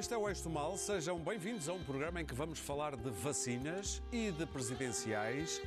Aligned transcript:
Este 0.00 0.14
é 0.14 0.16
o 0.16 0.26
Eixo 0.26 0.44
do 0.44 0.48
Mal. 0.48 0.78
Sejam 0.78 1.18
bem-vindos 1.18 1.68
a 1.68 1.74
um 1.74 1.84
programa 1.84 2.22
em 2.22 2.24
que 2.24 2.32
vamos 2.32 2.58
falar 2.58 2.96
de 2.96 3.10
vacinas 3.10 4.02
e 4.10 4.30
de 4.30 4.46
presidenciais 4.46 5.60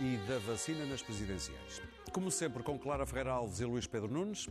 e 0.00 0.16
da 0.28 0.38
vacina 0.38 0.86
nas 0.86 1.02
presidenciais. 1.02 1.82
Como 2.12 2.30
sempre, 2.30 2.62
com 2.62 2.78
Clara 2.78 3.04
Ferreira 3.04 3.32
Alves 3.32 3.58
e 3.58 3.64
Luís 3.64 3.84
Pedro 3.84 4.06
Nunes. 4.06 4.48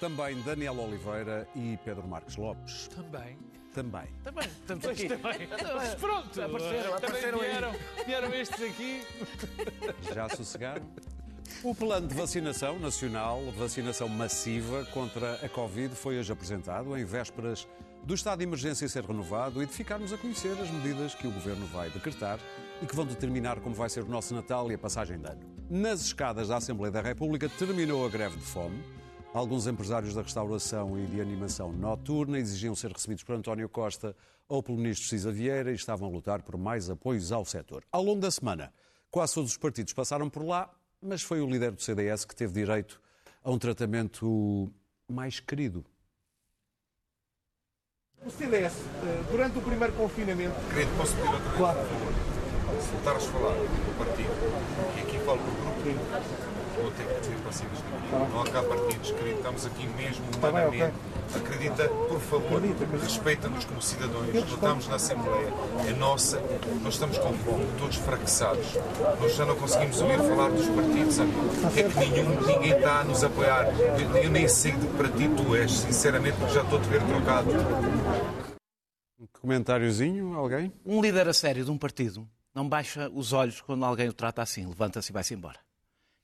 Também 0.00 0.40
Daniel 0.40 0.78
Oliveira 0.80 1.46
e 1.54 1.78
Pedro 1.84 2.08
Marques 2.08 2.36
Lopes. 2.36 2.88
Também. 2.88 3.36
Também. 3.74 4.08
Também. 4.24 4.46
Estamos 4.48 4.84
aqui. 4.88 5.08
também. 5.08 5.46
Mas 5.74 5.94
pronto. 5.96 6.40
Apareceram, 6.40 6.82
também 6.82 6.94
apareceram 6.94 7.40
aí. 7.42 7.50
vieram, 7.50 7.72
vieram 8.06 8.34
estes 8.34 8.62
aqui. 8.62 9.02
Já 10.14 10.30
sossegaram? 10.30 10.85
O 11.66 11.74
plano 11.74 12.06
de 12.06 12.14
vacinação 12.14 12.78
nacional, 12.78 13.42
vacinação 13.58 14.08
massiva 14.08 14.84
contra 14.94 15.34
a 15.44 15.48
Covid, 15.48 15.96
foi 15.96 16.16
hoje 16.16 16.30
apresentado 16.30 16.96
em 16.96 17.04
vésperas 17.04 17.66
do 18.04 18.14
estado 18.14 18.38
de 18.38 18.44
emergência 18.44 18.88
ser 18.88 19.04
renovado 19.04 19.60
e 19.60 19.66
de 19.66 19.72
ficarmos 19.72 20.12
a 20.12 20.16
conhecer 20.16 20.52
as 20.60 20.70
medidas 20.70 21.16
que 21.16 21.26
o 21.26 21.32
governo 21.32 21.66
vai 21.66 21.90
decretar 21.90 22.38
e 22.80 22.86
que 22.86 22.94
vão 22.94 23.04
determinar 23.04 23.58
como 23.58 23.74
vai 23.74 23.90
ser 23.90 24.04
o 24.04 24.08
nosso 24.08 24.32
Natal 24.32 24.70
e 24.70 24.76
a 24.76 24.78
passagem 24.78 25.18
de 25.18 25.26
ano. 25.26 25.40
Nas 25.68 26.02
escadas 26.02 26.46
da 26.46 26.58
Assembleia 26.58 26.92
da 26.92 27.00
República 27.00 27.48
terminou 27.48 28.06
a 28.06 28.08
greve 28.08 28.36
de 28.36 28.44
fome. 28.44 28.80
Alguns 29.34 29.66
empresários 29.66 30.14
da 30.14 30.22
restauração 30.22 30.96
e 30.96 31.04
de 31.06 31.20
animação 31.20 31.72
noturna 31.72 32.38
exigiam 32.38 32.76
ser 32.76 32.92
recebidos 32.92 33.24
por 33.24 33.34
António 33.34 33.68
Costa 33.68 34.14
ou 34.48 34.62
pelo 34.62 34.78
ministro 34.78 35.08
Cisa 35.08 35.32
Vieira 35.32 35.72
e 35.72 35.74
estavam 35.74 36.08
a 36.08 36.12
lutar 36.12 36.42
por 36.42 36.56
mais 36.56 36.88
apoios 36.88 37.32
ao 37.32 37.44
setor. 37.44 37.82
Ao 37.90 38.04
longo 38.04 38.20
da 38.20 38.30
semana, 38.30 38.72
quase 39.10 39.34
todos 39.34 39.50
os 39.50 39.56
partidos 39.56 39.92
passaram 39.92 40.30
por 40.30 40.44
lá, 40.44 40.70
mas 41.00 41.22
foi 41.22 41.40
o 41.40 41.46
líder 41.46 41.72
do 41.72 41.82
CDS 41.82 42.24
que 42.24 42.34
teve 42.34 42.52
direito 42.52 43.00
a 43.42 43.50
um 43.50 43.58
tratamento 43.58 44.72
mais 45.08 45.40
querido. 45.40 45.84
O 48.24 48.30
CDS, 48.30 48.74
eh, 49.04 49.24
durante 49.30 49.58
o 49.58 49.62
primeiro 49.62 49.92
confinamento, 49.92 50.56
Querido, 50.70 50.90
posso 50.96 51.14
pedir 51.14 51.28
outra 51.28 51.44
vez? 51.44 51.56
Claro. 51.56 51.78
Por 51.78 51.88
favor. 51.88 52.36
Se 52.82 52.90
voltares 52.90 53.24
a 53.24 53.30
falar 53.30 53.54
do 53.54 53.98
partido, 53.98 54.30
e 54.96 55.00
aqui 55.00 55.18
falo 55.24 55.38
por 55.38 55.54
grupo, 55.54 56.65
vou 56.82 56.90
ter 56.92 57.06
que 57.06 57.20
dizer 57.20 57.36
para 57.42 57.52
cima 57.52 57.70
daqui. 57.70 58.32
Não 58.32 58.40
há 58.40 58.44
cá 58.44 58.62
partidos, 58.62 59.10
querido, 59.12 59.36
estamos 59.36 59.66
aqui 59.66 59.86
mesmo 59.88 60.24
Tá 60.40 60.50
bem, 60.50 60.50
humanamente. 60.50 60.94
Acredita, 61.34 61.88
por 61.88 62.20
favor, 62.20 62.62
respeita-nos 63.02 63.64
como 63.64 63.82
cidadãos. 63.82 64.32
Nós 64.32 64.52
estamos 64.52 64.88
na 64.88 64.94
Assembleia, 64.96 65.52
é 65.88 65.92
nossa, 65.92 66.40
nós 66.82 66.94
estamos 66.94 67.18
com 67.18 67.32
fome, 67.32 67.66
todos 67.78 67.96
fracassados. 67.96 68.66
Nós 69.20 69.34
já 69.34 69.44
não 69.44 69.56
conseguimos 69.56 70.00
ouvir 70.00 70.18
falar 70.18 70.50
dos 70.50 70.68
partidos? 70.68 71.18
É 71.18 71.82
que 71.82 72.10
nenhum, 72.10 72.40
ninguém 72.46 72.76
está 72.76 73.00
a 73.00 73.04
nos 73.04 73.24
apoiar. 73.24 73.66
Eu, 74.00 74.16
eu 74.22 74.30
nem 74.30 74.46
sei 74.46 74.72
de 74.72 74.86
que 74.86 74.96
partido 74.96 75.42
tu 75.42 75.56
és, 75.56 75.72
sinceramente, 75.72 76.36
porque 76.38 76.54
já 76.54 76.62
estou 76.62 76.78
a 76.78 76.82
te 76.82 76.88
ver 76.88 77.02
trocado. 77.02 77.50
Um 79.18 79.26
comentáriozinho, 79.40 80.34
alguém? 80.34 80.72
um 80.84 81.00
líder 81.00 81.28
a 81.28 81.32
sério 81.32 81.64
de 81.64 81.70
um 81.70 81.78
partido 81.78 82.28
não 82.56 82.66
baixa 82.66 83.10
os 83.10 83.34
olhos 83.34 83.60
quando 83.60 83.84
alguém 83.84 84.08
o 84.08 84.14
trata 84.14 84.40
assim, 84.40 84.66
levanta-se 84.66 85.10
e 85.10 85.12
vai-se 85.12 85.34
embora. 85.34 85.65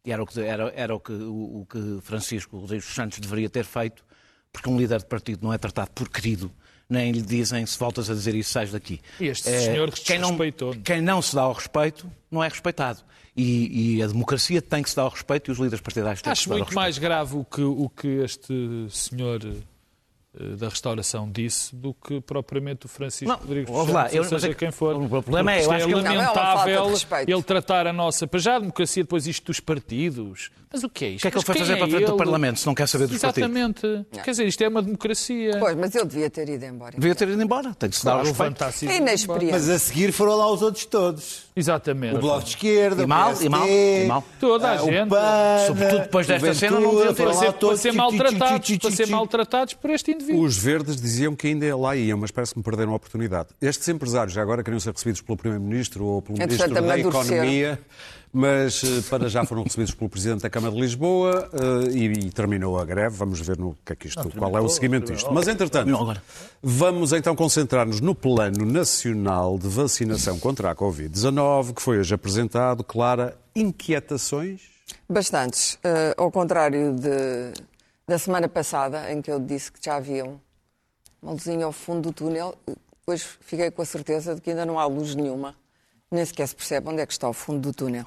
E 0.05 0.11
era 0.12 0.22
o 0.22 0.27
que, 0.27 0.41
era, 0.41 0.72
era 0.75 0.95
o 0.95 1.00
que, 1.00 1.12
o, 1.12 1.61
o 1.61 1.67
que 1.70 1.98
Francisco 2.03 2.58
Rodrigues 2.58 2.86
dos 2.86 2.95
Santos 2.95 3.19
deveria 3.20 3.48
ter 3.48 3.64
feito, 3.64 4.05
porque 4.53 4.69
um 4.69 4.77
líder 4.77 4.98
de 4.98 5.06
partido 5.06 5.45
não 5.45 5.53
é 5.53 5.58
tratado 5.58 5.91
por 5.95 6.08
querido, 6.08 6.50
nem 6.91 7.12
lhe 7.12 7.22
dizem, 7.22 7.64
se 7.64 7.78
voltas 7.78 8.11
a 8.11 8.14
dizer 8.14 8.34
isso, 8.34 8.50
sais 8.50 8.73
daqui. 8.73 9.00
E 9.20 9.27
este 9.28 9.48
É, 9.48 9.61
senhor 9.61 9.91
que 9.92 10.00
quem 10.03 10.19
não, 10.19 10.36
quem 10.84 11.00
não 11.00 11.23
se 11.23 11.34
dá 11.34 11.42
ao 11.42 11.53
respeito 11.53 12.11
não 12.30 12.42
é 12.42 12.48
respeitado. 12.48 13.01
E, 13.36 13.96
e 13.96 14.02
a 14.02 14.07
democracia 14.08 14.61
tem 14.61 14.83
que 14.83 14.91
se 14.91 14.96
dar 14.96 15.02
ao 15.05 15.08
respeito 15.11 15.51
e 15.51 15.52
os 15.52 15.58
líderes 15.58 15.80
partidários 15.80 16.20
têm 16.20 16.30
que 16.30 16.33
Acho 16.33 16.42
se 16.42 16.48
dar 16.48 16.55
ao 16.55 16.58
muito 16.58 16.68
respeito. 16.68 16.83
mais 16.83 16.98
grave 16.98 17.36
o 17.36 17.45
que, 17.45 17.62
o 17.62 17.89
que 17.89 18.08
este 18.08 18.86
senhor 18.91 19.41
da 20.35 20.69
restauração 20.69 21.31
disse 21.31 21.77
do 21.77 21.93
que 21.93 22.19
propriamente 22.20 22.87
o 22.87 22.89
Francisco 22.89 23.29
Não, 23.29 23.37
Rodrigues 23.37 23.67
dos 23.67 23.79
ouve 23.79 23.93
lá, 23.93 24.03
Santos, 24.05 24.17
eu- 24.17 24.23
ou 24.23 24.29
seja 24.29 24.47
é 24.47 24.51
que 24.51 24.57
quem 24.57 24.70
for. 24.70 24.97
o 24.97 25.09
problema 25.23 25.53
é, 25.53 25.57
eu 25.57 25.61
isto 25.61 25.73
acho 25.73 25.87
que 25.87 25.93
ele- 25.93 26.03
Não, 26.03 26.11
é 26.11 26.15
de 26.15 26.19
lamentável 26.19 26.89
respeito. 26.89 27.31
ele 27.31 27.43
tratar 27.43 27.87
a 27.87 27.93
nossa... 27.93 28.27
Para 28.27 28.41
já 28.41 28.57
a 28.57 28.59
democracia, 28.59 29.03
depois 29.03 29.27
isto 29.27 29.47
dos 29.47 29.61
partidos. 29.61 30.51
Mas 30.73 30.83
o 30.83 30.89
que 30.89 31.05
é 31.05 31.09
isto? 31.11 31.19
O 31.19 31.21
que 31.21 31.29
é 31.29 31.31
que 31.31 31.37
ele 31.37 31.45
foi 31.45 31.55
fazer 31.55 31.73
é 31.75 31.77
para 31.77 31.85
a 31.85 31.89
frente 31.89 32.05
do 32.07 32.13
ele? 32.13 32.17
Parlamento 32.17 32.61
se 32.61 32.67
não 32.67 32.75
quer 32.75 32.89
saber 32.89 33.07
dos 33.07 33.19
partidos? 33.19 33.51
Exatamente. 33.51 34.07
Quer 34.25 34.31
dizer, 34.31 34.47
isto 34.47 34.65
é 34.65 34.69
uma 34.69 34.81
democracia. 34.81 35.59
Pois, 35.59 35.77
mas 35.77 35.95
eu 35.95 36.07
devia 36.07 36.31
ter 36.31 36.48
ido 36.48 36.65
embora. 36.65 36.92
Devia 36.92 37.15
ter 37.15 37.29
ido 37.29 37.42
embora, 37.42 37.75
tem 37.75 37.91
que 37.91 37.97
se 37.97 38.05
dar 38.05 38.23
Claro, 38.23 38.55
É 38.89 38.97
inexperiente. 38.97 39.53
Mas 39.53 39.69
a 39.69 39.79
seguir 39.79 40.13
foram 40.13 40.35
lá 40.37 40.51
os 40.51 40.63
outros 40.63 40.87
todos. 40.87 41.42
Exatamente. 41.55 42.17
O 42.17 42.21
Bloco 42.21 42.45
de 42.45 42.51
Esquerda, 42.51 43.03
E 43.03 43.07
mal, 43.07 43.33
o 43.33 43.37
PSD, 43.37 43.47
e 43.47 43.48
mal, 43.51 43.69
e 43.69 44.07
mal. 44.07 44.25
Toda 44.41 44.69
a 44.69 44.73
ah, 44.73 44.77
gente. 44.79 45.03
O 45.03 45.09
PAN, 45.09 45.67
Sobretudo 45.67 46.01
depois 46.01 46.27
desta 46.27 46.55
cena, 46.55 46.81
não 46.81 46.95
deviam 46.95 47.15
ter 47.15 47.25
Para 47.25 47.77
ser, 47.77 47.92
maltratados, 47.92 48.79
para 48.79 48.91
ser 48.91 49.07
maltratados 49.09 49.75
por 49.75 49.91
este 49.91 50.11
indivíduo. 50.11 50.22
Os 50.39 50.57
verdes 50.57 51.01
diziam 51.01 51.35
que 51.35 51.47
ainda 51.49 51.77
lá 51.77 51.97
iam, 51.97 52.19
mas 52.19 52.31
parece 52.31 52.53
que 52.53 52.59
me 52.59 52.65
perderam 52.65 52.93
a 52.93 52.97
oportunidade. 52.97 53.49
Estes 53.61 53.89
empresários 53.89 54.33
já 54.35 54.43
agora 54.43 54.63
queriam 54.63 54.81
ser 54.81 54.93
recebidos 54.93 55.21
pelo 55.21 55.37
Primeiro-Ministro 55.39 56.05
ou 56.05 56.23
pelo 56.23 56.41
Entretanto, 56.43 56.71
Ministro 56.83 56.87
da. 56.87 56.99
Economia, 56.99 57.81
mas 58.33 58.83
eh, 58.85 59.03
para 59.11 59.29
já 59.29 59.45
foram 59.45 59.63
recebidos 59.63 59.95
pelo 59.95 60.09
Presidente 60.09 60.43
da 60.43 60.49
Câmara 60.51 60.75
de 60.75 60.81
Lisboa 60.81 61.51
eh, 61.53 61.91
e, 61.93 62.05
e 62.27 62.31
terminou 62.31 62.79
a 62.79 62.85
greve. 62.85 63.17
Vamos 63.17 63.41
ver 63.41 63.59
no 63.59 63.77
que 63.85 63.93
é 63.93 63.97
que 63.97 64.07
isto, 64.09 64.31
qual 64.39 64.57
é 64.57 64.61
o 64.61 64.69
seguimento 64.69 65.13
disto. 65.13 65.33
Mas, 65.33 65.47
entretanto, 65.49 65.91
vamos 66.63 67.13
então 67.13 67.35
concentrar-nos 67.37 68.01
no 68.01 68.15
Plano 68.15 68.65
Nacional 68.65 69.59
de 69.59 69.69
Vacinação 69.69 70.39
contra 70.39 70.71
a 70.71 70.75
Covid-19, 70.75 71.75
que 71.75 71.83
foi 71.83 71.99
hoje 71.99 72.15
apresentado. 72.15 72.83
Clara, 72.85 73.37
inquietações? 73.55 74.63
Bastantes. 75.09 75.79
Eh, 75.85 76.15
ao 76.17 76.31
contrário 76.31 76.95
de- 76.95 77.53
da 78.07 78.18
semana 78.18 78.48
passada, 78.48 79.11
em 79.13 79.23
que 79.23 79.30
eu 79.30 79.39
disse 79.39 79.70
que 79.73 79.79
já 79.85 79.96
havia 79.96 80.24
um- 80.24 80.39
uma 81.23 81.33
luzinha 81.33 81.64
ao 81.64 81.73
fundo 81.73 82.11
do 82.11 82.13
túnel, 82.13 82.55
depois 83.01 83.23
fiquei 83.40 83.70
com 83.70 83.83
a 83.83 83.85
certeza 83.85 84.35
de 84.35 84.40
que 84.40 84.51
ainda 84.51 84.67
não 84.67 84.79
há 84.79 84.85
luz 84.86 85.14
nenhuma, 85.14 85.57
nem 86.11 86.24
sequer 86.24 86.46
se 86.48 86.55
percebe 86.57 86.89
onde 86.89 87.01
é 87.01 87.07
que 87.07 87.12
está 87.12 87.29
o 87.29 87.33
fundo 87.33 87.61
do 87.61 87.73
túnel. 87.73 88.05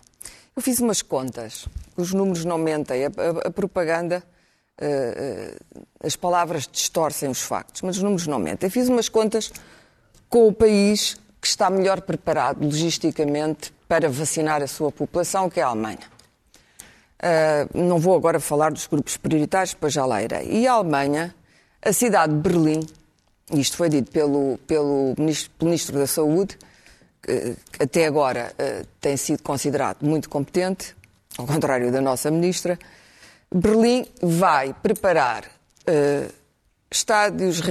Eu 0.55 0.61
fiz 0.61 0.79
umas 0.79 1.01
contas, 1.01 1.67
os 1.97 2.13
números 2.13 2.45
não 2.45 2.57
mentem, 2.57 3.05
a, 3.05 3.07
a- 3.07 3.47
a 3.47 3.51
propaganda, 3.51 4.23
eh, 4.77 5.55
eh, 5.57 5.85
as 6.05 6.15
palavras 6.15 6.67
distorcem 6.71 7.29
os 7.29 7.41
factos, 7.41 7.81
mas 7.81 7.97
os 7.97 8.03
números 8.03 8.27
não 8.27 8.39
mentem. 8.39 8.67
Eu 8.67 8.71
fiz 8.71 8.87
umas 8.89 9.09
contas 9.09 9.51
com 10.29 10.47
o 10.47 10.53
país 10.53 11.17
que 11.41 11.47
está 11.47 11.69
melhor 11.69 12.01
preparado 12.01 12.63
logisticamente 12.63 13.73
para 13.87 14.09
vacinar 14.09 14.61
a 14.63 14.67
sua 14.67 14.91
população, 14.91 15.49
que 15.49 15.59
é 15.59 15.63
a 15.63 15.67
Alemanha. 15.67 15.99
Uh, 17.21 17.77
não 17.77 17.97
vou 17.97 18.15
agora 18.15 18.39
falar 18.39 18.71
dos 18.71 18.87
grupos 18.87 19.17
prioritários, 19.17 19.73
pois 19.73 19.93
já 19.93 20.05
lá 20.05 20.21
irei. 20.21 20.47
E 20.49 20.67
a 20.67 20.73
Alemanha, 20.73 21.33
a 21.81 21.93
cidade 21.93 22.33
de 22.33 22.39
Berlim, 22.39 22.85
isto 23.51 23.77
foi 23.77 23.89
dito 23.89 24.11
pelo, 24.11 24.59
pelo, 24.67 25.13
ministro, 25.17 25.51
Ministro 25.61 25.97
da 25.97 26.07
Saúde, 26.07 26.57
que 27.21 27.83
até 27.83 28.05
agora 28.05 28.53
uh, 28.53 28.87
tem 29.01 29.17
sido 29.17 29.41
considerado 29.41 30.03
muito 30.03 30.29
competente, 30.29 30.95
ao 31.37 31.45
contrário 31.45 31.91
da 31.91 31.99
nossa 31.99 32.29
Ministra, 32.29 32.77
Berlim 33.53 34.05
vai 34.21 34.73
preparar 34.73 35.45
uh, 35.45 36.31
estádios, 36.91 37.61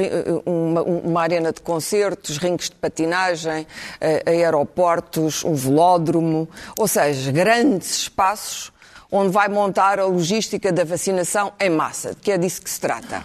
uma, 0.44 0.82
uma 0.82 1.22
arena 1.22 1.53
de 1.53 1.61
concertos, 1.61 2.37
rinques 2.37 2.69
de 2.69 2.76
patinagem, 2.76 3.62
uh, 3.62 4.28
aeroportos, 4.28 5.44
um 5.44 5.55
velódromo, 5.55 6.49
ou 6.76 6.88
seja, 6.88 7.31
grandes 7.31 7.99
espaços 7.99 8.72
onde 9.16 9.30
vai 9.30 9.48
montar 9.48 10.00
a 10.00 10.06
logística 10.06 10.72
da 10.72 10.82
vacinação 10.82 11.52
em 11.60 11.70
massa, 11.70 12.16
que 12.20 12.32
é 12.32 12.36
disso 12.36 12.60
que 12.60 12.69
se 12.69 12.80
trata. 12.80 13.25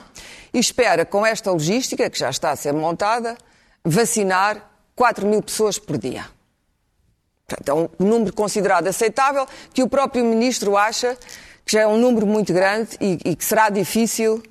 E 0.53 0.59
espera, 0.59 1.03
com 1.03 1.25
esta 1.25 1.51
logística, 1.51 2.07
que 2.11 2.19
já 2.19 2.29
está 2.29 2.51
a 2.51 2.55
ser 2.55 2.73
montada, 2.73 3.35
vacinar 3.83 4.69
4 4.95 5.25
mil 5.25 5.41
pessoas 5.41 5.79
por 5.79 5.97
dia. 5.97 6.27
Portanto, 7.47 7.69
é 7.69 7.73
um 7.73 8.07
número 8.07 8.31
considerado 8.31 8.87
aceitável, 8.87 9.47
que 9.73 9.81
o 9.81 9.89
próprio 9.89 10.23
Ministro 10.23 10.77
acha 10.77 11.17
que 11.65 11.71
já 11.71 11.81
é 11.81 11.87
um 11.87 11.97
número 11.97 12.27
muito 12.27 12.53
grande 12.53 12.95
e, 13.01 13.17
e 13.25 13.35
que 13.35 13.43
será 13.43 13.69
difícil. 13.69 14.43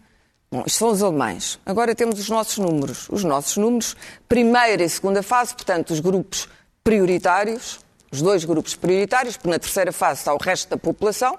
Bom, 0.51 0.65
isto 0.67 0.79
são 0.81 0.89
os 0.89 1.05
alemães. 1.05 1.61
Agora 1.65 1.95
temos 1.95 2.19
os 2.19 2.29
nossos 2.29 2.59
números. 2.59 3.07
Os 3.11 3.23
nossos 3.23 3.57
números, 3.57 3.97
primeira 4.29 4.83
e 4.83 4.89
segunda 4.89 5.23
fase, 5.23 5.55
portanto, 5.55 5.91
os 5.91 6.01
grupos 6.01 6.49
prioritários, 6.83 7.79
os 8.11 8.23
dois 8.23 8.45
grupos 8.45 8.75
prioritários, 8.75 9.37
porque 9.37 9.51
na 9.51 9.59
terceira 9.59 9.93
fase 9.93 10.21
está 10.21 10.33
o 10.35 10.39
resto 10.39 10.69
da 10.71 10.77
população, 10.77 11.39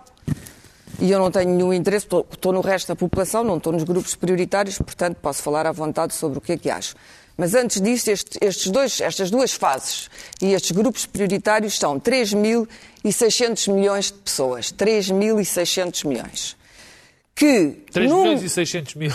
e 0.99 1.11
eu 1.11 1.19
não 1.19 1.31
tenho 1.31 1.49
nenhum 1.55 1.73
interesse, 1.73 2.05
estou, 2.05 2.27
estou 2.31 2.51
no 2.51 2.61
resto 2.61 2.87
da 2.89 2.95
população, 2.95 3.43
não 3.43 3.57
estou 3.57 3.71
nos 3.73 3.83
grupos 3.83 4.15
prioritários, 4.15 4.77
portanto 4.77 5.17
posso 5.21 5.41
falar 5.41 5.65
à 5.65 5.71
vontade 5.71 6.13
sobre 6.13 6.37
o 6.37 6.41
que 6.41 6.51
é 6.53 6.57
que 6.57 6.69
acho. 6.69 6.95
Mas 7.37 7.55
antes 7.55 7.79
disso, 7.79 8.11
este- 8.11 8.37
estes 8.41 8.69
dois, 8.69 8.99
estas 8.99 9.31
duas 9.31 9.53
fases 9.53 10.09
e 10.41 10.51
estes 10.53 10.71
grupos 10.71 11.05
prioritários 11.05 11.77
são 11.77 11.97
3.600 11.97 13.67
milhões 13.73 14.05
de 14.07 14.13
pessoas. 14.13 14.71
3.600 14.73 16.03
milhões. 16.05 16.57
Que 17.33 17.77
3 17.93 18.09
num- 18.09 18.23
milhões 18.23 18.43
e 18.43 18.49
600 18.49 18.95
mil. 18.95 19.13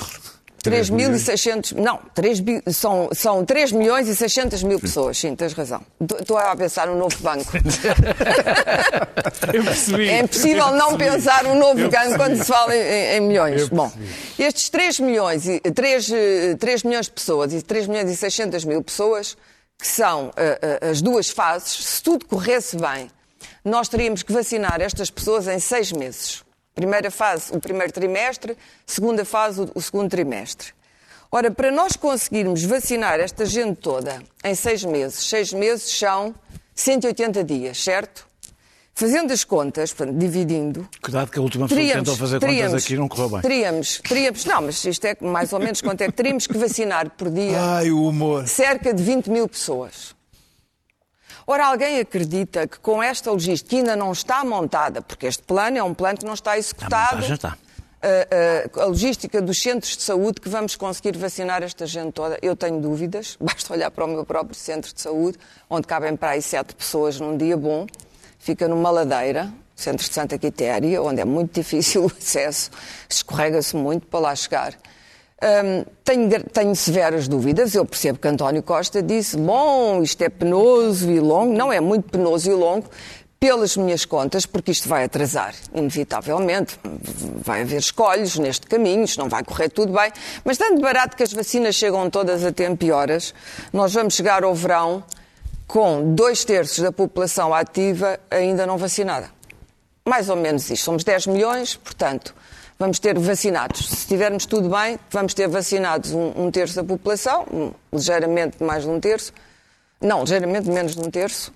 3.600, 0.70 1.72
não, 1.76 1.98
3, 2.14 2.40
bi- 2.40 2.62
são, 2.72 3.08
são 3.12 3.44
3 3.44 3.72
milhões 3.72 4.08
e 4.08 4.16
600 4.16 4.62
mil 4.62 4.80
pessoas, 4.80 5.18
sim, 5.18 5.34
tens 5.36 5.52
razão. 5.52 5.82
Estou 6.20 6.38
a 6.38 6.54
pensar 6.56 6.86
no 6.86 6.96
novo 6.96 7.16
banco. 7.20 7.52
Eu 9.52 9.64
percebi. 9.64 10.08
É 10.08 10.20
impossível 10.20 10.70
não 10.72 10.96
pensar 10.96 11.46
um 11.46 11.54
novo 11.58 11.88
ganho 11.88 12.16
quando 12.16 12.36
se 12.36 12.44
fala 12.44 12.74
em, 12.74 13.16
em 13.16 13.20
milhões. 13.20 13.68
Bom, 13.68 13.90
estes 14.38 14.68
3 14.68 15.00
milhões, 15.00 15.46
e, 15.46 15.60
3, 15.60 16.10
eh, 16.12 16.56
3 16.58 16.82
milhões 16.84 17.06
de 17.06 17.12
pessoas 17.12 17.52
e 17.52 17.62
3 17.62 17.86
milhões 17.86 18.10
e 18.10 18.16
600 18.16 18.64
mil 18.64 18.82
pessoas, 18.82 19.36
que 19.78 19.86
são 19.86 20.30
eh, 20.36 20.58
eh, 20.80 20.90
as 20.90 21.02
duas 21.02 21.28
fases, 21.28 21.84
se 21.84 22.02
tudo 22.02 22.24
corresse 22.26 22.76
bem, 22.76 23.10
nós 23.64 23.88
teríamos 23.88 24.22
que 24.22 24.32
vacinar 24.32 24.80
estas 24.80 25.10
pessoas 25.10 25.48
em 25.48 25.58
seis 25.58 25.90
meses. 25.92 26.43
Primeira 26.74 27.10
fase, 27.10 27.52
o 27.54 27.60
primeiro 27.60 27.92
trimestre, 27.92 28.56
segunda 28.86 29.24
fase, 29.24 29.60
o- 29.74 29.80
segundo 29.80 30.10
trimestre. 30.10 30.72
Ora, 31.30 31.50
para 31.50 31.70
nós 31.70 31.94
conseguirmos 31.96 32.64
vacinar 32.64 33.20
esta 33.20 33.44
gente 33.46 33.76
toda 33.80 34.22
em 34.42 34.54
seis 34.54 34.84
meses, 34.84 35.24
seis 35.28 35.52
meses 35.52 35.88
são 35.96 36.34
180 36.74 37.44
dias, 37.44 37.82
certo? 37.82 38.26
Fazendo 38.96 39.32
as 39.32 39.42
contas, 39.42 39.92
portanto, 39.92 40.16
dividindo, 40.18 40.88
Cuidado 41.02 41.28
que 41.30 41.38
a 41.38 41.42
última 41.42 41.66
pessoa 41.66 41.80
que 41.80 41.86
teríamos, 41.86 42.08
tentou 42.08 42.16
fazer 42.26 42.38
teríamos, 42.38 42.70
contas 42.72 42.84
aqui 42.84 42.96
não 42.96 43.08
correu 43.08 43.28
bem. 43.28 43.40
Teríamos, 43.40 44.00
teríamos, 44.08 44.44
não, 44.44 44.62
mas 44.62 44.84
isto 44.84 45.04
é 45.04 45.16
mais 45.20 45.52
ou 45.52 45.58
menos 45.58 45.80
quanto 45.80 46.00
é 46.02 46.06
que 46.06 46.12
teríamos 46.12 46.46
que 46.46 46.56
vacinar 46.56 47.10
por 47.10 47.28
dia 47.30 47.60
Ai, 47.60 47.90
o 47.90 48.06
humor. 48.08 48.46
cerca 48.46 48.94
de 48.94 49.02
20 49.02 49.30
mil 49.30 49.48
pessoas. 49.48 50.14
Ora, 51.46 51.66
alguém 51.66 52.00
acredita 52.00 52.66
que 52.66 52.78
com 52.78 53.02
esta 53.02 53.30
logística 53.30 53.70
que 53.70 53.76
ainda 53.76 53.94
não 53.94 54.12
está 54.12 54.44
montada, 54.44 55.02
porque 55.02 55.26
este 55.26 55.42
plano 55.42 55.76
é 55.78 55.82
um 55.82 55.92
plano 55.92 56.18
que 56.18 56.24
não 56.24 56.34
está 56.34 56.56
executado, 56.56 57.20
está. 57.34 57.56
a, 58.02 58.78
a- 58.80 58.82
a 58.82 58.86
logística 58.86 59.40
dos 59.42 59.60
centros 59.60 59.96
de 59.96 60.02
saúde 60.02 60.40
que 60.40 60.48
vamos 60.48 60.74
conseguir 60.76 61.16
vacinar 61.18 61.62
esta 61.62 61.86
gente 61.86 62.12
toda, 62.12 62.38
eu 62.42 62.56
tenho 62.56 62.80
dúvidas. 62.80 63.36
Basta 63.40 63.72
olhar 63.74 63.90
para 63.90 64.04
o 64.04 64.08
meu 64.08 64.24
próprio 64.24 64.54
centro 64.54 64.92
de 64.94 65.00
saúde, 65.00 65.38
onde 65.68 65.86
cabem 65.86 66.16
para 66.16 66.30
aí 66.30 66.42
sete 66.42 66.74
pessoas 66.74 67.20
num 67.20 67.36
dia 67.36 67.56
bom. 67.56 67.86
Fica 68.38 68.66
numa 68.68 68.90
ladeira, 68.90 69.52
centro 69.76 70.06
de 70.06 70.12
Santa 70.14 70.38
Quitéria, 70.38 71.02
onde 71.02 71.20
é 71.20 71.24
muito 71.24 71.54
difícil 71.54 72.04
o 72.06 72.06
acesso, 72.06 72.70
escorrega-se 73.08 73.74
muito 73.76 74.06
para 74.06 74.20
lá 74.20 74.34
chegar. 74.34 74.74
Tenho, 76.04 76.42
tenho 76.44 76.74
severas 76.74 77.28
dúvidas. 77.28 77.74
Eu 77.74 77.84
percebo 77.84 78.18
que 78.18 78.28
António 78.28 78.62
Costa 78.62 79.02
disse: 79.02 79.36
bom, 79.36 80.02
isto 80.02 80.22
é 80.22 80.28
penoso 80.28 81.10
e 81.10 81.20
longo. 81.20 81.52
Não 81.52 81.72
é 81.72 81.80
muito 81.80 82.08
penoso 82.10 82.50
e 82.50 82.54
longo, 82.54 82.88
pelas 83.38 83.76
minhas 83.76 84.06
contas, 84.06 84.46
porque 84.46 84.70
isto 84.70 84.88
vai 84.88 85.04
atrasar, 85.04 85.54
inevitavelmente. 85.74 86.80
Vai 87.42 87.60
haver 87.60 87.78
escolhos 87.78 88.38
neste 88.38 88.66
caminho, 88.66 89.04
isto 89.04 89.20
não 89.20 89.28
vai 89.28 89.44
correr 89.44 89.68
tudo 89.68 89.92
bem. 89.92 90.10
Mas, 90.42 90.56
tanto 90.56 90.80
barato 90.80 91.14
que 91.14 91.22
as 91.22 91.30
vacinas 91.30 91.74
chegam 91.74 92.08
todas 92.08 92.42
a 92.42 92.50
tempo 92.50 92.82
e 92.82 92.90
horas, 92.90 93.34
nós 93.70 93.92
vamos 93.92 94.14
chegar 94.14 94.44
ao 94.44 94.54
verão 94.54 95.04
com 95.66 96.14
dois 96.14 96.42
terços 96.42 96.78
da 96.78 96.90
população 96.90 97.52
ativa 97.52 98.18
ainda 98.30 98.66
não 98.66 98.78
vacinada. 98.78 99.28
Mais 100.06 100.30
ou 100.30 100.36
menos 100.36 100.70
isto. 100.70 100.82
Somos 100.82 101.04
10 101.04 101.26
milhões, 101.26 101.76
portanto, 101.76 102.34
vamos 102.78 102.98
ter 102.98 103.18
vacinados. 103.18 103.88
Se 103.88 104.06
tivermos 104.06 104.46
tudo 104.46 104.68
bem, 104.68 104.98
vamos 105.10 105.34
ter 105.34 105.48
vacinados 105.48 106.12
um, 106.12 106.32
um 106.46 106.50
terço 106.50 106.74
da 106.76 106.84
população, 106.84 107.74
ligeiramente 107.92 108.62
mais 108.62 108.84
de 108.84 108.90
um 108.90 109.00
terço. 109.00 109.32
Não, 110.00 110.20
ligeiramente 110.22 110.68
menos 110.68 110.94
de 110.94 111.00
um 111.00 111.10
terço. 111.10 111.52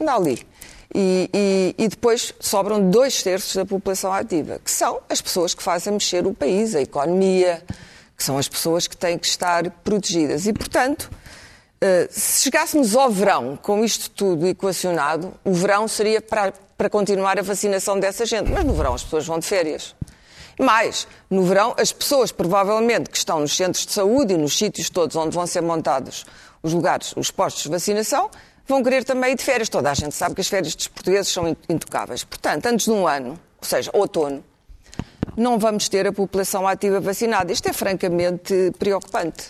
Anda 0.00 0.14
ali. 0.14 0.46
E, 0.94 1.28
e- 1.34 1.74
e 1.84 1.88
depois 1.88 2.32
sobram 2.40 2.90
dois 2.90 3.22
terços 3.22 3.54
da 3.56 3.64
população 3.66 4.12
ativa, 4.12 4.58
que 4.64 4.70
são 4.70 5.00
as 5.08 5.20
pessoas 5.20 5.52
que 5.54 5.62
fazem 5.62 5.92
mexer 5.92 6.26
o 6.26 6.32
país, 6.32 6.74
a 6.74 6.80
economia, 6.80 7.62
que 8.16 8.24
são 8.24 8.38
as 8.38 8.48
pessoas 8.48 8.86
que 8.86 8.96
têm 8.96 9.18
que 9.18 9.26
estar 9.26 9.70
protegidas. 9.84 10.46
E, 10.46 10.52
portanto, 10.52 11.10
Uh, 11.80 12.08
se 12.10 12.42
chegássemos 12.42 12.96
ao 12.96 13.08
verão 13.08 13.56
com 13.56 13.84
isto 13.84 14.10
tudo 14.10 14.48
equacionado, 14.48 15.32
o 15.44 15.52
verão 15.52 15.86
seria 15.86 16.20
para, 16.20 16.52
para 16.76 16.90
continuar 16.90 17.38
a 17.38 17.42
vacinação 17.42 18.00
dessa 18.00 18.26
gente. 18.26 18.50
Mas 18.50 18.64
no 18.64 18.72
verão 18.74 18.94
as 18.94 19.04
pessoas 19.04 19.24
vão 19.24 19.38
de 19.38 19.46
férias. 19.46 19.94
Mais, 20.58 21.06
no 21.30 21.44
verão, 21.44 21.74
as 21.78 21.92
pessoas 21.92 22.32
provavelmente 22.32 23.10
que 23.10 23.16
estão 23.16 23.40
nos 23.40 23.56
centros 23.56 23.86
de 23.86 23.92
saúde 23.92 24.34
e 24.34 24.36
nos 24.36 24.56
sítios 24.58 24.90
todos 24.90 25.14
onde 25.16 25.34
vão 25.34 25.46
ser 25.46 25.60
montados 25.62 26.26
os 26.62 26.72
lugares, 26.72 27.14
os 27.16 27.30
postos 27.30 27.62
de 27.62 27.68
vacinação, 27.68 28.28
vão 28.66 28.82
querer 28.82 29.04
também 29.04 29.32
ir 29.32 29.36
de 29.36 29.44
férias. 29.44 29.68
Toda 29.68 29.90
a 29.90 29.94
gente 29.94 30.14
sabe 30.14 30.34
que 30.34 30.40
as 30.40 30.48
férias 30.48 30.74
dos 30.74 30.88
portugueses 30.88 31.32
são 31.32 31.56
intocáveis. 31.68 32.24
Portanto, 32.24 32.66
antes 32.66 32.86
de 32.86 32.90
um 32.92 33.06
ano, 33.06 33.38
ou 33.60 33.66
seja, 33.66 33.90
outono, 33.94 34.42
não 35.36 35.58
vamos 35.58 35.88
ter 35.88 36.06
a 36.06 36.12
população 36.12 36.66
ativa 36.66 36.98
vacinada. 37.00 37.52
Isto 37.52 37.68
é 37.68 37.72
francamente 37.72 38.72
preocupante. 38.78 39.48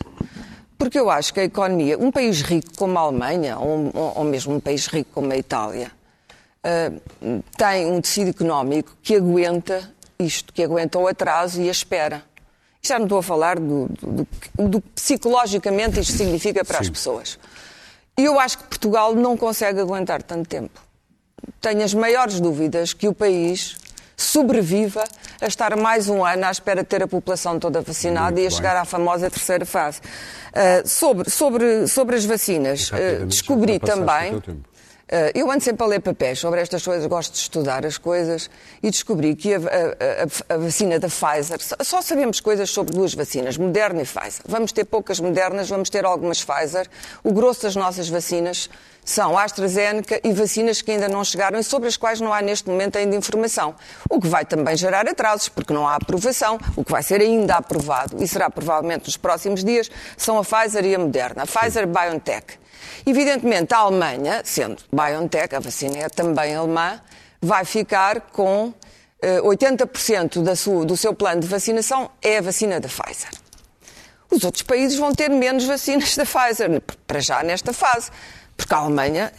Porque 0.77 0.99
eu 0.99 1.09
acho 1.11 1.33
que 1.33 1.41
a 1.41 1.45
economia, 1.45 1.99
um 1.99 2.11
país 2.13 2.43
rico 2.43 2.69
como 2.77 2.97
a 2.99 3.01
Alemanha, 3.03 3.59
ou, 3.59 3.91
ou- 3.95 4.25
mesmo 4.25 4.55
um 4.55 4.61
país 4.61 4.87
rico 4.87 5.11
como 5.15 5.33
a 5.33 5.37
Itália, 5.37 5.91
ah, 6.63 6.93
tem 7.57 7.87
um 7.87 8.01
tecido 8.01 8.31
económico 8.31 8.95
que 9.03 9.17
aguenta 9.17 9.91
isto, 10.21 10.53
que 10.53 10.63
aguenta 10.63 10.99
o 10.99 11.07
atraso 11.07 11.61
e 11.63 11.69
a 11.69 11.73
espera. 11.73 12.23
Já 12.83 12.99
não 12.99 13.07
estou 13.07 13.19
a 13.19 13.23
falar 13.23 13.59
do, 13.59 13.87
do, 13.89 14.27
do- 14.57 14.69
do 14.69 14.81
que 14.81 14.89
psicologicamente 14.91 16.01
isto 16.01 16.13
significa 16.17 16.65
para 16.65 16.79
as 16.81 16.89
pessoas. 16.91 17.39
E 18.17 18.25
eu 18.25 18.39
acho 18.41 18.59
que 18.59 18.65
Portugal 18.65 19.15
não 19.15 19.37
consegue 19.37 19.81
aguentar 19.81 20.23
tanto 20.23 20.49
tempo. 20.49 20.81
Tenho 21.61 21.83
as 21.85 21.95
maiores 21.95 22.41
dúvidas 22.41 22.93
que 22.93 23.07
o 23.07 23.15
país 23.15 23.77
sobreviva 24.17 25.05
a 25.41 25.47
estar 25.47 25.77
mais 25.77 26.09
um 26.09 26.25
ano 26.25 26.45
à 26.47 26.51
espera 26.51 26.83
de 26.83 26.89
ter 26.89 27.01
a 27.03 27.07
população 27.07 27.59
toda 27.61 27.81
vacinada 27.81 28.33
Muito 28.33 28.39
e 28.41 28.47
a 28.47 28.49
bem. 28.49 28.57
chegar 28.57 28.77
à 28.77 28.85
famosa 28.85 29.31
terceira 29.31 29.65
fase. 29.65 30.01
Ah, 30.53 30.83
sobre, 30.85 31.31
sobre, 31.31 31.87
sobre 31.87 32.17
as 32.17 32.25
vacinas, 32.25 32.91
Rapidamente, 32.91 33.27
descobri 33.27 33.79
também. 33.79 34.43
Uh, 35.11 35.33
eu 35.35 35.51
ando 35.51 35.65
sempre 35.65 35.83
a 35.85 35.87
ler 35.87 36.01
papéis 36.03 36.39
sobre 36.39 36.61
estas 36.61 36.85
coisas, 36.85 37.07
gosto 37.07 37.33
de 37.33 37.39
estudar 37.39 37.87
as 37.87 37.97
coisas 37.97 38.51
e 38.83 38.91
descobri 38.91 39.35
que 39.35 39.55
a, 39.55 39.57
a- 39.59 40.55
a- 40.55 40.59
vacina 40.59 40.99
da 40.99 41.09
Pfizer, 41.09 41.59
só- 41.63 41.77
só 41.83 42.03
sabemos 42.03 42.41
coisas 42.41 42.69
sobre 42.69 42.93
duas 42.95 43.15
vacinas, 43.15 43.57
Moderna 43.57 44.03
e 44.03 44.05
Pfizer. 44.05 44.43
Vamos 44.47 44.71
ter 44.71 44.85
poucas 44.85 45.19
Modernas, 45.19 45.67
vamos 45.71 45.89
ter 45.89 46.05
algumas 46.05 46.45
Pfizer. 46.45 46.87
O 47.25 47.33
grosso 47.33 47.63
das 47.63 47.75
nossas 47.75 48.07
vacinas 48.07 48.69
são 49.03 49.39
AstraZeneca 49.39 50.21
e 50.23 50.31
vacinas 50.31 50.83
que 50.83 50.91
ainda 50.91 51.09
não 51.09 51.25
chegaram 51.25 51.59
e 51.59 51.65
sobre 51.65 51.89
as 51.89 51.97
quais 51.97 52.21
não 52.21 52.31
há 52.31 52.43
neste 52.43 52.69
momento 52.69 52.99
ainda 52.99 53.17
informação. 53.17 53.75
O 54.11 54.21
que 54.21 54.29
vai 54.29 54.45
também 54.45 54.77
gerar 54.77 55.09
atrasos, 55.09 55.49
porque 55.49 55.73
não 55.73 55.89
há 55.89 55.95
aprovação. 55.95 56.59
O 56.77 56.85
que 56.85 56.93
vai 56.93 57.03
ser 57.03 57.23
ainda 57.23 57.55
aprovado, 57.55 58.23
e 58.23 58.29
será 58.29 58.51
provavelmente 58.51 59.07
nos 59.07 59.17
próximos 59.17 59.65
dias, 59.65 59.91
são 60.19 60.37
a 60.39 60.45
Pfizer 60.45 60.85
e 60.85 60.95
a 60.95 60.99
Moderna. 60.99 61.45
A 61.45 61.47
Pfizer 61.47 61.87
BioNTech. 61.87 62.59
Evidentemente, 63.07 63.73
a 63.75 63.79
Alemanha, 63.79 64.43
sendo 64.45 64.77
BioNTech, 64.93 65.55
a 65.55 65.61
vacina 65.61 65.99
é 65.99 66.09
também 66.09 66.55
alemã, 66.55 67.01
vai 67.41 67.65
ficar 67.65 68.21
com 68.33 68.73
eh, 69.21 69.41
80% 69.41 70.43
da 70.43 70.55
sua- 70.55 70.85
do 70.85 70.97
seu 70.97 71.13
plano 71.13 71.41
de 71.41 71.47
vacinação 71.49 72.09
é 72.23 72.39
a 72.39 72.41
vacina 72.41 72.79
da 72.79 72.89
Pfizer. 72.89 73.31
Os 74.31 74.45
outros 74.45 74.63
países 74.63 74.97
vão 74.99 75.13
ter 75.13 75.29
menos 75.29 75.65
vacinas 75.65 76.15
da 76.17 76.25
Pfizer, 76.25 76.81
para 77.07 77.19
já 77.19 77.43
nesta 77.43 77.73
fase. 77.73 78.11
Porque 78.57 78.75
a 78.75 78.79
Alemanha. 78.79 79.33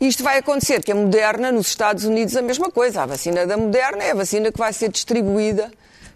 Isto 0.00 0.22
vai 0.22 0.38
acontecer, 0.38 0.82
que 0.82 0.92
a 0.92 0.94
Moderna, 0.94 1.50
nos 1.50 1.66
Estados 1.68 2.04
Unidos, 2.04 2.36
a 2.36 2.42
mesma 2.42 2.70
coisa. 2.70 3.02
A 3.02 3.06
vacina 3.06 3.46
da 3.46 3.56
Moderna 3.56 4.04
é 4.04 4.10
a 4.12 4.14
vacina 4.14 4.52
que 4.52 4.58
vai 4.58 4.72
ser 4.72 4.90
distribuída 4.90 5.70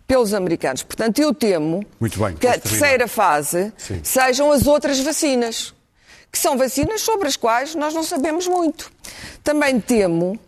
pelos 0.06 0.32
americanos. 0.34 0.82
Portanto, 0.82 1.18
eu 1.18 1.32
temo 1.34 1.84
que 2.38 2.46
a 2.46 2.58
terceira 2.58 3.06
fase 3.08 3.72
Sim. 3.78 4.00
sejam 4.02 4.50
as 4.52 4.66
outras 4.66 4.98
vacinas, 5.00 5.74
que 6.30 6.38
são 6.38 6.56
vacinas 6.56 7.00
sobre 7.00 7.28
as 7.28 7.36
quais 7.36 7.74
nós 7.74 7.92
não 7.94 8.02
sabemos 8.02 8.46
muito. 8.46 8.90
Também 9.42 9.80
temo. 9.80 10.38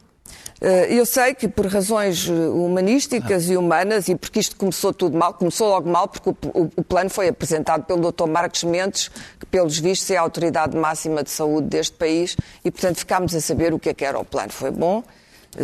eh, 0.61 0.87
Eu 0.95 1.05
sei 1.05 1.35
que 1.35 1.49
por 1.49 1.67
razões 1.67 2.29
eh, 2.29 2.33
humanísticas 2.33 3.51
e 3.51 3.57
humanas, 3.57 4.09
e 4.09 4.15
porque 4.15 4.39
isto 4.41 4.55
começou 4.57 4.93
tudo 4.93 5.17
mal, 5.19 5.35
começou 5.35 5.69
logo 5.69 5.89
mal, 5.91 6.07
porque 6.07 6.31
o, 6.31 6.71
o- 6.77 6.85
plano 6.85 7.11
foi 7.11 7.29
apresentado 7.29 7.85
pelo 7.85 8.13
Dr. 8.13 8.27
Marcos 8.29 8.63
Mendes, 8.63 9.09
que, 9.41 9.47
pelos 9.47 9.79
vistos, 9.79 10.09
é 10.11 10.17
a 10.17 10.21
autoridade 10.21 10.77
máxima 10.77 11.23
de 11.25 11.31
saúde 11.31 11.67
deste 11.69 11.97
país, 11.97 12.37
e, 12.65 12.71
portanto, 12.71 12.99
ficámos 12.99 13.35
a 13.35 13.41
saber 13.41 13.75
o 13.75 13.79
que 13.79 13.89
é 13.89 13.95
que 13.95 14.05
era 14.05 14.19
o 14.19 14.25
plano. 14.25 14.53
Foi 14.53 14.71
bom 14.71 15.03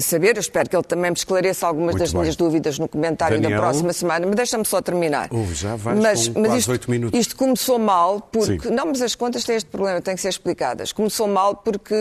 saber, 0.00 0.36
eu 0.36 0.40
espero 0.40 0.68
que 0.68 0.76
ele 0.76 0.82
também 0.82 1.10
me 1.10 1.16
esclareça 1.16 1.66
algumas 1.66 1.92
Muito 1.92 2.00
das 2.00 2.12
bem. 2.12 2.20
minhas 2.20 2.36
dúvidas 2.36 2.78
no 2.78 2.86
comentário 2.88 3.40
Daniel? 3.40 3.58
da 3.60 3.66
próxima 3.66 3.92
semana, 3.92 4.26
mas 4.26 4.36
deixa-me 4.36 4.64
só 4.64 4.80
terminar. 4.82 5.28
Ouve, 5.32 5.54
já 5.54 5.76
vais 5.76 6.28
com 6.28 6.42
quase 6.44 6.58
isto, 6.58 6.70
oito 6.72 6.90
minutos. 6.90 7.18
isto 7.18 7.36
começou 7.36 7.78
mal 7.78 8.20
porque. 8.20 8.68
Sim. 8.68 8.74
Não, 8.74 8.86
mas 8.86 9.00
as 9.00 9.14
contas 9.14 9.44
têm 9.44 9.56
este 9.56 9.70
problema, 9.70 10.00
têm 10.02 10.14
que 10.14 10.20
ser 10.20 10.28
explicadas. 10.28 10.92
Começou 10.92 11.26
mal 11.26 11.56
porque 11.56 11.94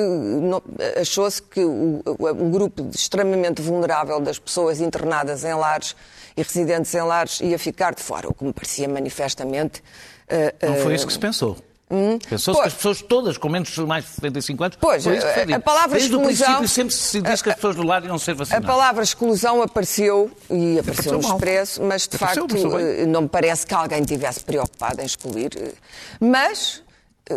achou-se 1.00 1.42
que 1.42 1.64
o, 1.64 2.02
o- 2.06 2.50
grupo 2.52 2.88
extremamente 2.94 3.62
vulnerável 3.62 4.20
das 4.20 4.40
pessoas 4.40 4.80
internadas 4.82 5.44
em 5.44 5.54
lares 5.54 5.96
e 6.36 6.42
residentes 6.42 6.94
em 6.94 7.02
lares 7.02 7.40
ia 7.42 7.58
ficar 7.58 7.94
de 7.96 8.02
fora, 8.04 8.28
o 8.30 8.34
que 8.34 8.44
me 8.44 8.54
parecia 8.54 8.88
manifestamente. 8.88 9.82
eh, 10.28 10.54
Não 10.62 10.76
foi 10.76 10.94
eh, 10.94 10.96
isso 10.96 11.08
que 11.08 11.14
se 11.14 11.20
pensou. 11.20 11.58
Pensou-se 11.90 12.46
Pois. 12.46 12.60
que 12.60 12.68
as 12.68 12.74
pessoas 12.74 13.02
todas 13.02 13.38
com 13.38 13.48
menos 13.48 13.76
mais 13.78 14.04
de 14.04 14.10
75 14.12 14.64
anos. 14.64 14.78
Pois, 14.80 15.04
foi 15.04 15.18
isso 15.18 15.26
que 15.26 15.34
foi 15.34 15.42
a- 15.44 15.46
dito. 15.46 15.56
a 15.56 15.60
palavra 15.62 15.98
Desde 15.98 16.16
o 16.16 16.20
exclusão- 16.20 16.46
princípio 16.48 16.68
sempre 16.70 16.94
se 16.94 17.22
disse 17.22 17.44
que 17.44 17.50
as 17.50 17.56
pessoas 17.56 17.76
do 17.78 17.84
lar 17.84 18.04
iam 18.04 18.18
ser 18.20 18.32
A 18.32 18.36
vacinadas. 18.36 18.66
palavra 18.68 19.04
exclusão 19.04 19.62
apareceu 19.62 20.30
e 20.50 20.80
apareceu 20.80 21.14
no 21.14 21.20
Apareceu 21.20 21.22
mal. 21.22 21.32
expresso, 21.38 21.84
mas 21.84 22.02
de 22.08 22.16
Apareceu, 22.18 22.44
facto 22.48 22.58
apareceu 22.58 22.80
eh, 23.04 23.06
não 23.06 23.22
me 23.22 23.30
parece 23.30 23.66
que 23.66 23.74
alguém 23.74 24.04
tivesse 24.04 24.42
preocupado 24.42 25.02
em 25.02 25.06
excluir. 25.06 25.52
eh, 25.56 25.72
Mas 26.20 26.84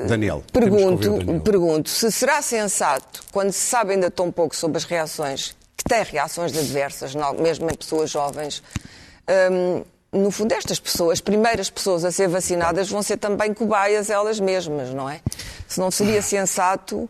Daniel, 0.07 0.37
ouvir 0.37 0.47
o 0.49 0.53
pergunto, 0.53 1.11
Daniel. 1.19 1.41
pergunto 1.41 1.89
se 1.89 2.11
será 2.11 2.43
sensato, 2.43 3.23
quando 3.33 3.53
se 3.53 3.61
sabe 3.67 3.93
ainda 3.93 4.11
tão 4.11 4.31
pouco 4.33 4.55
sobre 4.57 4.79
as 4.79 4.85
reações, 4.85 5.55
que 5.77 5.85
têm 5.85 6.03
reações 6.05 6.57
adversas, 6.57 7.15
mesmo 7.39 7.71
em 7.71 7.75
pessoas 7.75 8.11
jovens, 8.11 8.63
hum, 9.53 9.83
no 10.13 10.31
fundo, 10.31 10.53
estas 10.53 10.81
pessoas, 10.81 11.15
as 11.15 11.21
primeiras 11.21 11.71
pessoas 11.71 12.05
a 12.05 12.11
ser 12.11 12.29
vacinadas, 12.29 12.89
vão 12.89 13.03
ser 13.03 13.17
também 13.17 13.55
cobaias 13.55 14.11
elas 14.11 14.41
mesmas, 14.41 14.91
não 14.91 15.09
é? 15.09 15.21
Se 15.69 15.79
não 15.79 15.91
seria 15.91 16.21
sensato 16.21 17.09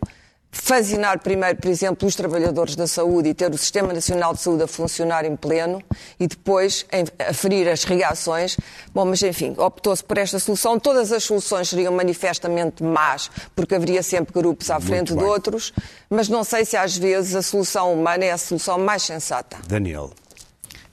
vacinar 0.51 1.19
primeiro, 1.19 1.57
por 1.57 1.69
exemplo, 1.69 2.07
os 2.07 2.15
trabalhadores 2.15 2.75
da 2.75 2.85
saúde 2.85 3.29
e 3.29 3.33
ter 3.33 3.49
o 3.51 3.57
Sistema 3.57 3.93
Nacional 3.93 4.33
de 4.33 4.41
Saúde 4.41 4.63
a 4.63 4.67
funcionar 4.67 5.25
em 5.25 5.35
pleno 5.35 5.81
e 6.19 6.27
depois 6.27 6.85
aferir 7.27 7.67
as 7.69 7.83
reações. 7.83 8.57
Bom, 8.93 9.05
mas 9.05 9.21
enfim, 9.23 9.55
optou-se 9.57 10.03
por 10.03 10.17
esta 10.17 10.39
solução. 10.39 10.79
Todas 10.79 11.11
as 11.11 11.23
soluções 11.23 11.69
seriam 11.69 11.93
manifestamente 11.93 12.83
más, 12.83 13.31
porque 13.55 13.75
haveria 13.75 14.03
sempre 14.03 14.33
grupos 14.33 14.69
à 14.69 14.79
frente 14.79 15.15
de 15.15 15.23
outros, 15.23 15.73
mas 16.09 16.27
não 16.27 16.43
sei 16.43 16.65
se 16.65 16.75
às 16.75 16.97
vezes 16.97 17.33
a 17.33 17.41
solução 17.41 17.93
humana 17.93 18.25
é 18.25 18.31
a 18.31 18.37
solução 18.37 18.77
mais 18.77 19.03
sensata. 19.03 19.57
Daniel. 19.67 20.11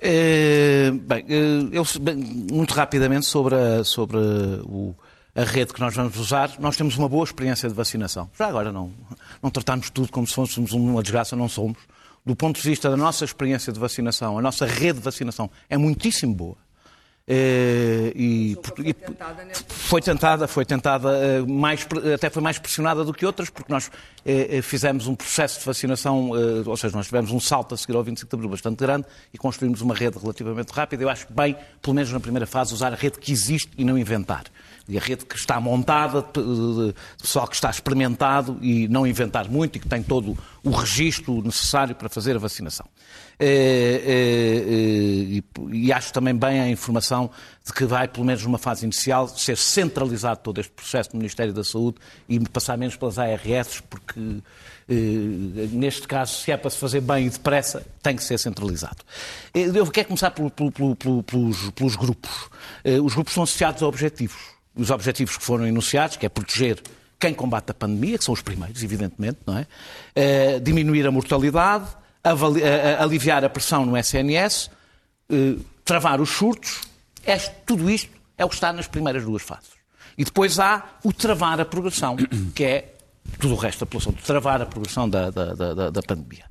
Eh, 0.00 0.90
bem, 1.02 1.24
eh, 1.28 1.68
eu, 1.72 1.82
muito 2.52 2.72
rapidamente 2.74 3.26
sobre, 3.26 3.54
a, 3.54 3.82
sobre 3.84 4.16
o- 4.16 4.94
a 5.34 5.42
rede 5.42 5.72
que 5.72 5.80
nós 5.80 5.94
vamos 5.94 6.16
usar, 6.18 6.52
nós 6.58 6.76
temos 6.76 6.96
uma 6.96 7.08
boa 7.08 7.24
experiência 7.24 7.68
de 7.68 7.74
vacinação. 7.74 8.30
Já 8.38 8.46
agora 8.48 8.70
não, 8.72 8.92
não 9.42 9.50
tratamos 9.50 9.90
tudo 9.90 10.08
como 10.10 10.26
se 10.26 10.34
fôssemos 10.34 10.72
uma 10.72 11.02
desgraça, 11.02 11.34
não 11.36 11.48
somos. 11.48 11.78
Do 12.24 12.36
ponto 12.36 12.60
de 12.60 12.68
vista 12.68 12.90
da 12.90 12.96
nossa 12.96 13.24
experiência 13.24 13.72
de 13.72 13.78
vacinação, 13.80 14.38
a 14.38 14.42
nossa 14.42 14.66
rede 14.66 14.98
de 14.98 15.04
vacinação 15.04 15.50
é 15.68 15.76
muitíssimo 15.76 16.34
boa. 16.34 16.56
Eh, 18.78 18.82
e, 18.82 18.90
e- 18.90 18.94
foi 19.68 20.00
tentada, 20.00 20.46
foi 20.48 20.64
tentada, 20.64 21.10
eh, 21.16 21.40
mais, 21.46 21.86
até 22.14 22.28
foi 22.30 22.42
mais 22.42 22.58
pressionada 22.58 23.04
do 23.04 23.12
que 23.12 23.24
outras, 23.24 23.50
porque 23.50 23.72
nós 23.72 23.90
eh, 24.24 24.58
eh, 24.58 24.62
fizemos 24.62 25.06
um 25.06 25.14
processo 25.14 25.60
de 25.60 25.64
vacinação, 25.64 26.30
ou 26.66 26.76
seja, 26.76 26.96
nós 26.96 27.06
tivemos 27.06 27.30
um 27.30 27.40
salto 27.40 27.74
a 27.74 27.76
seguir 27.76 27.96
ao 27.96 28.02
25 28.04 28.28
de 28.28 28.36
Abril 28.36 28.50
bastante 28.50 28.78
grande 28.78 29.06
e 29.32 29.38
construímos 29.38 29.80
uma 29.80 29.94
rede 29.94 30.18
relativamente 30.18 30.70
rápida. 30.70 31.02
Eu 31.02 31.08
acho 31.08 31.26
bem, 31.30 31.56
pelo 31.80 31.94
menos 31.94 32.12
na 32.12 32.20
primeira 32.20 32.46
fase, 32.46 32.74
usar 32.74 32.92
a 32.92 32.96
rede 32.96 33.18
que 33.18 33.32
existe 33.32 33.70
e 33.78 33.84
não 33.84 33.96
inventar. 33.96 34.44
E 34.88 34.96
a 34.96 35.00
rede 35.00 35.26
que 35.26 35.36
está 35.36 35.60
montada, 35.60 36.22
de, 36.22 36.94
pessoal 37.20 37.46
que 37.46 37.54
está 37.54 37.68
experimentado 37.68 38.56
e 38.62 38.88
não 38.88 39.06
inventar 39.06 39.46
muito 39.48 39.76
e 39.76 39.80
que 39.80 39.86
tem 39.88 40.02
todo 40.02 40.36
o 40.64 40.70
registro 40.70 41.42
necessário 41.42 41.94
para 41.94 42.08
fazer 42.08 42.36
a 42.36 42.38
vacinação. 42.38 42.86
Eh, 43.38 44.02
eh, 44.04 44.64
eh, 44.66 45.42
e, 45.70 45.86
e 45.86 45.92
acho 45.92 46.12
também 46.12 46.34
bem 46.34 46.60
a 46.60 46.68
informação 46.70 47.30
de 47.64 47.72
que 47.72 47.84
vai, 47.84 48.08
pelo 48.08 48.24
menos 48.24 48.42
numa 48.44 48.56
fase 48.58 48.84
inicial, 48.84 49.28
ser 49.28 49.56
centralizado 49.58 50.40
todo 50.42 50.58
este 50.58 50.72
processo 50.72 51.10
no 51.12 51.18
Ministério 51.18 51.52
da 51.52 51.62
Saúde 51.62 51.98
e 52.28 52.40
passar 52.40 52.76
menos 52.78 52.96
pelas 52.96 53.18
ARS, 53.18 53.80
porque 53.90 54.38
neste 54.88 56.08
caso, 56.08 56.32
se 56.34 56.50
é 56.50 56.56
para 56.56 56.70
se 56.70 56.78
fazer 56.78 57.02
bem 57.02 57.26
e 57.26 57.30
depressa, 57.30 57.86
tem 58.02 58.16
que 58.16 58.24
ser 58.24 58.38
centralizado. 58.38 58.96
Eu 59.52 59.86
quero 59.88 60.08
começar 60.08 60.30
pelo- 60.30 60.50
pelo- 60.50 60.72
pelo- 60.72 60.96
pelo- 60.96 61.22
pelos, 61.22 61.70
pelos 61.72 61.94
grupos. 61.94 62.48
Os 63.04 63.14
grupos 63.14 63.34
são 63.34 63.42
associados 63.42 63.82
a 63.82 63.86
objetivos. 63.86 64.57
Os 64.78 64.90
objetivos 64.90 65.36
que 65.36 65.42
foram 65.44 65.66
enunciados, 65.66 66.16
que 66.16 66.24
é 66.24 66.28
proteger 66.28 66.80
quem 67.18 67.34
combate 67.34 67.70
a 67.70 67.74
pandemia, 67.74 68.16
que 68.16 68.24
são 68.24 68.32
os 68.32 68.40
primeiros, 68.42 68.82
evidentemente, 68.82 69.38
não 69.44 69.58
é? 69.58 69.66
Eh, 70.14 70.60
diminuir 70.60 71.04
a 71.06 71.10
mortalidade, 71.10 71.84
eh, 72.24 72.30
eh, 72.62 72.96
aliviar 73.00 73.44
a 73.44 73.48
pressão 73.50 73.84
no 73.84 73.96
SNS, 73.96 74.70
eh, 75.30 75.56
travar 75.84 76.20
os 76.20 76.30
surtos, 76.30 76.80
é, 77.26 77.36
tudo 77.36 77.90
isto 77.90 78.10
é 78.36 78.44
o 78.44 78.48
que 78.48 78.54
está 78.54 78.72
nas 78.72 78.86
primeiras 78.86 79.24
duas 79.24 79.42
fases. 79.42 79.70
E 80.16 80.24
depois 80.24 80.58
há 80.60 80.84
o 81.04 81.12
travar 81.12 81.60
a 81.60 81.64
progressão, 81.64 82.16
que 82.54 82.64
é 82.64 82.94
tudo 83.38 83.54
o 83.54 83.56
resto 83.56 83.80
da 83.80 83.86
população, 83.86 84.12
travar 84.12 84.62
a 84.62 84.66
progressão 84.66 85.08
da, 85.08 85.30
da, 85.30 85.54
da- 85.54 85.90
da- 85.90 86.02
pandemia. 86.02 86.44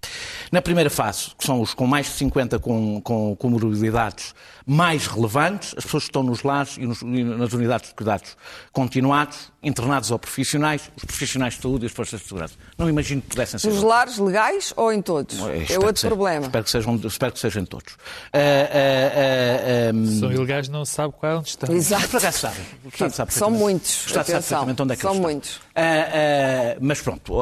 Na 0.51 0.61
primeira 0.61 0.89
fase, 0.89 1.31
que 1.37 1.45
são 1.45 1.59
os 1.61 1.73
com 1.73 1.87
mais 1.87 2.05
de 2.07 2.11
50 2.13 2.59
com, 2.59 3.01
com 3.01 3.35
comorbilidades 3.35 4.35
mais 4.69 5.07
relevantes, 5.07 5.73
as 5.77 5.85
pessoas 5.85 6.03
que 6.03 6.09
estão 6.09 6.21
nos 6.23 6.43
lares 6.43 6.75
e, 6.77 6.85
nos- 6.85 7.01
e 7.01 7.23
nas 7.23 7.53
unidades 7.53 7.87
de 7.89 7.95
cuidados 7.95 8.35
continuados, 8.73 9.49
internados 9.63 10.11
ou 10.11 10.19
profissionais, 10.19 10.91
os 10.95 11.05
profissionais 11.05 11.53
de 11.55 11.61
saúde 11.61 11.85
e 11.85 11.87
as 11.87 11.91
forças 11.93 12.19
de 12.19 12.27
segurança. 12.27 12.55
Não 12.77 12.89
imagino 12.89 13.21
que 13.21 13.29
pudessem 13.29 13.57
ser 13.59 13.69
Nos 13.69 13.81
lares 13.81 14.17
legais 14.17 14.73
ou 14.75 14.91
em 14.91 15.01
todos? 15.01 15.39
é, 15.39 15.73
É 15.73 15.77
outro 15.79 15.95
seja. 16.01 16.07
problema. 16.07 16.45
Espero 16.47 16.63
que 16.65 16.69
sejam, 16.71 16.95
espero 17.05 17.31
que 17.31 17.39
sejam 17.39 17.65
todos. 17.65 17.95
Ah, 18.33 18.37
ah, 18.37 18.41
ah, 18.41 19.89
ah, 19.91 20.19
São 20.19 20.31
ilegais, 20.31 20.67
não 20.67 20.83
se 20.83 20.91
sabe 20.93 21.13
qual 21.17 21.31
é 21.31 21.35
onde 21.37 21.47
estão. 21.49 21.73
Exato. 21.73 22.07
por 22.09 22.17
acaso 22.17 22.37
sabe. 22.39 22.57
O 22.83 22.89
Estado 22.89 23.11
sabe 23.13 23.33
São 23.33 23.49
muitos, 23.49 24.03
O 24.03 24.07
Estado 24.07 24.25
sabe 24.25 24.37
perfeitamente 24.39 24.81
onde 24.81 24.93
é 24.93 24.95
que 24.97 25.01
são 25.01 25.11
eles 25.11 25.17
estão. 25.19 25.31
muitos. 25.31 25.61
Ah, 25.75 25.81
ah, 25.81 26.77
mas 26.81 27.01
pronto, 27.01 27.33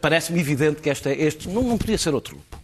parece-me 0.00 0.38
evidente 0.40 0.82
que 0.82 0.90
esta, 0.90 1.10
este 1.10 1.48
não, 1.48 1.62
não 1.62 1.78
podia 1.78 1.96
ser 1.96 2.12
outro 2.14 2.34
grupo. 2.36 2.63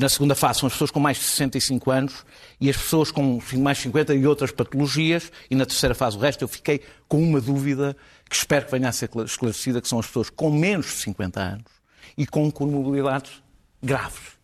Na 0.00 0.08
segunda 0.08 0.34
fase 0.34 0.60
são 0.60 0.66
as 0.66 0.72
pessoas 0.72 0.90
com 0.90 0.98
mais 0.98 1.18
de 1.18 1.24
65 1.24 1.90
anos 1.90 2.24
e 2.58 2.70
as 2.70 2.76
pessoas 2.76 3.10
com 3.10 3.38
mais 3.58 3.76
de 3.76 3.82
50 3.84 4.14
e 4.14 4.26
outras 4.26 4.50
patologias. 4.50 5.30
E 5.50 5.54
na 5.54 5.66
terceira 5.66 5.94
fase 5.94 6.16
o 6.16 6.20
resto 6.20 6.42
eu 6.42 6.48
fiquei 6.48 6.80
com 7.06 7.22
uma 7.22 7.40
dúvida 7.40 7.96
que 8.28 8.34
espero 8.34 8.64
que 8.64 8.72
venha 8.72 8.88
a 8.88 8.92
ser 8.92 9.10
esclarecida, 9.26 9.82
que 9.82 9.88
são 9.88 9.98
as 9.98 10.06
pessoas 10.06 10.30
com 10.30 10.50
menos 10.50 10.86
de 10.86 10.92
50 10.92 11.40
anos 11.40 11.72
e 12.16 12.26
com 12.26 12.50
comorbilidades 12.50 13.42
graves 13.82 14.41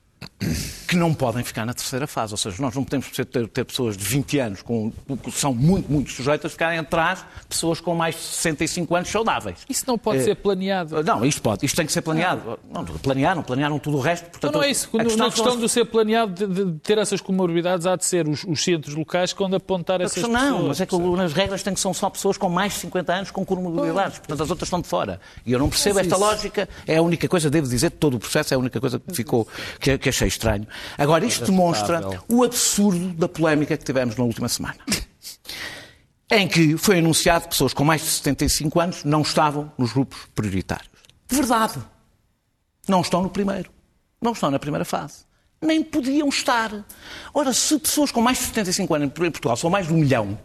que 0.86 0.96
não 0.96 1.12
podem 1.12 1.44
ficar 1.44 1.66
na 1.66 1.74
terceira 1.74 2.06
fase. 2.06 2.32
Ou 2.32 2.36
seja, 2.38 2.56
nós 2.60 2.74
não 2.74 2.82
podemos 2.84 3.08
ter, 3.10 3.24
ter 3.26 3.64
pessoas 3.64 3.96
de 3.96 4.04
20 4.04 4.38
anos 4.38 4.62
com, 4.62 4.90
que 5.22 5.30
são 5.32 5.54
muito, 5.54 5.90
muito 5.90 6.10
sujeitas 6.10 6.46
a 6.46 6.52
ficarem 6.52 6.78
atrás 6.78 7.24
pessoas 7.48 7.80
com 7.80 7.94
mais 7.94 8.14
de 8.14 8.20
65 8.22 8.94
anos 8.96 9.08
saudáveis. 9.10 9.58
Isso 9.68 9.84
não 9.86 9.98
pode 9.98 10.20
É. 10.20 10.24
ser 10.24 10.36
planeado. 10.36 11.02
Não, 11.02 11.24
isto 11.24 11.42
pode, 11.42 11.64
isto 11.66 11.76
tem 11.76 11.84
que 11.86 11.92
ser 11.92 12.02
planeado. 12.02 12.58
Não, 12.72 12.84
planearam, 12.84 13.42
planearam 13.42 13.78
tudo 13.78 13.96
o 13.98 14.00
resto. 14.00 14.24
Portanto, 14.30 14.50
Então 14.50 14.60
não 14.60 14.66
é 14.66 14.70
isso. 14.70 14.88
a 14.94 15.02
Na 15.02 15.10
são 15.10 15.30
questão 15.30 15.56
de 15.58 15.68
ser 15.68 15.84
planeado, 15.84 16.46
de, 16.46 16.64
de 16.64 16.78
ter 16.80 16.98
essas 16.98 17.20
comorbidades, 17.20 17.86
há 17.86 17.96
de 17.96 18.04
ser 18.04 18.26
os, 18.28 18.44
os 18.44 18.62
centros 18.62 18.94
locais 18.94 19.32
que 19.32 19.42
apontar 19.48 20.00
essas 20.00 20.14
questão 20.14 20.32
pessoas. 20.32 20.50
não, 20.52 20.68
mas 20.68 20.80
é 20.80 20.86
que 20.86 20.96
nas 20.98 21.32
regras 21.32 21.62
tem 21.62 21.74
que 21.74 21.80
são 21.80 21.92
só 21.94 22.08
pessoas 22.10 22.36
com 22.36 22.48
mais 22.48 22.72
de 22.74 22.80
50 22.80 23.12
anos 23.12 23.30
com 23.30 23.44
comorbilidades. 23.44 24.18
Portanto, 24.18 24.42
as 24.42 24.50
outras 24.50 24.66
estão 24.66 24.80
de 24.80 24.88
fora. 24.88 25.20
E 25.44 25.52
eu 25.52 25.58
não 25.58 25.68
percebo 25.68 25.96
Mas 25.96 26.06
esta 26.06 26.16
lógica. 26.16 26.68
É 26.86 26.96
a 26.96 27.02
única 27.02 27.28
coisa, 27.28 27.48
devo 27.50 27.66
dizer, 27.68 27.90
de 27.90 27.96
todo 27.96 28.14
o 28.16 28.18
processo, 28.18 28.54
é 28.54 28.56
a 28.56 28.58
única 28.58 28.80
coisa 28.80 28.98
que 28.98 29.14
ficou, 29.14 29.46
que, 29.80 29.98
que 29.98 30.07
achei 30.08 30.28
estranho. 30.28 30.66
Agora, 30.96 31.24
isto 31.24 31.44
demonstra 31.44 32.02
o 32.28 32.42
absurdo 32.42 33.08
da 33.14 33.28
polémica 33.28 33.76
que 33.76 33.84
tivemos 33.84 34.16
na 34.16 34.24
última 34.24 34.48
semana. 34.48 34.78
Em 36.30 36.46
que 36.46 36.76
foi 36.76 36.98
anunciado 36.98 37.44
que 37.44 37.50
pessoas 37.50 37.72
com 37.72 37.84
mais 37.84 38.02
de 38.02 38.08
75 38.08 38.80
anos 38.80 39.04
não 39.04 39.22
estavam 39.22 39.72
nos 39.78 39.92
grupos 39.92 40.18
prioritários. 40.34 40.90
Verdade. 41.28 41.78
Não 42.86 43.00
estão 43.00 43.22
no 43.22 43.30
primeiro. 43.30 43.70
Não 44.20 44.32
estão 44.32 44.50
na 44.50 44.58
primeira 44.58 44.84
fase. 44.84 45.26
Nem 45.60 45.82
podiam 45.82 46.28
estar. 46.28 46.84
Ora, 47.32 47.52
se 47.52 47.78
pessoas 47.78 48.12
com 48.12 48.20
mais 48.20 48.38
de 48.38 48.44
75 48.44 48.94
anos 48.94 49.06
em 49.08 49.10
Portugal 49.10 49.56
são 49.56 49.70
mais 49.70 49.86
de 49.86 49.92
um 49.92 49.96
milhão, 49.96 50.38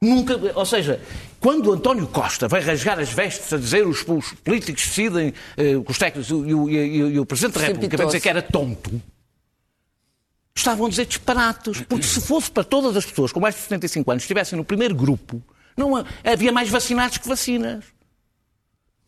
Nunca, 0.00 0.38
ou 0.54 0.64
seja, 0.64 1.00
quando 1.40 1.72
António 1.72 2.06
Costa 2.06 2.46
vai 2.46 2.60
rasgar 2.60 3.00
as 3.00 3.08
vestes 3.10 3.52
a 3.52 3.56
dizer 3.56 3.84
os, 3.86 4.06
os 4.06 4.32
políticos 4.44 4.86
decidem, 4.86 5.34
eh, 5.56 5.74
os 5.88 5.98
técnicos 5.98 6.30
e 6.30 6.34
o, 6.34 6.48
e 6.48 6.54
o- 7.02 7.10
e 7.10 7.18
o 7.18 7.26
Presidente 7.26 7.54
da 7.54 7.60
República 7.66 7.96
vai 7.96 8.06
dizer 8.06 8.20
que 8.20 8.28
era 8.28 8.40
tonto, 8.42 9.02
estavam 10.56 10.86
a 10.86 10.88
dizer 10.88 11.06
disparates. 11.06 11.80
Porque 11.82 12.06
se 12.06 12.20
fosse 12.20 12.50
para 12.50 12.62
todas 12.64 12.96
as 12.96 13.04
pessoas 13.06 13.32
com 13.32 13.40
mais 13.40 13.54
de 13.56 13.60
75 13.62 14.10
anos 14.10 14.22
estivessem 14.22 14.56
no 14.56 14.64
primeiro 14.64 14.94
grupo, 14.94 15.42
não 15.76 15.96
ha- 15.96 16.04
havia 16.24 16.52
mais 16.52 16.68
vacinados 16.68 17.18
que 17.18 17.28
vacinas. 17.28 17.84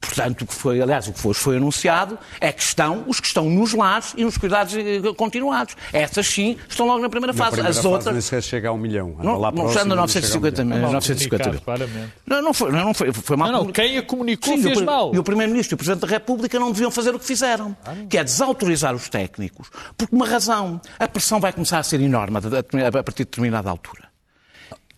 Portanto, 0.00 0.42
o 0.42 0.46
que 0.46 0.54
foi, 0.54 0.80
aliás, 0.80 1.06
o 1.08 1.12
que 1.12 1.20
foi, 1.20 1.34
foi 1.34 1.56
anunciado 1.58 2.18
é 2.40 2.50
que 2.50 2.62
estão 2.62 3.04
os 3.06 3.20
que 3.20 3.26
estão 3.26 3.44
nos 3.50 3.74
lares 3.74 4.14
e 4.16 4.24
nos 4.24 4.38
cuidados 4.38 4.74
eh, 4.74 5.00
continuados. 5.14 5.76
Essas 5.92 6.26
sim 6.26 6.56
estão 6.68 6.86
logo 6.86 7.00
na 7.02 7.08
primeira 7.10 7.34
Na 7.34 7.38
fase. 7.38 7.50
primeira 7.52 7.70
As 7.70 7.76
fase 7.76 7.86
outras. 7.88 8.12
nem 8.14 8.20
sequer 8.22 8.42
chega 8.42 8.68
a 8.70 8.72
um 8.72 8.78
milhão. 8.78 9.10
Anda 9.18 9.22
Não, 9.24 9.38
lá 9.38 9.52
não 9.52 9.64
não 9.64 9.68
chega 9.68 9.82
a 9.82 9.92
um 9.92 9.96
950 9.96 10.64
milhão. 10.64 10.78
mil. 10.78 10.82
Mal 10.86 10.92
950 10.94 11.50
mil. 11.50 11.60
comunicado, 11.60 11.64
claramente. 11.86 12.12
Não, 12.26 12.42
não 12.42 12.54
foi, 12.54 12.72
não 12.72 12.94
foi, 12.94 13.12
foi 13.12 13.36
mal 13.36 13.52
Não, 13.52 13.64
não, 13.64 13.72
quem 13.72 13.98
a 13.98 14.02
comunicou 14.02 14.56
Sim, 14.56 14.62
fez 14.62 14.78
e 14.78 14.82
o, 14.82 14.86
mal. 14.86 15.14
E 15.14 15.18
o 15.18 15.22
Primeiro-Ministro 15.22 15.74
e 15.74 15.76
o 15.76 15.78
Presidente 15.78 16.00
da 16.00 16.06
República 16.08 16.58
não 16.58 16.72
deviam 16.72 16.90
fazer 16.90 17.14
o 17.14 17.18
que 17.18 17.26
fizeram, 17.26 17.76
que 18.08 18.16
é 18.16 18.24
desautorizar 18.24 18.94
os 18.94 19.06
técnicos, 19.10 19.68
por 19.98 20.08
uma 20.10 20.26
razão. 20.26 20.80
A 20.98 21.06
pressão 21.06 21.38
vai 21.38 21.52
começar 21.52 21.78
a 21.78 21.82
ser 21.82 22.00
enorme 22.00 22.38
a 22.38 23.02
partir 23.02 23.24
de 23.24 23.30
determinada 23.30 23.68
altura. 23.68 24.04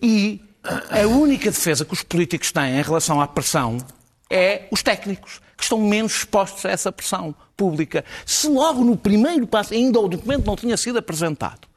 E 0.01 0.41
a 0.91 1.07
única 1.09 1.51
defesa 1.51 1.85
que 1.85 1.93
os 1.93 2.03
políticos 2.05 2.53
têm 2.53 2.79
em 2.79 2.83
relação 2.83 3.21
à 3.21 3.27
pressão 3.27 3.79
é 4.35 4.67
os 4.71 4.83
técnicos, 4.83 5.41
que 5.57 5.63
estão 5.63 5.79
menos 5.79 6.13
expostos 6.17 6.65
a 6.65 6.71
essa 6.71 6.91
pressão 6.91 7.35
pública. 7.57 8.05
Se 8.27 8.49
logo 8.49 8.83
no 8.83 8.97
primeiro 8.97 9.47
passo, 9.47 9.75
ainda 9.75 10.01
o 10.01 10.09
documento 10.09 10.47
não 10.47 10.57
tinha 10.57 10.77
sido 10.77 10.99
apresentado, 10.99 11.69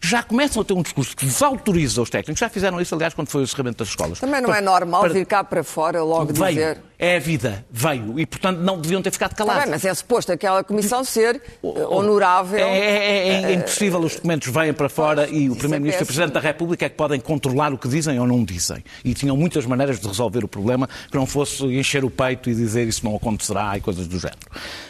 já 0.00 0.22
começam 0.22 0.62
a 0.62 0.64
ter 0.64 0.72
um 0.74 0.82
discurso 0.82 1.16
que 1.16 1.24
desautoriza 1.26 2.00
os 2.00 2.08
técnicos. 2.08 2.38
Já 2.38 2.48
fizeram 2.48 2.80
isso, 2.80 2.94
aliás, 2.94 3.12
quando 3.12 3.28
foi 3.28 3.40
o 3.40 3.44
encerramento 3.44 3.78
das 3.78 3.88
escolas. 3.88 4.20
Também 4.20 4.40
não 4.40 4.48
Para- 4.50 4.58
é 4.58 4.62
normal 4.62 5.00
para- 5.02 5.12
vir 5.12 5.26
cá 5.26 5.42
para 5.42 5.64
fora 5.64 6.02
logo 6.02 6.32
veio. 6.32 6.48
dizer. 6.54 6.80
É 6.96 7.16
a 7.16 7.18
vida, 7.18 7.66
veio. 7.70 8.18
E, 8.20 8.24
portanto, 8.24 8.58
não 8.58 8.80
deviam 8.80 9.02
ter 9.02 9.10
ficado 9.10 9.32
Está 9.32 9.44
calados. 9.44 9.64
bem, 9.64 9.72
mas 9.72 9.84
é 9.84 9.92
suposto 9.92 10.30
aquela 10.30 10.62
comissão 10.62 11.02
ser 11.02 11.36
eh, 11.36 11.66
honorável. 11.88 12.64
É, 12.66 12.78
é- 12.78 13.28
é- 13.28 13.42
é 13.46 13.52
impossível, 13.54 13.98
os 13.98 14.14
documentos 14.14 14.48
vêm 14.52 14.72
para 14.72 14.88
fora 14.88 15.28
e 15.28 15.48
o 15.48 15.52
isso 15.52 15.56
Primeiro-Ministro 15.58 16.02
e 16.02 16.02
é 16.02 16.04
o. 16.04 16.06
Presidente 16.06 16.32
da 16.32 16.40
República 16.40 16.86
é 16.86 16.88
que 16.88 16.94
podem 16.94 17.18
controlar 17.20 17.72
o 17.74 17.78
que 17.78 17.88
dizem 17.88 18.18
ou 18.20 18.26
não 18.28 18.44
dizem. 18.44 18.82
E 19.04 19.12
tinham 19.12 19.36
muitas 19.36 19.66
maneiras 19.66 19.98
de 19.98 20.06
resolver 20.06 20.44
o 20.44 20.48
problema 20.48 20.88
que 21.10 21.16
não 21.16 21.26
fosse 21.26 21.64
encher 21.64 22.04
o 22.04 22.10
peito 22.10 22.48
e 22.48 22.54
dizer 22.54 22.86
isso 22.86 23.04
não 23.04 23.16
acontecerá 23.16 23.76
e 23.76 23.80
coisas 23.80 24.06
do 24.06 24.18
género. 24.18 24.38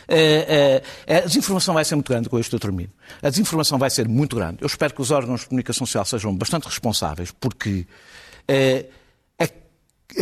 Eh, 0.06 0.82
eh, 1.06 1.16
a 1.16 1.20
desinformação 1.20 1.72
vai 1.72 1.84
ser 1.86 1.94
muito 1.94 2.12
grande, 2.12 2.28
com 2.28 2.38
isto 2.38 2.54
eu 2.54 2.60
termino. 2.60 2.90
A 3.22 3.30
desinformação 3.30 3.78
vai 3.78 3.88
ser 3.88 4.06
muito 4.06 4.36
grande. 4.36 4.58
Eu 4.60 4.66
espero 4.66 4.92
que 4.92 5.00
os 5.00 5.10
órgãos 5.10 5.40
de 5.40 5.46
comunicação 5.46 5.86
social 5.86 6.04
sejam 6.04 6.34
bastante 6.36 6.64
responsáveis, 6.66 7.30
porque 7.40 7.86
eh, 8.46 8.84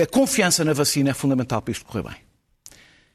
a, 0.01 0.07
confiança 0.07 0.65
na 0.65 0.73
vacina 0.73 1.11
é 1.11 1.15
fundamental 1.15 1.61
para 1.61 1.73
isto 1.73 1.85
correr 1.85 2.03
bem. 2.03 2.17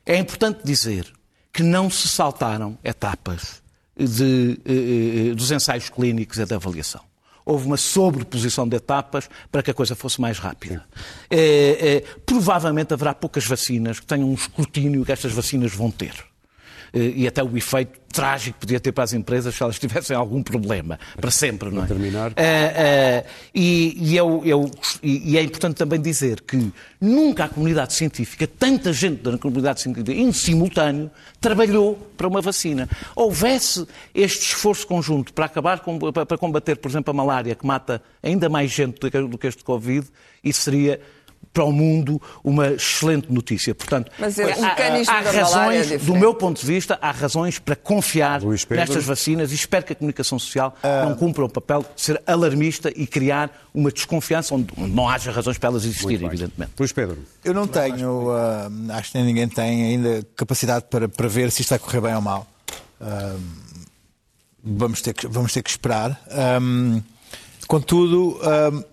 É 0.05 0.17
importante 0.17 0.61
dizer 0.63 1.11
que 1.51 1.63
não 1.63 1.89
se 1.89 2.07
saltaram 2.07 2.77
etapas 2.83 3.61
de, 3.95 4.59
eh, 4.65 5.31
eh, 5.31 5.35
dos 5.35 5.51
ensaios 5.51 5.89
clínicos 5.89 6.37
e 6.37 6.45
da 6.45 6.55
avaliação. 6.55 7.01
Houve 7.43 7.65
uma 7.65 7.77
sobreposição 7.77 8.67
de 8.67 8.75
etapas 8.77 9.29
para 9.51 9.63
que 9.63 9.71
a 9.71 9.73
coisa 9.73 9.95
fosse 9.95 10.19
mais 10.21 10.37
rápida. 10.37 10.85
Eh, 11.29 12.03
provavelmente 12.25 12.93
haverá 12.93 13.13
poucas 13.13 13.45
vacinas 13.45 13.99
que 13.99 14.05
tenham 14.05 14.29
um 14.29 14.33
escrutínio 14.33 15.05
que 15.05 15.11
estas 15.11 15.31
vacinas 15.31 15.73
vão 15.73 15.89
ter. 15.89 16.13
Eh, 16.93 17.13
e 17.15 17.27
até 17.27 17.43
o 17.43 17.57
efeito 17.57 17.99
trágico 18.11 18.53
que 18.55 18.59
podia 18.65 18.79
ter 18.79 18.91
para 18.91 19.03
as 19.03 19.13
empresas 19.13 19.53
se 19.53 19.61
elas 19.61 19.77
tivessem 19.77 20.15
algum 20.15 20.41
problema, 20.41 20.97
para 21.19 21.29
sempre, 21.29 21.69
não 21.69 21.83
é? 21.83 21.87
terminar. 21.87 22.31
Eh, 22.35 22.73
eh, 22.75 23.25
e, 23.53 23.95
e 24.11 24.17
eu- 24.17 24.41
eu- 24.45 24.71
e- 25.03 25.37
é 25.37 25.43
importante 25.43 25.75
também 25.75 26.01
dizer 26.01 26.41
que 26.41 26.71
nunca 26.99 27.43
a 27.45 27.49
comunidade 27.49 27.93
científica, 27.93 28.47
tanta 28.47 28.91
gente 28.93 29.21
da 29.21 29.37
comunidade 29.37 29.81
científica 29.81 30.11
em 30.13 30.31
simultâneo, 30.31 31.11
trabalhou 31.39 31.95
para 32.17 32.27
uma 32.27 32.41
vacina. 32.41 32.89
Houvesse 33.15 33.85
este 34.15 34.39
esforço 34.47 34.87
conjunto 34.87 35.33
para 35.33 35.45
acabar 35.45 35.81
com, 35.81 35.99
para 35.99 36.25
para 36.25 36.37
combater, 36.37 36.77
por 36.77 36.89
exemplo, 36.89 37.11
a 37.11 37.13
malária, 37.13 37.53
que 37.53 37.65
mata 37.67 38.01
ainda 38.23 38.49
mais 38.49 38.71
gente 38.71 38.99
do 38.99 39.37
que 39.37 39.47
este 39.47 39.63
Covid, 39.63 40.07
isso 40.43 40.61
seria 40.61 40.99
para 41.53 41.63
o 41.63 41.71
mundo 41.71 42.21
uma 42.43 42.67
excelente 42.69 43.31
notícia. 43.31 43.73
Portanto, 43.73 44.11
Mas 44.19 44.37
é, 44.37 44.45
o 44.45 44.49
há- 44.49 44.53
há 44.53 45.33
malária 45.33 45.77
é 45.77 45.81
razões, 45.81 46.01
do 46.03 46.15
meu 46.15 46.33
ponto 46.33 46.59
de 46.61 46.67
vista, 46.67 46.97
há 47.01 47.11
razões 47.11 47.57
para 47.59 47.75
confiar 47.75 48.41
nestas 48.41 49.03
vacinas 49.05 49.51
e 49.51 49.55
espero 49.55 49.85
que 49.85 49.93
a 49.93 49.95
comunicação 49.95 50.37
social 50.37 50.75
não 51.05 51.15
cumpra 51.15 51.43
o 51.45 51.49
papel 51.49 51.81
de 51.95 52.01
ser 52.01 52.21
alarmista 52.27 52.91
e 52.95 53.07
criar 53.07 53.49
uma 53.73 53.91
desconfiança 53.91 54.53
onde 54.55 54.67
não 54.77 55.07
haja 55.09 55.31
razões 55.31 55.57
para 55.57 55.69
elas 55.69 55.85
existirem, 55.85 56.27
evidentemente. 56.27 56.71
Luís 56.79 56.91
Pedro. 56.91 57.17
Eu 57.43 57.53
não 57.53 57.67
tenho, 57.67 58.31
ah, 58.31 58.69
acho 58.97 59.11
que 59.11 59.17
nem 59.17 59.25
ninguém 59.27 59.47
tem 59.47 59.83
ainda 59.85 60.25
capacidade 60.35 60.85
para, 60.89 61.07
para 61.07 61.27
ver 61.27 61.51
se 61.51 61.61
isto 61.61 61.69
vai 61.69 61.79
correr 61.79 62.01
bem 62.01 62.15
ou 62.15 62.21
mal. 62.21 62.47
Ah, 63.01 63.35
vamos, 64.63 65.01
ter 65.01 65.13
que, 65.13 65.27
vamos 65.27 65.53
ter 65.53 65.61
que 65.63 65.69
esperar. 65.69 66.19
Ah, 66.29 66.59
contudo, 67.67 68.39
ah, 68.43 68.83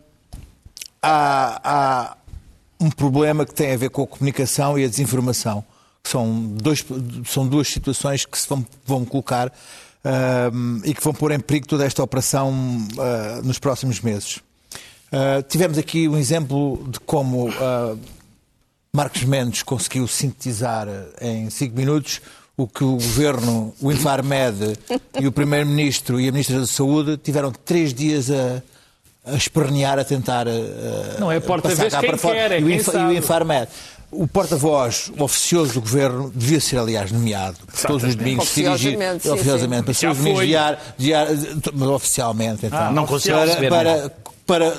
há, 1.02 1.61
há 1.64 2.16
um 2.84 2.90
problema 2.90 3.46
que 3.46 3.54
tem 3.54 3.72
a 3.72 3.76
ver 3.76 3.88
com 3.88 4.02
a 4.02 4.06
comunicação 4.06 4.78
e 4.78 4.84
a 4.84 4.88
desinformação. 4.88 5.64
São, 6.02 6.38
dois, 6.54 6.84
são 7.26 7.46
duas 7.48 7.68
situações 7.68 8.26
que 8.26 8.38
se 8.38 8.46
vão, 8.46 8.66
vão 8.84 9.04
colocar 9.06 9.50
ah, 10.04 10.50
e 10.84 10.92
que 10.92 11.02
vão 11.02 11.14
pôr 11.14 11.32
em 11.32 11.40
perigo 11.40 11.66
toda 11.66 11.84
esta 11.84 12.02
operação 12.02 12.52
ah, 12.98 13.40
nos 13.42 13.58
próximos 13.58 14.00
meses. 14.00 14.40
Ah, 15.10 15.42
tivemos 15.48 15.78
aqui 15.78 16.06
um 16.06 16.18
exemplo 16.18 16.86
de 16.90 17.00
como 17.00 17.48
Marcos 18.92 19.24
Mendes 19.24 19.62
conseguiu 19.62 20.06
sintetizar 20.06 20.86
em 21.20 21.48
cinco 21.48 21.74
minutos 21.74 22.20
o 22.56 22.68
que 22.68 22.84
o 22.84 22.92
Governo, 22.92 23.74
o 23.80 23.90
Infarmed 23.90 24.78
e 25.18 25.26
o 25.26 25.32
Primeiro-Ministro 25.32 26.20
e 26.20 26.28
a 26.28 26.32
Ministra 26.32 26.60
da 26.60 26.66
Saúde 26.66 27.16
tiveram 27.16 27.50
três 27.50 27.92
dias 27.94 28.30
a, 28.30 28.62
a 29.25 29.35
espernear, 29.35 29.99
a 29.99 30.04
tentar 30.04 30.47
eh, 30.47 31.16
Não 31.19 31.33
é 31.33 31.40
passar 31.40 31.90
cá 31.90 32.00
quem 32.00 32.11
para 32.11 32.19
fora. 32.19 32.35
quer, 32.35 32.52
é 32.52 32.61
e, 32.61 32.64
o 32.64 32.66
quem 32.66 33.00
e 33.00 33.04
o 33.07 33.12
Infarmed. 33.12 33.69
O 34.11 34.28
porta-voz 34.28 35.11
oficioso 35.19 35.75
do 35.75 35.81
Governo 35.81 36.30
devia 36.32 36.60
ser, 36.60 36.78
aliás, 36.78 37.10
nomeado 37.10 37.56
todos 37.84 38.04
os 38.04 38.15
domingos, 38.15 38.49
se 38.49 38.63
dirigir 38.63 38.97
Oficiosamente, 38.97 39.23
sim, 39.25 39.30
oficiosamente, 39.32 39.82
para 39.84 39.95
todos 39.95 40.19
os 40.19 40.19
domingos 40.19 40.47
diar, 40.47 40.78
diar, 40.97 41.26
mas 41.73 41.89
oficialmente, 41.89 42.67
então. 42.67 42.93
não 42.93 43.06
consigo 43.06 43.37
para, 43.37 43.69
para, 43.69 44.13
para 44.47 44.73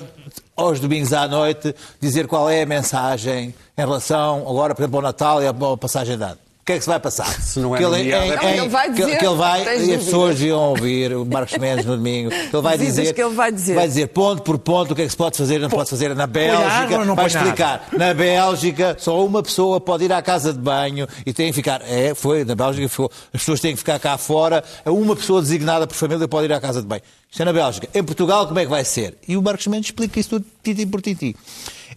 aos 0.55 0.79
domingos 0.79 1.11
à 1.11 1.27
noite 1.27 1.75
dizer 1.99 2.27
qual 2.27 2.49
é 2.49 2.61
a 2.61 2.65
mensagem 2.65 3.53
em 3.77 3.81
relação, 3.81 4.47
agora, 4.47 4.73
por 4.73 4.83
exemplo, 4.83 4.97
ao 4.99 5.03
Natal 5.03 5.43
e 5.43 5.47
à 5.47 5.49
à 5.49 5.77
passagem 5.77 6.17
de 6.17 6.23
ano. 6.23 6.44
O 6.65 6.71
que 6.71 6.73
é 6.73 6.77
que 6.77 6.81
se 6.83 6.89
vai 6.89 6.99
passar? 6.99 7.27
Se 7.43 7.59
não 7.59 7.75
é 7.75 7.77
que 7.77 7.83
ele, 7.85 8.11
é 8.11 8.35
Não, 8.35 8.49
ele 8.49 8.67
vai 8.69 8.87
que- 8.87 8.93
dizer, 8.95 9.19
que 9.19 9.25
ele 9.27 9.35
vai, 9.35 9.61
e 9.85 9.93
as 9.93 10.03
pessoas 10.03 10.41
iam 10.41 10.59
ouvir 10.59 11.15
o 11.15 11.23
Marcos 11.23 11.55
Mendes 11.59 11.85
no 11.85 11.95
domingo, 11.95 12.31
que 12.31 12.35
ele 12.55 12.61
vai 12.63 12.75
Dizes 12.75 12.95
dizer, 12.95 13.13
que 13.13 13.21
ele 13.21 13.35
vai 13.35 13.51
dizer. 13.51 13.75
vai 13.75 13.87
dizer 13.87 14.07
ponto 14.07 14.41
por 14.41 14.57
ponto 14.57 14.91
o 14.93 14.95
que 14.95 15.03
é 15.03 15.05
que 15.05 15.11
se 15.11 15.15
pode 15.15 15.37
fazer 15.37 15.57
e 15.57 15.59
não 15.59 15.69
pode 15.69 15.87
fazer 15.91 16.15
na 16.15 16.25
Bélgica, 16.25 17.05
não 17.05 17.13
vai 17.13 17.27
explicar. 17.27 17.87
Na 17.93 18.15
Bélgica, 18.15 18.95
só 18.99 19.23
uma 19.23 19.43
pessoa 19.43 19.79
pode 19.79 20.05
ir 20.05 20.11
à 20.11 20.23
casa 20.23 20.51
de 20.51 20.57
banho 20.57 21.07
e 21.23 21.31
tem 21.31 21.49
que 21.49 21.53
ficar. 21.53 21.83
É, 21.87 22.15
foi, 22.15 22.43
na 22.43 22.55
Bélgica, 22.55 22.89
foi, 22.89 23.09
as 23.31 23.41
pessoas 23.41 23.59
têm 23.59 23.73
que 23.73 23.77
ficar 23.77 23.99
cá 23.99 24.17
fora. 24.17 24.63
Uma 24.87 25.15
pessoa 25.15 25.43
designada 25.43 25.85
por 25.85 25.93
família 25.95 26.27
pode 26.27 26.45
ir 26.47 26.51
à 26.53 26.59
casa 26.59 26.81
de 26.81 26.87
banho. 26.87 27.03
Isto 27.29 27.43
é 27.43 27.45
na 27.45 27.53
Bélgica. 27.53 27.87
Em 27.93 28.03
Portugal, 28.03 28.47
como 28.47 28.57
é 28.59 28.63
que 28.63 28.71
vai 28.71 28.83
ser? 28.83 29.15
E 29.27 29.37
o 29.37 29.41
Marcos 29.43 29.67
Mendes 29.67 29.89
explica 29.89 30.19
isso 30.19 30.29
tudo, 30.29 30.45
titi 30.63 30.83
por 30.87 30.99
titi. 30.99 31.35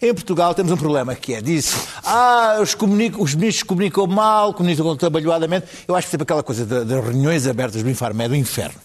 Em 0.01 0.13
Portugal 0.13 0.53
temos 0.53 0.71
um 0.71 0.77
problema 0.77 1.13
que 1.13 1.33
é, 1.33 1.41
disse, 1.41 1.75
ah, 2.05 2.57
os, 2.61 2.73
comunico- 2.73 3.21
os 3.21 3.35
ministros 3.35 3.63
comunicam 3.63 4.07
mal, 4.07 4.53
comunicam 4.53 4.95
trabalhadamente. 4.95 5.65
Eu 5.87 5.93
acho 5.95 6.07
que 6.07 6.11
sempre 6.11 6.23
aquela 6.23 6.41
coisa 6.41 6.65
das 6.65 7.03
reuniões 7.03 7.45
abertas 7.45 7.83
do 7.83 7.89
Infarmed 7.89 8.23
é 8.25 8.29
do 8.29 8.35
inferno. 8.35 8.75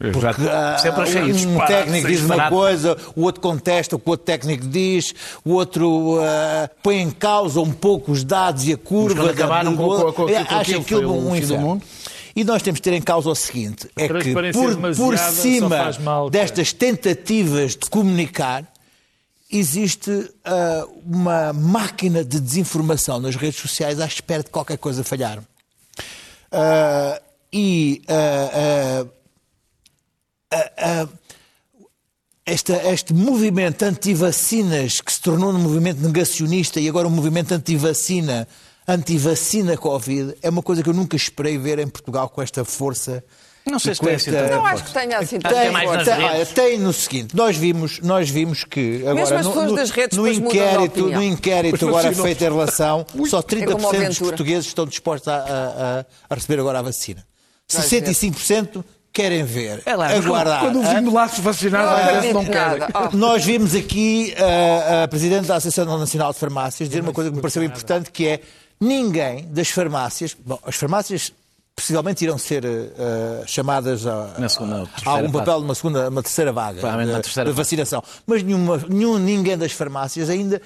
Eu 0.00 0.20
já 0.20 0.30
Ah, 0.30 0.78
sempre 0.78 1.02
achei 1.02 1.22
um 1.22 1.28
isso. 1.28 1.48
técnico 1.66 2.06
diz 2.08 2.18
uma 2.20 2.28
disparate. 2.34 2.50
coisa, 2.54 2.96
o 3.16 3.22
outro 3.22 3.40
contesta 3.40 3.96
o 3.96 3.98
que 3.98 4.08
o 4.08 4.10
outro 4.10 4.26
técnico 4.26 4.66
diz, 4.66 5.14
o 5.44 5.52
outro 5.52 6.18
ah, 6.20 6.68
põe 6.82 7.00
em 7.00 7.10
causa 7.10 7.60
um 7.60 7.70
pouco 7.72 8.10
os 8.12 8.24
dados 8.24 8.66
e 8.66 8.72
a 8.72 8.76
curva. 8.76 9.14
quando 9.22 9.30
acabaram 9.30 9.70
da- 9.72 9.76
com- 9.82 9.88
com- 9.88 10.12
com- 10.12 10.12
com 10.24 10.28
É, 10.30 10.38
aquilo, 10.38 11.12
o 11.12 11.26
um 11.28 11.30
do 11.30 11.36
inferno. 11.36 11.58
mundo. 11.66 11.82
E 12.34 12.44
nós 12.44 12.60
temos 12.60 12.78
de 12.78 12.82
ter 12.82 12.92
em 12.92 13.00
causa 13.02 13.30
o 13.30 13.34
seguinte: 13.34 13.88
é 13.96 14.08
que 14.08 14.32
por, 14.32 14.42
por 14.96 15.16
cima 15.18 15.92
mal, 16.04 16.28
destas 16.30 16.72
tentativas 16.72 17.72
de 17.72 17.88
comunicar, 17.90 18.64
existe 19.50 20.30
ah, 20.44 20.86
uma 21.04 21.52
máquina 21.52 22.24
de 22.24 22.40
desinformação 22.40 23.20
nas 23.20 23.36
redes 23.36 23.60
sociais 23.60 24.00
à 24.00 24.06
espera 24.06 24.42
de 24.42 24.50
qualquer 24.50 24.78
coisa 24.78 25.04
falhar. 25.04 25.42
Ah, 26.50 27.20
e 27.52 28.02
ah, 28.08 29.06
esta, 32.44 32.74
este 32.92 33.12
movimento 33.12 33.82
anti-vacinas 33.82 35.00
que 35.00 35.12
se 35.12 35.20
tornou 35.20 35.50
um 35.50 35.58
movimento 35.58 36.00
negacionista 36.00 36.78
e 36.78 36.88
agora 36.88 37.08
um 37.08 37.10
movimento 37.10 37.52
anti-vacina, 37.52 38.46
anti-vacina 38.86 39.76
Covid, 39.76 40.36
é 40.40 40.48
uma 40.48 40.62
coisa 40.62 40.80
que 40.80 40.88
eu 40.88 40.94
nunca 40.94 41.16
esperei 41.16 41.58
ver 41.58 41.80
em 41.80 41.88
Portugal 41.88 42.28
com 42.28 42.40
esta 42.40 42.64
força. 42.64 43.24
Não 43.68 43.78
sei 43.80 43.94
se 43.96 44.00
tem 44.00 44.16
tanta 44.16 44.56
Não 44.56 44.64
acho 44.64 44.84
que 44.84 44.92
tenha 44.92 45.18
assim 45.18 45.36
é 45.36 45.38
tanta 45.40 45.70
mais 45.72 45.90
força. 45.90 46.04
nas 46.10 46.18
tem, 46.18 46.28
redes. 46.38 46.52
tem 46.52 46.78
no 46.78 46.92
seguinte, 46.92 47.36
nós 47.36 47.56
vimos, 47.56 47.98
nós 48.00 48.30
vimos 48.30 48.62
que 48.64 48.98
agora 49.00 49.14
Mesmo 49.16 49.36
as 49.38 49.44
no, 49.46 49.52
pessoas 49.52 49.70
no- 49.70 49.76
das 49.76 49.90
redes 49.90 50.16
no 50.18 50.28
inquérito, 50.28 51.06
no 51.08 51.22
inquérito 51.22 51.88
agora 51.88 52.12
feito 52.12 52.40
em 52.42 52.44
relação, 52.44 53.04
só 53.28 53.40
é 53.40 53.42
como 53.42 53.88
30% 53.90 54.06
dos 54.08 54.18
portugueses 54.20 54.66
estão 54.66 54.86
dispostos 54.86 55.26
a, 55.28 55.36
a- 55.36 55.38
a- 56.00 56.04
a 56.30 56.34
receber 56.36 56.60
agora 56.60 56.78
a 56.78 56.82
vacina. 56.82 57.24
65% 57.68 58.84
querem 59.12 59.42
ver, 59.44 59.82
É 59.86 59.96
lá, 59.96 60.08
aguardar. 60.14 60.60
quando 60.60 60.78
o 60.78 60.82
hã? 60.86 60.94
vinho 61.00 61.12
lá 61.12 61.26
se 61.28 61.40
vacinar, 61.40 61.84
Não 61.86 61.90
vai 61.92 61.98
dizer 62.02 62.10
se 62.10 62.16
acredito 62.28 62.34
não 62.34 62.44
querem. 62.44 62.88
Oh. 63.12 63.16
Nós 63.16 63.44
vimos 63.44 63.74
aqui 63.74 64.34
uh, 64.38 65.04
a 65.04 65.08
Presidente 65.08 65.46
da 65.46 65.56
Associação 65.56 65.98
Nacional 65.98 66.32
de 66.32 66.38
Farmácias 66.38 66.88
dizer 66.88 67.00
uma 67.00 67.12
coisa 67.12 67.30
que 67.30 67.36
me 67.36 67.42
pareceu 67.42 67.64
importante, 67.64 68.10
que 68.10 68.26
é 68.28 68.40
ninguém 68.80 69.46
das 69.50 69.68
farmácias, 69.70 70.36
bom, 70.38 70.58
as 70.64 70.76
farmácias 70.76 71.32
possivelmente 71.76 72.24
irão 72.24 72.38
ser 72.38 72.64
uh, 72.64 73.46
chamadas 73.46 74.06
a, 74.06 74.34
Na 74.38 74.48
segunda 74.48 74.82
a 74.82 74.86
terceira 74.86 75.10
algum 75.10 75.30
papel 75.30 75.60
numa 75.60 75.74
segunda, 75.74 76.08
uma 76.08 76.22
terceira 76.22 76.50
vaga 76.50 76.80
de, 76.80 76.82
terceira 76.82 77.22
de 77.22 77.24
fase. 77.24 77.52
vacinação. 77.52 78.02
Mas 78.26 78.42
nenhuma, 78.42 78.78
nenhum, 78.88 79.18
ninguém 79.18 79.58
das 79.58 79.72
farmácias 79.72 80.30
ainda 80.30 80.60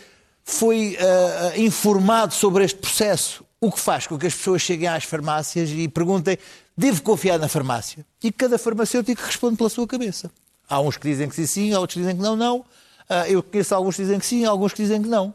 foi 0.44 0.96
uh, 0.96 1.61
informado 1.61 2.33
sobre 2.33 2.64
este 2.64 2.79
processo. 2.79 3.44
O 3.61 3.70
que 3.70 3.79
faz 3.79 4.07
com 4.07 4.16
que 4.16 4.27
as 4.27 4.35
pessoas 4.35 4.62
cheguem 4.62 4.88
às 4.88 5.05
farmácias 5.05 5.68
e 5.70 5.88
perguntem: 5.88 6.38
devo 6.77 7.03
confiar 7.03 7.38
na 7.38 7.49
farmácia? 7.49 8.07
E 8.23 8.31
cada 8.33 8.57
farmacêutico 8.57 9.20
responde 9.23 9.57
pela 9.57 9.68
sua 9.68 9.87
cabeça. 9.87 10.31
Há 10.68 10.81
uns 10.81 10.96
que 10.96 11.09
dizem 11.09 11.29
que 11.29 11.35
sim, 11.35 11.46
sim, 11.46 11.75
há 11.75 11.81
outros 11.81 11.94
que 11.94 12.01
dizem 12.01 12.16
que 12.16 12.23
não, 12.23 12.37
não. 12.37 12.64
Ah, 13.09 13.29
eu 13.29 13.42
conheço 13.42 13.75
alguns 13.75 13.96
que 13.96 14.03
dizem 14.03 14.20
que 14.20 14.25
sim, 14.25 14.44
alguns 14.44 14.73
que 14.73 14.81
dizem 14.83 15.03
que 15.03 15.09
não. 15.09 15.35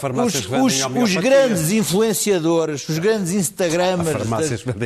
Farmácias 0.00 0.44
os, 0.44 0.50
os- 0.50 0.84
os 1.02 1.14
grandes 1.16 1.70
influenciadores, 1.70 2.88
os 2.88 2.98
grandes 2.98 3.30
Instagramers, 3.32 4.08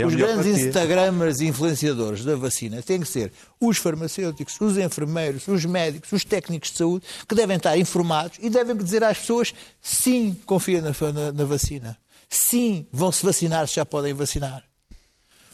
os 0.07 0.15
grandes. 0.15 0.59
Instagramers 0.67 1.41
e 1.41 1.47
influenciadores 1.47 2.25
da 2.25 2.37
vacina 2.37 2.83
têm 2.83 3.01
que 3.01 3.09
ser 3.09 3.33
os 3.61 3.79
farmacêuticos, 3.79 4.61
os 4.61 4.77
enfermeiros, 4.77 5.49
os 5.49 5.65
médicos, 5.65 6.13
os 6.13 6.25
técnicos 6.25 6.71
de 6.71 6.79
saúde, 6.79 7.05
que 7.29 7.35
devem 7.35 7.57
estar 7.57 7.77
informados 7.79 8.39
e 8.41 8.51
devem 8.51 8.77
dizer 8.77 9.03
às 9.03 9.19
pessoas 9.19 9.55
sim, 9.81 10.37
confia 10.45 10.83
na, 10.83 10.91
na- 11.13 11.33
na 11.33 11.45
vacina. 11.45 11.97
Sim, 12.29 12.87
vão 12.93 13.11
se 13.13 13.25
vacinar 13.25 13.67
se 13.69 13.77
já 13.77 13.87
podem 13.87 14.13
vacinar. 14.13 14.63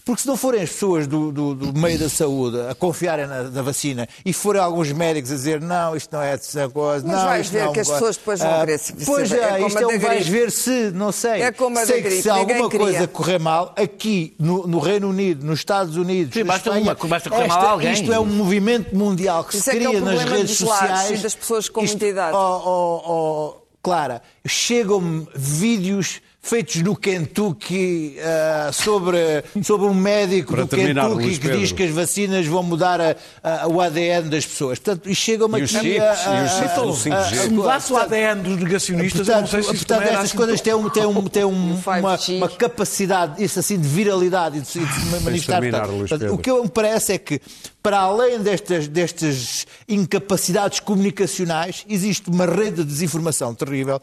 Porque 0.05 0.23
se 0.23 0.29
não 0.29 0.37
forem 0.37 0.63
as 0.63 0.71
pessoas 0.71 1.07
do, 1.07 1.31
do- 1.31 1.55
do 1.55 1.79
meio 1.79 1.99
da 1.99 2.09
saúde 2.09 2.59
a 2.69 2.75
confiarem 2.75 3.27
na, 3.27 3.43
na 3.45 3.63
vacina 3.63 4.09
e 4.25 4.33
forem 4.33 4.61
alguns 4.61 4.91
médicos 4.93 5.31
a 5.31 5.35
dizer 5.35 5.61
não, 5.61 5.95
isto 5.95 6.11
não 6.13 6.23
é 6.23 6.33
essa 6.33 6.69
coisa, 6.69 7.07
Mas 7.07 7.17
não, 7.17 7.25
vais 7.25 7.47
isto 7.47 7.53
ver 7.53 7.65
não, 7.67 7.73
que 7.73 7.81
as 7.81 7.89
pessoas 7.89 8.17
depois 8.17 8.41
vão 8.41 8.51
ah, 8.55 8.61
querer 8.61 8.79
se- 8.79 8.93
Pois. 9.05 9.33
É 9.33 9.37
é, 9.61 9.67
isto 9.67 9.79
é 9.79 9.87
um 9.87 9.99
vais 9.99 10.27
ver 10.27 10.51
se, 10.51 10.91
não 10.93 11.13
sei. 11.13 11.43
É 11.43 11.53
como 11.53 11.77
a 11.79 11.81
da 11.83 11.87
sei 11.87 11.97
que 12.03 12.09
gripe, 12.09 12.23
se 12.23 12.29
ninguém 12.33 12.41
alguma 12.57 12.71
queria. 12.71 12.87
coisa 12.87 13.07
correr 13.09 13.39
mal, 13.39 13.75
aqui 13.77 14.35
no, 14.39 14.67
no 14.67 14.79
Reino 14.79 15.09
Unido, 15.09 15.45
nos 15.47 15.59
Estados 15.61 15.97
Unidos, 15.97 16.35
Sim, 16.35 16.45
basta 16.45 16.71
Espanha, 16.71 16.97
uma- 16.99 17.09
basta 17.09 17.31
correr 17.31 17.47
mal 17.47 17.59
esta- 17.59 17.71
alguém. 17.71 17.93
Isto 17.93 18.13
é 18.13 18.19
um 18.21 18.27
movimento 18.27 18.97
mundial 18.97 19.45
que 19.45 19.55
Isso 19.55 19.65
se 19.65 19.71
é 19.71 19.73
que 19.75 19.85
é 19.85 19.89
cria 19.89 20.01
nas 20.01 20.25
redes 20.25 20.57
sociais. 20.59 21.11
e 21.21 21.23
das 21.23 21.35
pessoas 21.35 21.69
com 21.69 21.83
Isto- 21.83 21.93
muita 21.95 22.07
idade. 22.07 22.37
oh, 22.37 22.63
oh, 22.65 23.03
oh, 23.57 23.61
Clara, 23.83 24.21
chegam-me 24.47 25.27
vídeos 25.35 26.21
feitos 26.43 26.77
no 26.77 26.97
Kentucky 26.97 28.17
ah, 28.23 28.71
sobre, 28.73 29.45
sobre 29.63 29.87
um 29.87 29.95
médico 29.95 30.53
Para 30.55 30.63
do 30.63 30.69
terminar, 30.69 31.03
Kentucky 31.09 31.25
Luís 31.27 31.39
que 31.39 31.51
diz 31.51 31.73
que 31.73 31.83
as 31.83 31.91
vacinas 31.91 32.47
vão 32.47 32.63
mudar 32.63 33.01
a- 33.01 33.17
a- 33.43 33.67
o 33.69 33.81
ADN 33.81 34.29
das 34.31 34.47
pessoas. 34.47 34.79
Portanto, 34.79 35.09
e 35.11 35.15
chegam-me 35.15 35.61
E 35.61 35.63
os 35.65 35.75
aqui 35.77 35.93
chips, 35.93 36.03
a- 36.03 36.41
e 36.41 36.45
os 36.45 36.51
a- 36.51 36.55
chips 36.63 36.79
a- 36.79 36.81
do 36.83 36.93
5G. 36.95 37.15
a- 37.39 37.43
Se 37.43 37.49
mudasse 37.51 37.87
o 37.93 37.97
portanto, 37.97 38.13
ADN 38.15 38.43
dos 38.43 38.57
negacionistas, 38.63 39.29
eu 39.29 39.37
não 39.41 39.47
sei 39.47 39.63
se 39.63 39.69
portanto 39.69 40.01
era 40.01 40.11
estas 40.13 40.25
assim 40.25 40.37
coisas 40.37 40.61
têm, 40.61 40.75
um, 40.75 40.89
têm, 40.91 41.07
um, 41.07 41.23
têm 41.29 41.45
um- 41.45 41.75
uma, 41.85 42.17
5G. 42.19 42.37
uma 42.39 42.49
capacidade, 42.49 43.45
isso 43.45 43.59
assim, 43.59 43.79
de 43.79 43.87
viralidade 43.89 44.59
e 44.59 44.61
de, 44.63 44.67
se- 44.69 44.79
de 44.81 44.93
se 44.95 45.07
manifestar. 45.23 45.61
terminar, 45.61 45.87
Portanto, 45.87 46.09
portanto, 46.09 46.35
o 46.35 46.39
que 46.39 46.53
me 46.53 46.69
parece 46.69 47.13
é 47.13 47.19
que, 47.19 47.41
para 47.83 47.99
além 47.99 48.39
destas, 48.41 48.89
destas 48.89 49.67
incapacidades 49.89 50.81
comunicacionais, 50.81 51.85
existe 51.89 52.29
uma 52.31 52.47
rede 52.47 52.77
de 52.79 52.85
desinformação 52.85 53.55
terrível 53.55 54.01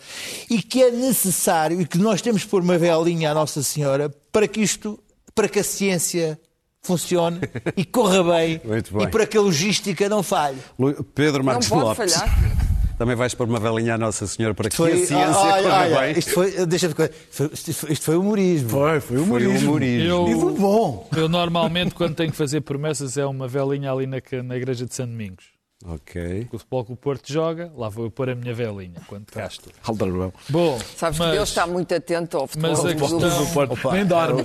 e 0.49 0.61
que 0.61 0.81
é 0.83 0.91
necessário 0.91 1.79
e 1.81 1.85
que 1.85 1.97
nós 1.97 2.21
temos 2.27 2.43
que 2.43 2.49
pôr 2.49 2.61
uma 2.61 2.77
velinha 2.77 3.31
à 3.31 3.33
Nossa 3.33 3.63
Senhora 3.63 4.09
para 4.33 4.45
que 4.49 4.59
isto, 4.59 4.99
para 5.33 5.47
que 5.47 5.59
a 5.59 5.63
ciência 5.63 6.37
funcione 6.83 7.39
e 7.77 7.85
corra 7.85 8.21
bem, 8.21 8.59
Muito 8.67 8.93
bem. 8.97 9.07
e 9.07 9.09
para 9.09 9.25
que 9.25 9.37
a 9.37 9.41
logística 9.41 10.09
não 10.09 10.21
falhe. 10.21 10.57
Lu- 10.77 11.03
Pedro 11.15 11.41
Marcos 11.41 11.69
pode 11.69 11.83
Lopes. 11.83 12.13
falhar. 12.13 12.57
Também 12.97 13.15
vais 13.15 13.33
pôr 13.33 13.47
uma 13.47 13.59
velinha 13.61 13.93
à 13.95 13.97
Nossa 13.97 14.27
Senhora 14.27 14.53
para 14.53 14.69
que 14.69 14.75
Foi- 14.75 14.91
a 14.91 14.95
ciência 14.97 15.17
olha, 15.37 15.63
corra 15.63 15.79
olha, 15.85 15.99
bem. 16.01 16.19
Isto 16.19 16.31
foi, 16.31 16.65
deixa 16.65 16.87
isto 16.87 17.73
foi, 17.73 17.91
isto 17.93 18.03
foi- 18.03 18.15
humorismo. 18.17 18.69
Foi, 18.69 18.99
foi 18.99 19.17
Foi 19.17 19.17
humorismo. 19.25 19.69
humorismo. 19.69 20.09
Eu, 20.09 20.49
bom. 20.55 21.09
eu 21.15 21.29
normalmente, 21.29 21.95
quando 21.95 22.13
tenho 22.15 22.31
que 22.31 22.37
fazer 22.37 22.59
promessas, 22.61 23.15
é 23.17 23.25
uma 23.25 23.47
velinha 23.47 23.89
ali 23.91 24.05
na, 24.05 24.17
na 24.43 24.57
igreja 24.57 24.85
de 24.85 24.93
São 24.93 25.05
Domingos. 25.07 25.45
Ok. 25.85 26.47
O 26.51 26.57
futebol 26.57 26.85
que 26.85 26.91
o 26.91 26.95
Porto 26.95 27.31
joga, 27.31 27.71
lá 27.77 27.87
vou 27.87 28.05
eu 28.05 28.11
pôr 28.11 28.29
a 28.31 28.35
minha 28.35 28.53
velinha, 28.53 28.99
quando 29.05 29.27
cá 29.27 29.45
estou. 29.45 29.71
Aldrabão. 29.83 30.33
Bom, 30.49 30.79
Sabes 30.95 31.19
que 31.19 31.25
mas- 31.25 31.35
Deus 31.35 31.49
está 31.49 31.67
muito 31.67 31.93
atento 31.93 32.37
ao 32.37 32.47
futebol. 32.47 32.71
Mas 32.71 32.79
a 32.79 32.93
do 32.93 32.95
questão... 32.95 33.45
Porto. 33.53 33.91
Nem 33.91 34.05
dorme. 34.05 34.43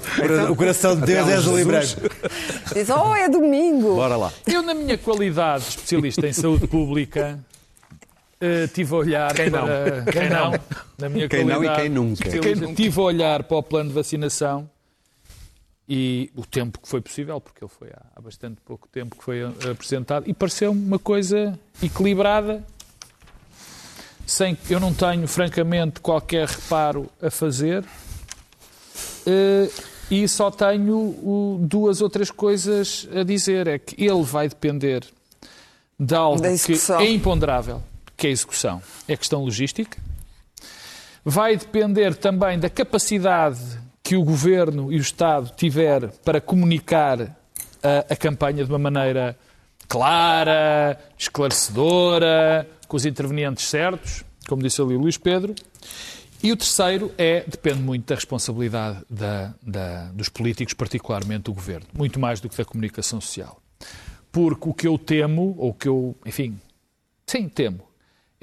O 0.50 0.54
coração 0.56 0.94
de 0.94 1.06
Deus 1.06 1.28
é 1.28 1.34
azul 1.34 1.58
e 1.58 1.64
branco. 1.64 2.00
Diz, 2.74 2.90
oh, 2.90 3.14
é 3.14 3.28
domingo. 3.30 3.94
Bora 3.96 4.16
lá. 4.16 4.32
Eu, 4.46 4.62
na 4.62 4.74
minha 4.74 4.98
qualidade 4.98 5.64
de 5.64 5.70
especialista 5.70 6.26
em 6.26 6.32
saúde 6.34 6.66
pública, 6.68 7.38
eh, 8.38 8.66
tive 8.66 8.92
a 8.94 8.98
olhar 8.98 9.34
Quem 9.34 9.48
não? 9.48 9.64
para... 9.64 10.02
Quem 10.12 10.28
não? 10.28 10.52
Na 10.98 11.08
minha 11.08 11.28
Quem 11.28 11.44
não 11.46 11.64
e 11.64 11.74
quem 11.76 11.88
nunca. 11.88 12.28
especialista, 12.28 12.74
Tive 12.74 13.00
a 13.00 13.04
olhar 13.04 13.42
para 13.44 13.56
o 13.56 13.62
plano 13.62 13.88
de 13.88 13.94
vacinação 13.94 14.68
e 15.94 16.30
o 16.34 16.46
tempo 16.46 16.80
que 16.80 16.88
foi 16.88 17.02
possível, 17.02 17.38
porque 17.38 17.62
ele 17.62 17.70
foi 17.70 17.90
há, 17.90 18.18
bastante 18.18 18.58
pouco 18.64 18.88
tempo 18.88 19.14
que 19.14 19.22
foi 19.22 19.40
eh, 19.40 19.70
apresentado, 19.72 20.24
e 20.26 20.32
pareceu-me 20.32 20.82
uma 20.82 20.98
coisa 20.98 21.52
equilibrada, 21.82 22.64
sem 24.26 24.56
eu 24.70 24.80
não 24.80 24.94
tenho, 24.94 25.28
francamente, 25.28 26.00
qualquer 26.00 26.48
reparo 26.48 27.10
a 27.20 27.30
fazer. 27.30 27.84
Eh, 29.26 29.68
e 30.10 30.26
só 30.26 30.50
tenho 30.50 31.58
duas 31.60 32.00
ou 32.00 32.08
três 32.08 32.30
coisas 32.30 33.06
a 33.14 33.22
dizer. 33.22 33.66
É 33.66 33.78
que 33.78 34.02
ele 34.02 34.22
vai 34.22 34.48
depender 34.48 35.04
de 36.00 36.14
algo 36.14 36.40
que 36.40 36.92
é 37.02 37.10
imponderável, 37.10 37.82
que 38.16 38.28
é 38.28 38.30
a 38.30 38.32
execução. 38.32 38.82
É 39.06 39.14
questão 39.14 39.44
logística. 39.44 39.98
Vai 41.22 41.54
depender 41.54 42.14
também 42.14 42.58
da 42.58 42.70
capacidade 42.70 43.60
que 44.12 44.16
o 44.18 44.22
Governo 44.24 44.92
e 44.92 44.96
o 44.96 45.00
Estado 45.00 45.50
tiver 45.56 46.06
para 46.22 46.38
comunicar 46.38 47.18
a, 47.82 48.12
a 48.12 48.14
campanha 48.14 48.62
de 48.62 48.70
uma 48.70 48.78
maneira 48.78 49.38
clara, 49.88 50.98
esclarecedora, 51.16 52.68
com 52.86 52.94
os 52.94 53.06
intervenientes 53.06 53.64
certos, 53.64 54.22
como 54.46 54.62
disse 54.62 54.82
ali 54.82 54.94
o 54.94 54.98
Luís 55.00 55.16
Pedro. 55.16 55.54
E 56.42 56.52
o 56.52 56.56
terceiro 56.58 57.10
é, 57.16 57.42
depende 57.48 57.80
muito 57.80 58.04
da 58.06 58.14
responsabilidade 58.14 58.98
da- 59.08 59.54
da- 59.62 60.10
dos 60.12 60.28
políticos, 60.28 60.74
particularmente 60.74 61.44
do 61.44 61.54
Governo, 61.54 61.86
muito 61.94 62.20
mais 62.20 62.38
do 62.38 62.50
que 62.50 62.56
da 62.58 62.66
comunicação 62.66 63.18
social. 63.18 63.62
Porque 64.30 64.68
o 64.68 64.74
que 64.74 64.86
eu 64.86 64.98
temo, 64.98 65.54
ou 65.58 65.70
o 65.70 65.74
que 65.74 65.88
eu, 65.88 66.14
enfim, 66.26 66.60
sim, 67.26 67.48
temo, 67.48 67.80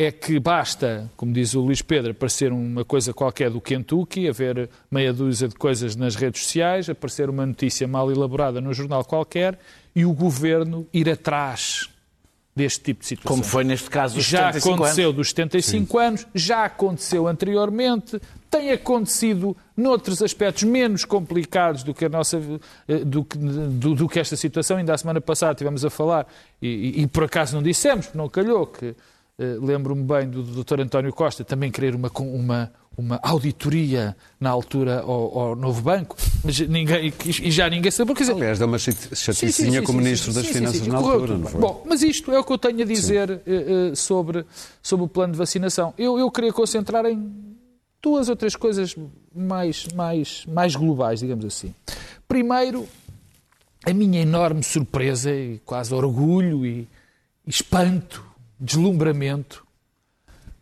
é 0.01 0.11
que 0.13 0.39
basta, 0.39 1.11
como 1.17 1.33
diz 1.33 1.53
o 1.53 1.59
Luís 1.59 1.81
Pedro, 1.81 2.11
aparecer 2.11 2.53
uma 2.53 2.85
coisa 2.85 3.13
qualquer 3.13 3.49
do 3.49 3.59
Kentucky, 3.59 4.29
haver 4.29 4.69
meia 4.89 5.11
dúzia 5.11 5.49
de 5.49 5.55
coisas 5.55 5.93
nas 5.93 6.15
redes 6.15 6.43
sociais, 6.43 6.89
aparecer 6.89 7.29
uma 7.29 7.45
notícia 7.45 7.85
mal 7.85 8.09
elaborada 8.09 8.61
num 8.61 8.73
jornal 8.73 9.03
qualquer 9.03 9.59
e 9.93 10.05
o 10.05 10.13
Governo 10.13 10.87
ir 10.93 11.09
atrás 11.09 11.89
deste 12.55 12.79
tipo 12.81 13.01
de 13.01 13.07
situação. 13.07 13.29
Como 13.37 13.43
foi 13.43 13.65
neste 13.65 13.89
caso 13.89 14.15
dos 14.15 14.23
Já 14.23 14.47
75 14.53 14.73
aconteceu 14.75 15.03
anos. 15.09 15.15
dos 15.17 15.29
75 15.29 15.97
anos, 15.99 16.27
já 16.33 16.63
aconteceu 16.63 17.27
anteriormente, 17.27 18.21
tem 18.49 18.71
acontecido 18.71 19.55
noutros 19.75 20.21
aspectos 20.21 20.63
menos 20.63 21.03
complicados 21.03 21.83
do 21.83 21.93
que, 21.93 22.05
a 22.05 22.09
nossa, 22.09 22.41
eh, 22.87 22.99
do, 22.99 23.21
do- 23.23 23.95
do 23.95 24.07
que 24.09 24.17
esta 24.19 24.35
situação. 24.37 24.77
Ainda 24.77 24.93
a 24.93 24.97
semana 24.97 25.19
passada 25.21 25.51
estivemos 25.51 25.83
a 25.83 25.89
falar, 25.89 26.25
e, 26.61 26.67
e- 26.67 27.01
e 27.01 27.07
por 27.07 27.25
acaso 27.25 27.53
não 27.55 27.61
dissemos, 27.61 28.05
porque 28.07 28.17
não 28.17 28.27
calhou, 28.29 28.65
que 28.65 28.95
lembro-me 29.61 30.03
bem 30.03 30.29
do, 30.29 30.43
Dr. 30.63 30.81
António 30.81 31.13
Costa 31.13 31.43
também 31.45 31.71
querer 31.71 31.95
uma, 31.95 32.11
uma, 32.19 32.71
uma 32.97 33.19
auditoria 33.23 34.15
na 34.39 34.49
altura 34.49 34.99
ao, 35.01 35.39
ao 35.39 35.55
novo 35.55 35.81
banco, 35.81 36.15
mas 36.43 36.59
ninguém, 36.59 37.13
e 37.41 37.49
já 37.51 37.69
ninguém 37.69 37.89
sabe. 37.91 38.13
Quer 38.13 38.23
dizer, 38.23 38.33
Aliás, 38.35 38.59
deu 38.59 38.67
uma 38.67 38.77
chati- 38.77 38.97
Sim, 38.97 39.15
sim, 39.15 39.33
chaticinha 39.33 39.79
sim, 39.79 39.85
como 39.85 39.99
sim, 39.99 40.05
Ministro 40.05 40.31
sim, 40.31 40.37
das 40.39 40.47
sim, 40.47 40.53
Finanças 40.53 40.81
sim, 40.81 40.89
na 40.89 40.97
correu 40.99 41.13
altura, 41.21 41.37
não 41.37 41.47
foi? 41.47 41.61
Bom, 41.61 41.83
mas 41.87 42.01
isto 42.03 42.31
é 42.31 42.39
o 42.39 42.43
que 42.43 42.51
eu 42.51 42.57
tenho 42.57 42.81
a 42.81 42.85
dizer 42.85 43.29
eh, 43.31 43.41
eh, 43.91 43.95
sobre, 43.95 44.45
sobre 44.83 45.05
o 45.05 45.07
plano 45.07 45.31
de 45.33 45.39
vacinação. 45.39 45.93
Eu, 45.97 46.19
eu 46.19 46.29
queria 46.29 46.51
concentrar 46.51 47.05
em 47.05 47.31
duas 48.01 48.27
ou 48.29 48.35
três 48.35 48.55
coisas 48.55 48.95
mais, 49.33 49.87
mais, 49.95 50.45
mais 50.47 50.75
globais, 50.75 51.21
digamos 51.21 51.45
assim. 51.45 51.73
Primeiro, 52.27 52.85
a 53.85 53.93
minha 53.93 54.21
enorme 54.21 54.61
surpresa 54.63 55.31
e 55.31 55.59
quase 55.65 55.93
orgulho 55.93 56.65
e 56.65 56.87
espanto, 57.47 58.23
deslumbramento, 58.59 59.65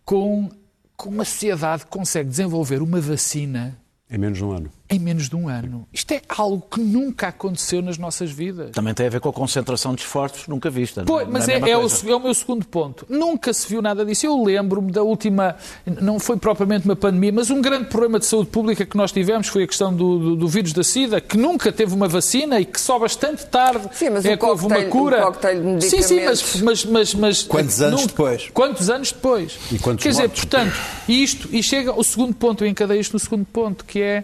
com, 0.05 0.49
com 0.95 1.09
uma 1.09 1.25
sociedade 1.25 1.85
que 1.85 1.91
consegue 1.91 2.29
desenvolver 2.29 2.81
uma 2.81 3.01
vacina 3.01 3.77
Em 4.09 4.17
menos 4.17 4.37
de 4.37 4.45
um 4.45 4.51
ano. 4.51 4.71
Em 4.89 4.99
menos 4.99 5.27
de 5.27 5.35
um 5.35 5.49
ano. 5.49 5.85
Isto 5.91 6.13
é 6.13 6.21
algo 6.29 6.65
que 6.71 6.79
nunca 6.79 7.27
aconteceu 7.27 7.81
nas 7.81 7.97
nossas 7.97 8.31
vidas. 8.31 8.71
Também 8.71 8.93
tem 8.93 9.05
a 9.07 9.09
ver 9.09 9.19
com 9.19 9.27
a 9.29 9.33
concentração 9.33 9.93
de 9.93 10.01
esforços 10.01 10.47
nunca 10.47 10.69
vista. 10.69 11.01
não 11.01 11.05
Pois, 11.05 11.25
Não 11.25 11.33
mas 11.33 11.49
é, 11.49 11.53
mesma 11.53 11.67
é 11.69 11.77
o, 11.77 11.81
é 12.11 12.15
o 12.15 12.19
meu 12.19 12.33
segundo 12.33 12.65
ponto. 12.65 13.05
Nunca 13.09 13.51
se 13.53 13.67
viu 13.67 13.81
nada 13.81 14.05
disso. 14.05 14.25
Eu 14.25 14.41
lembro-me 14.41 14.91
da 14.91 15.03
última, 15.03 15.55
não 16.01 16.19
foi 16.19 16.37
propriamente 16.37 16.85
uma 16.85 16.95
pandemia, 16.95 17.31
mas 17.33 17.49
um 17.49 17.61
grande 17.61 17.85
problema 17.89 18.17
de 18.17 18.25
saúde 18.25 18.49
pública 18.49 18.85
que 18.85 18.95
nós 18.95 19.11
tivemos 19.11 19.47
foi 19.47 19.63
a 19.63 19.67
questão 19.67 19.93
do, 19.93 20.19
do, 20.19 20.35
do 20.37 20.47
vírus 20.47 20.71
da 20.71 20.83
SIDA, 20.83 21.19
que 21.19 21.37
nunca 21.37 21.69
teve 21.71 21.93
uma 21.93 22.07
vacina 22.07 22.59
e 22.59 22.65
que 22.65 22.79
só 22.79 22.97
bastante 22.97 23.45
tarde 23.47 23.89
Sim, 23.93 24.11
mas 24.11 24.23
é 24.25 24.35
o 24.35 24.37
que 24.37 24.45
houve 24.45 24.65
uma 24.67 24.83
cura. 24.85 25.27
o 25.27 25.31
de 25.77 25.85
sim, 25.85 26.01
sim, 26.01 26.21
mas, 26.23 26.41
medicamentos. 26.41 26.61
mas, 26.61 26.85
mas, 26.85 27.13
mas 27.13 27.43
Quantos 27.43 27.81
anos 27.81 27.99
não- 28.01 28.07
depois? 28.07 28.49
Quantos 28.53 28.89
anos 28.89 29.11
depois? 29.11 29.57
E 29.71 29.79
quantos 29.79 30.03
Quer 30.03 30.09
dizer, 30.09 30.21
mortos? 30.23 30.39
portanto, 30.45 30.75
isto, 31.09 31.49
e 31.51 31.61
chega 31.61 31.91
ao 31.91 32.03
segundo 32.03 32.33
ponto, 32.33 32.63
eu 32.63 32.67
encadeio 32.69 33.01
isto 33.01 33.13
no 33.13 33.19
segundo 33.19 33.45
ponto, 33.45 33.83
que 33.83 34.01
é 34.01 34.23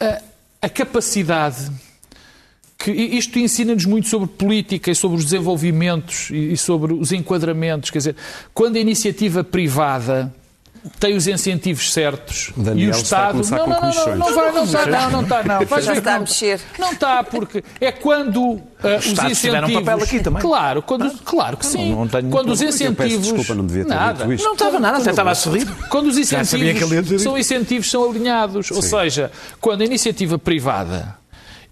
a, 0.00 0.22
a 0.62 0.68
capacidade 0.68 1.70
que 2.78 2.90
isto 2.90 3.38
ensina-nos 3.38 3.84
muito 3.84 4.08
sobre 4.08 4.28
política 4.28 4.90
e 4.90 4.94
sobre 4.94 5.16
os 5.18 5.24
desenvolvimentos 5.24 6.30
e 6.30 6.56
sobre 6.56 6.92
os 6.92 7.10
enquadramentos. 7.10 7.90
Quer 7.90 7.98
dizer, 7.98 8.16
quando 8.52 8.76
a 8.76 8.80
iniciativa 8.80 9.42
privada 9.42 10.32
tem 10.98 11.16
os 11.16 11.26
incentivos 11.26 11.92
certos 11.92 12.52
Daniel 12.56 12.88
e 12.88 12.90
o 12.90 13.00
está 13.00 13.28
a 13.28 13.40
Estado. 13.40 13.50
não, 13.50 13.66
não, 13.66 13.80
não, 13.80 14.04
não, 14.04 14.16
não 14.16 14.34
vai, 14.34 14.52
não 14.52 14.64
está, 14.64 14.86
não, 14.86 15.10
não 15.10 15.22
está, 15.22 15.42
não. 15.42 15.66
Vais 15.66 15.84
Já 15.84 15.92
ver 15.92 15.98
está 15.98 16.10
a 16.10 16.14
não- 16.14 16.20
mexer. 16.20 16.60
Não 16.78 16.92
está, 16.92 17.24
porque 17.24 17.64
é 17.80 17.92
quando 17.92 18.40
uh, 18.42 18.62
os 18.98 19.04
tiveram 19.04 19.30
incentivos. 19.30 19.74
papel 19.74 20.04
aqui 20.04 20.20
também. 20.20 20.42
Claro, 20.42 20.82
quando, 20.82 21.10
claro 21.24 21.56
que 21.56 21.66
sim. 21.66 21.90
não 21.90 22.06
tenho 22.08 22.30
quando 22.30 22.52
os 22.52 22.60
peço 22.60 22.74
incentivos. 22.84 23.22
desculpa, 23.22 23.54
não 23.54 23.66
devia 23.66 23.84
ter 23.84 23.94
nada. 23.94 24.22
dito 24.24 24.32
isto. 24.34 24.44
Não 24.44 24.52
estava 24.52 24.80
nada, 24.80 24.98
até 24.98 25.10
estava 25.10 25.30
a 25.30 25.34
sorrir. 25.34 25.66
Quando 25.88 26.06
os 26.08 26.18
incentivos 26.18 27.22
são 27.22 27.38
incentivos 27.38 27.90
são 27.90 28.08
alinhados, 28.08 28.70
ou 28.70 28.82
seja, 28.82 29.30
quando 29.60 29.82
a 29.82 29.84
iniciativa 29.84 30.38
privada 30.38 31.16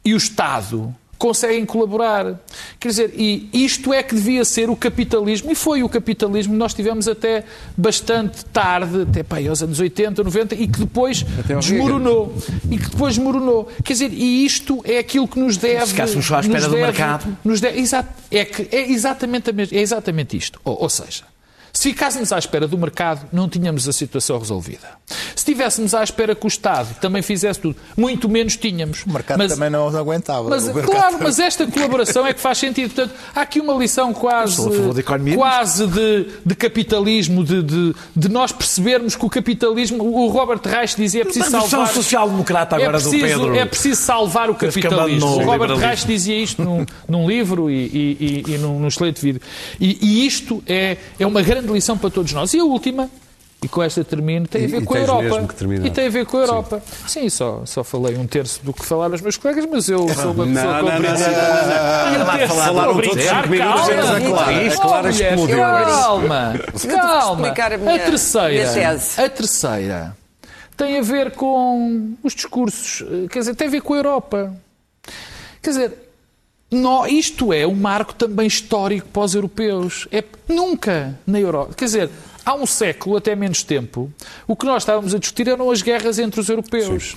e 0.04 0.14
o 0.14 0.16
Estado 0.16 0.94
conseguem 1.18 1.64
colaborar. 1.64 2.40
Quer 2.78 2.88
dizer, 2.88 3.14
e 3.16 3.48
isto 3.52 3.92
é 3.92 4.02
que 4.02 4.14
devia 4.14 4.44
ser 4.44 4.68
o 4.70 4.76
capitalismo, 4.76 5.50
e 5.50 5.54
foi 5.54 5.82
o 5.82 5.88
capitalismo 5.88 6.52
que 6.52 6.58
nós 6.58 6.74
tivemos 6.74 7.08
até 7.08 7.44
bastante 7.76 8.44
tarde, 8.46 9.02
até 9.02 9.22
pá, 9.22 9.38
aos 9.48 9.62
anos 9.62 9.80
80, 9.80 10.22
90, 10.22 10.54
e 10.54 10.66
que 10.68 10.78
depois 10.80 11.24
desmoronou. 11.58 12.34
E 12.70 12.78
que 12.78 12.90
depois 12.90 13.14
desmoronou. 13.14 13.68
Quer 13.82 13.92
dizer, 13.94 14.12
e 14.12 14.44
isto 14.44 14.80
é 14.84 14.98
aquilo 14.98 15.26
que 15.28 15.38
nos 15.38 15.56
deve. 15.56 15.86
ficássemos 15.86 16.24
só 16.26 16.36
à 16.36 16.40
espera 16.40 16.58
nos 16.60 16.68
do 16.68 16.74
deve- 16.74 16.82
mercado. 16.86 17.36
nos 17.44 17.60
deve- 17.60 17.84
é, 18.30 18.44
que 18.44 18.68
é 18.74 18.90
exatamente, 18.90 19.50
a 19.50 19.52
mes- 19.52 19.72
é 19.72 19.80
exatamente 19.80 20.36
isto. 20.36 20.60
Ou, 20.64 20.82
ou 20.82 20.88
seja, 20.88 21.22
se 21.74 21.90
ficássemos 21.90 22.32
à 22.32 22.38
espera 22.38 22.66
do 22.68 22.78
mercado, 22.78 23.26
não 23.32 23.48
tínhamos 23.48 23.86
a 23.88 23.92
situação 23.92 24.38
resolvida. 24.38 24.88
Se 25.06 25.38
estivéssemos 25.38 25.92
à 25.92 26.02
espera 26.04 26.34
que 26.34 26.46
o 26.46 26.48
Estado 26.48 26.94
também 27.00 27.20
fizesse 27.20 27.60
tudo, 27.60 27.76
muito 27.96 28.28
menos 28.28 28.56
tínhamos. 28.56 29.04
O 29.04 29.12
mercado 29.12 29.38
Mas- 29.38 29.52
também 29.52 29.68
não 29.68 29.88
aguentava. 29.88 30.48
mas, 30.48 30.64
claro, 30.68 30.84
também- 30.84 31.18
mas 31.20 31.38
esta 31.40 31.66
colaboração 31.66 32.26
é 32.26 32.32
que 32.32 32.40
faz 32.40 32.58
sentido. 32.58 32.94
Portanto, 32.94 33.14
há 33.34 33.40
aqui 33.42 33.60
uma 33.60 33.74
lição 33.74 34.14
quase, 34.14 34.56
Eu 34.56 34.64
sou 34.64 34.72
a 34.72 34.76
favor 34.76 34.94
da 34.94 35.00
economia, 35.00 35.36
quase 35.36 35.86
de, 35.88 36.28
de 36.46 36.54
capitalismo, 36.54 37.44
de, 37.44 37.62
de, 37.62 37.94
de 38.16 38.28
nós 38.28 38.52
percebermos 38.52 39.16
que 39.16 39.26
o 39.26 39.28
capitalismo. 39.28 40.02
O 40.04 40.28
Robert 40.28 40.60
Reich 40.64 40.96
dizia 40.96 41.22
é 41.22 41.24
preciso 41.24 41.50
salvar. 41.50 41.88
social-democrata 41.88 42.76
agora 42.76 42.98
é 42.98 43.00
preciso, 43.00 43.16
do 43.16 43.26
Pedro. 43.42 43.54
É 43.56 43.64
preciso 43.66 44.00
salvar 44.00 44.48
o 44.48 44.54
que 44.54 44.66
capitalismo. 44.66 45.26
O 45.28 45.44
Robert. 45.44 45.76
Reich 45.76 46.06
dizia 46.06 46.38
isto 46.38 46.62
num, 46.62 46.86
num 47.08 47.28
livro 47.28 47.68
e, 47.68 47.74
e, 47.74 48.44
e, 48.48 48.54
e 48.54 48.58
num, 48.58 48.78
num 48.78 48.86
excelente 48.88 49.20
vídeo. 49.20 49.40
E, 49.80 49.98
e 50.00 50.26
isto 50.26 50.62
é, 50.66 50.96
é 51.18 51.26
uma 51.26 51.42
grande 51.42 51.63
lição 51.72 51.96
para 51.98 52.10
todos 52.10 52.32
nós. 52.32 52.52
E 52.54 52.58
a 52.60 52.64
última, 52.64 53.10
e 53.62 53.68
com 53.68 53.82
esta 53.82 54.04
termino, 54.04 54.46
tem 54.46 54.64
a 54.64 54.68
ver 54.68 54.82
e 54.82 54.84
com 54.84 54.94
a 54.94 54.98
Europa. 54.98 55.48
E 55.84 55.90
tem 55.90 56.06
a 56.06 56.10
ver 56.10 56.26
com 56.26 56.36
a 56.36 56.40
Europa. 56.40 56.82
Sim, 57.06 57.28
só, 57.30 57.62
só 57.64 57.82
falei 57.82 58.16
um 58.16 58.26
terço 58.26 58.60
do 58.62 58.72
que 58.72 58.84
falaram 58.84 59.14
os 59.14 59.20
meus 59.20 59.36
colegas, 59.36 59.66
mas 59.70 59.88
eu 59.88 60.06
sou 60.10 60.32
uma 60.32 60.46
pessoa 60.46 60.64
Não, 60.64 60.72
não, 60.72 60.82
não, 60.82 60.90
compreensível. 60.90 61.32
não, 61.32 62.34
Um 62.34 62.36
terço, 62.36 62.54
Falaram 62.54 62.90
estou 62.90 62.90
a 62.90 62.94
todos 62.94 63.14
brincar, 63.14 63.42
cinco 63.42 63.48
minutos, 63.50 63.80
calma. 63.80 63.86
temos 63.88 64.10
a 64.10 64.20
Clara. 64.20 64.66
A 64.66 64.76
Clara 64.76 65.12
mulher, 65.12 65.32
explodiu. 65.32 65.56
Calma, 65.56 67.50
a 67.94 67.98
terceira, 67.98 68.98
a 69.24 69.28
terceira 69.28 70.16
tem 70.76 70.98
a 70.98 71.02
ver 71.02 71.30
com 71.32 72.14
os 72.22 72.34
discursos, 72.34 73.02
eh, 73.08 73.28
quer 73.30 73.38
dizer, 73.40 73.54
tem 73.54 73.68
a 73.68 73.70
ver 73.70 73.80
com 73.80 73.94
a 73.94 73.96
Europa. 73.96 74.52
Quer 75.62 75.70
dizer, 75.70 75.92
nó- 76.74 77.06
isto 77.06 77.52
é 77.52 77.66
um 77.66 77.74
marco 77.74 78.14
também 78.14 78.46
histórico 78.46 79.08
para 79.08 79.22
os 79.22 79.34
europeus. 79.34 80.06
É 80.12 80.22
nunca 80.48 81.18
na 81.26 81.40
Europa. 81.40 81.74
Quer 81.74 81.84
dizer, 81.86 82.10
há 82.44 82.54
um 82.54 82.66
século, 82.66 83.16
até 83.16 83.34
menos 83.34 83.62
tempo, 83.62 84.10
o 84.46 84.54
que 84.56 84.66
nós 84.66 84.82
estávamos 84.82 85.14
a 85.14 85.18
discutir 85.18 85.48
eram 85.48 85.70
as 85.70 85.80
guerras 85.82 86.18
entre 86.18 86.40
os 86.40 86.48
europeus. 86.48 87.16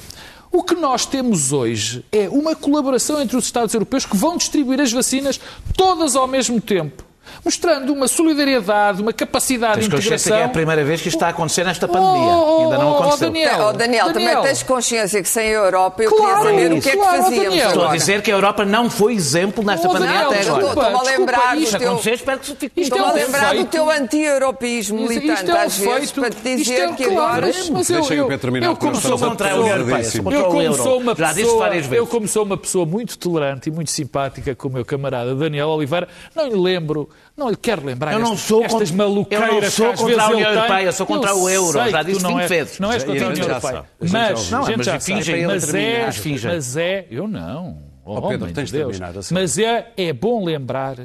O 0.51 0.63
que 0.63 0.75
nós 0.75 1.05
temos 1.05 1.51
hoje 1.51 2.05
é 2.11 2.29
uma 2.29 2.55
colaboração 2.55 3.21
entre 3.21 3.35
os 3.35 3.43
Estados 3.45 3.73
europeus 3.73 4.05
que 4.05 4.15
vão 4.15 4.37
distribuir 4.37 4.79
as 4.79 4.91
vacinas 4.91 5.39
todas 5.75 6.15
ao 6.15 6.27
mesmo 6.27 6.61
tempo. 6.61 7.03
Mostrando 7.43 7.93
uma 7.93 8.07
solidariedade, 8.07 9.01
uma 9.01 9.13
capacidade 9.13 9.75
Tens 9.75 9.85
de 9.85 9.91
consciência 9.95 10.15
integração. 10.15 10.37
que 10.37 10.41
é 10.43 10.45
a 10.45 10.49
primeira 10.49 10.83
vez 10.83 11.01
que 11.01 11.07
isto 11.07 11.17
está 11.17 11.27
a 11.27 11.29
acontecer 11.29 11.63
nesta 11.63 11.87
pandemia. 11.87 12.31
Oh, 12.33 12.57
oh, 12.59 12.63
Ainda 12.63 12.77
não 12.77 12.91
oh, 12.91 12.95
aconteceu. 12.99 13.27
Daniel, 13.31 13.67
Oh, 13.67 13.73
Daniel, 13.73 14.13
também 14.13 14.41
tens 14.41 14.63
consciência 14.63 15.21
que 15.21 15.29
sem 15.29 15.47
a 15.47 15.51
Europa 15.51 16.03
eu 16.03 16.11
Claro, 16.11 16.41
queria 16.41 16.65
saber 16.67 16.77
o 16.77 16.81
que 16.81 16.89
é 16.89 16.91
que 16.91 16.97
fazíamos 17.03 17.29
Daniel. 17.43 17.67
Estou 17.69 17.85
a 17.87 17.91
dizer 17.97 18.21
que 18.21 18.31
a 18.31 18.35
Europa 18.35 18.65
não 18.65 18.89
foi 18.89 19.13
exemplo 19.13 19.63
nesta 19.63 19.87
Oh, 19.87 19.91
pandemia 19.93 20.13
Daniel, 20.23 20.31
até 20.31 20.41
agora. 20.41 20.61
desculpa, 20.63 20.87
Estou-me 20.87 21.07
a 21.09 21.11
lembrar 21.17 21.55
do 21.55 21.65
Se 21.65 21.77
teu... 21.77 21.87
acontecer, 21.91 22.13
espero 22.13 22.39
que 22.39 22.45
fique 22.47 22.65
Isto 22.81 22.95
Estou-me 22.95 23.05
é 23.05 23.09
a 23.09 23.25
lembrar 23.25 23.55
do 23.55 23.65
teu 23.65 23.89
anti-europeísmo 23.91 24.99
Isto- 24.99 25.09
militante, 25.09 25.41
isto 25.41 25.51
é 25.51 25.53
um 25.53 25.57
às 25.65 25.77
vezes, 25.77 26.11
para 26.11 26.29
te 26.29 26.35
isto 26.37 26.57
dizer 26.57 26.81
é 26.89 26.93
que 26.93 27.03
agora... 27.05 27.47
mas 27.71 27.89
eu, 27.89 28.03
eu, 28.11 28.29
eu 28.61 28.75
como 28.75 28.95
sou 28.95 29.17
contra 29.17 29.51
a 29.51 29.55
União 29.55 29.75
Europeia, 29.77 30.03
Eu 30.31 30.41
o 30.41 30.51
como, 30.51 30.73
sou 30.73 30.97
uma 30.99 31.15
Já 31.15 31.27
disse 31.27 31.41
pessoa, 31.41 31.59
várias 31.59 31.85
vezes. 31.85 31.97
eu, 31.97 32.07
como 32.07 32.27
sou 32.27 32.43
uma 32.43 32.57
pessoa 32.57 32.85
muito 32.85 33.17
tolerante 33.17 33.69
e 33.69 33.71
muito 33.71 33.91
simpática 33.91 34.55
com 34.55 34.67
o 34.67 34.71
meu 34.71 34.85
camarada 34.85 35.33
Daniel 35.35 35.69
Oliveira, 35.69 36.07
não 36.35 36.47
lhe 36.47 36.55
lembro, 36.55 37.09
não 37.35 37.49
lhe 37.49 37.55
quero 37.55 37.85
lembrar 37.85 38.13
Eu 38.13 38.19
não 38.19 38.33
estas, 38.33 38.47
sou 38.47 38.63
estas 38.63 38.89
contra- 38.89 39.05
maluqueiras 39.07 39.49
eu 39.49 39.61
não 39.61 39.95
sou 39.97 40.07
contra 40.07 40.23
a 40.23 40.29
União. 40.29 40.49
Europeia, 40.53 40.85
eu 40.85 40.93
sou 40.93 41.05
contra 41.05 41.35
o 41.35 41.49
euro, 41.49 41.89
já 41.89 42.03
disse 42.03 42.23
não 42.23 42.31
20 42.31 42.41
és, 42.41 42.49
vezes. 42.49 42.79
Não 42.79 42.91
és 42.91 43.03
contra 43.03 43.25
a 43.25 43.29
União 43.29 43.47
Europeia. 43.47 43.83
Mas. 44.01 44.49
Não, 44.49 44.65
gente 44.65 44.77
mas 44.77 44.85
já 44.85 44.99
fingem, 44.99 45.47
mas 45.47 45.73
é, 45.73 46.09
mas 46.43 46.77
é, 46.77 47.07
eu 47.11 47.27
não. 47.27 47.79
Oh, 48.03 48.21
Pedro, 48.29 48.51
tens 48.53 48.67
de 48.67 48.71
de 48.71 48.77
Deus. 48.79 48.91
terminar, 48.97 49.19
a 49.19 49.21
sério. 49.21 49.41
Mas 49.41 49.57
é, 49.57 49.91
é 49.97 50.13
bom 50.13 50.43
lembrar 50.45 50.95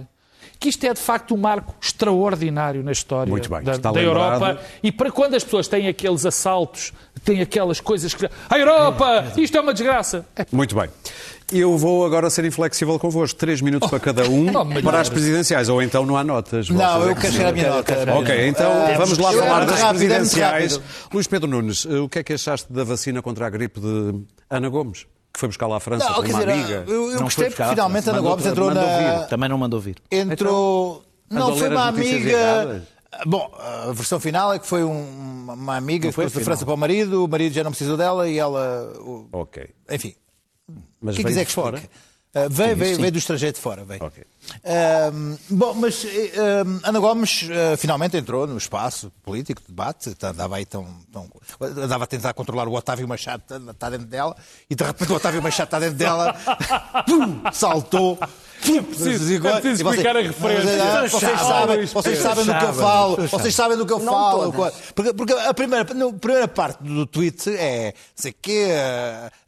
que 0.60 0.68
isto 0.68 0.84
é 0.86 0.94
de 0.94 1.00
facto 1.00 1.34
um 1.34 1.36
marco 1.36 1.74
extraordinário 1.82 2.84
na 2.84 2.92
história 2.92 3.28
Muito 3.28 3.50
bem, 3.50 3.60
da, 3.64 3.72
está 3.72 3.90
da. 3.90 4.00
Europa 4.00 4.60
e 4.80 4.92
para 4.92 5.10
quando 5.10 5.34
as 5.34 5.42
pessoas 5.42 5.66
têm 5.66 5.88
aqueles 5.88 6.24
assaltos, 6.24 6.92
têm 7.24 7.40
aquelas 7.42 7.80
coisas 7.80 8.14
que. 8.14 8.24
A 8.48 8.56
Europa! 8.58 9.32
Isto 9.36 9.58
é 9.58 9.60
uma 9.60 9.74
desgraça! 9.74 10.24
É 10.36 10.46
Muito 10.52 10.76
bem. 10.76 10.88
Eu 11.52 11.76
vou 11.76 12.04
agora 12.06 12.30
ser 12.30 12.44
inflexível 12.44 12.98
convosco. 12.98 13.38
Três 13.38 13.60
minutos 13.60 13.88
para 13.90 14.00
cada 14.00 14.28
um 14.28 14.46
Oh, 14.48 14.82
para 14.82 15.00
as 15.00 15.08
presidenciais, 15.08 15.68
ou 15.68 15.82
então 15.82 16.06
não 16.06 16.16
há 16.16 16.24
notas. 16.24 16.68
Não, 16.70 17.04
é 17.06 17.10
eu 17.10 17.14
que 17.14 17.20
quero 17.22 17.32
chegar 17.34 17.48
à 17.48 17.52
minha 17.52 17.70
nota. 17.70 17.94
Ok, 18.18 18.48
então 18.48 18.70
vamos 18.96 19.18
lá 19.18 19.32
falar 19.32 19.64
das 19.66 19.82
presidenciais. 19.84 20.80
Luís 21.12 21.26
Pedro 21.26 21.48
Nunes, 21.48 21.84
o 21.84 22.08
que 22.08 22.20
é 22.20 22.22
que 22.22 22.32
achaste 22.32 22.72
da 22.72 22.84
vacina 22.84 23.20
contra 23.20 23.46
a 23.46 23.50
gripe 23.50 23.80
de 23.80 24.20
Ana 24.50 24.68
Gomes? 24.68 25.06
Que 25.32 25.40
foi 25.40 25.48
buscar 25.48 25.66
lá 25.66 25.76
à 25.76 25.80
França 25.80 26.04
Não, 26.06 26.14
com 26.16 26.20
uma 26.22 26.28
dizer, 26.28 26.50
amiga. 26.50 26.84
eu, 26.86 26.94
eu 26.94 27.10
Não 27.10 27.16
foi 27.16 27.22
gostei 27.24 27.50
porque 27.50 27.64
finalmente 27.64 28.10
Ana 28.10 28.20
Gomes 28.20 28.46
entrou 28.46 28.68
mandou 28.68 28.82
na. 28.86 28.98
vir. 29.20 29.28
Também 29.28 29.48
não 29.48 29.58
mandou 29.58 29.80
vir. 29.80 29.96
Entrou. 30.10 31.02
Andou 31.30 31.48
Não, 31.48 31.54
a 31.54 31.58
foi 31.58 31.68
uma 31.70 31.84
amiga. 31.88 32.82
Bom, 33.26 33.50
a 33.88 33.92
versão 33.92 34.18
final 34.20 34.52
é 34.54 34.58
que 34.58 34.66
foi 34.66 34.84
um- 34.84 35.46
uma 35.52 35.76
amiga 35.76 36.08
que 36.08 36.14
foi 36.14 36.26
a 36.26 36.30
foi 36.30 36.40
de. 36.40 36.44
França 36.44 36.64
para 36.64 36.74
o 36.74 36.76
marido, 36.76 37.24
o 37.24 37.28
marido 37.28 37.52
já 37.54 37.62
não 37.64 37.70
precisou 37.70 37.96
dela 37.96 38.28
e 38.28 38.38
ela. 38.38 38.92
Ok. 39.32 39.68
Enfim, 39.90 40.14
Mas 41.02 41.16
quem 41.16 41.24
quiser 41.24 41.44
que 41.44 41.52
fora. 41.52 41.78
Uh, 42.34 42.48
veio, 42.48 42.74
veio, 42.76 42.96
veio 42.96 43.12
do 43.12 43.18
estrangeiro 43.18 43.54
de 43.54 43.60
fora. 43.60 43.84
Veio. 43.84 44.02
Ok. 44.02 44.24
Um, 45.12 45.36
bom, 45.50 45.74
mas 45.74 46.02
um, 46.04 46.80
Ana 46.82 46.98
Gomes 46.98 47.42
uh, 47.42 47.76
finalmente 47.76 48.16
entrou 48.16 48.46
no 48.46 48.56
espaço 48.56 49.12
político 49.22 49.60
de 49.60 49.68
debate, 49.68 50.14
tá- 50.14 50.30
andava 50.30 50.56
aí 50.56 50.64
tão, 50.64 50.86
tão- 51.12 51.28
andava 51.60 52.04
a 52.04 52.06
tentar 52.06 52.32
controlar 52.32 52.66
o 52.68 52.72
Otávio 52.74 53.06
Machado, 53.06 53.42
está- 53.42 53.70
está 53.72 53.90
dentro 53.90 54.06
dela, 54.06 54.34
e 54.70 54.74
de 54.74 54.82
repente 54.82 55.12
o 55.12 55.16
Otávio 55.16 55.42
Machado 55.42 55.66
está 55.66 55.78
dentro 55.78 55.96
dela, 55.98 56.34
pum, 57.06 57.42
saltou. 57.52 58.18
Preciso- 58.62 59.46
é 59.46 59.60
preciso 59.60 59.88
explicar 59.88 60.16
a 60.16 60.20
referência. 60.22 61.08
Vocês 61.08 61.40
sabem, 61.40 61.86
vocês 61.86 62.18
sabem 62.18 62.44
do 62.44 62.54
que 62.58 62.64
eu 62.64 62.72
falo, 62.74 63.16
vocês 63.28 63.54
sabem 63.54 63.76
do 63.76 63.86
que 63.86 63.92
eu 63.92 63.98
Não 63.98 64.12
falo. 64.12 64.52
todas. 64.52 64.74
Porque, 64.94 65.12
porque 65.14 65.32
a, 65.32 65.52
primeira, 65.54 65.82
a 65.82 66.12
primeira 66.18 66.48
parte 66.48 66.82
do 66.82 67.06
tweet 67.06 67.50
é 67.50 67.92
sei 68.14 68.32
que 68.32 68.68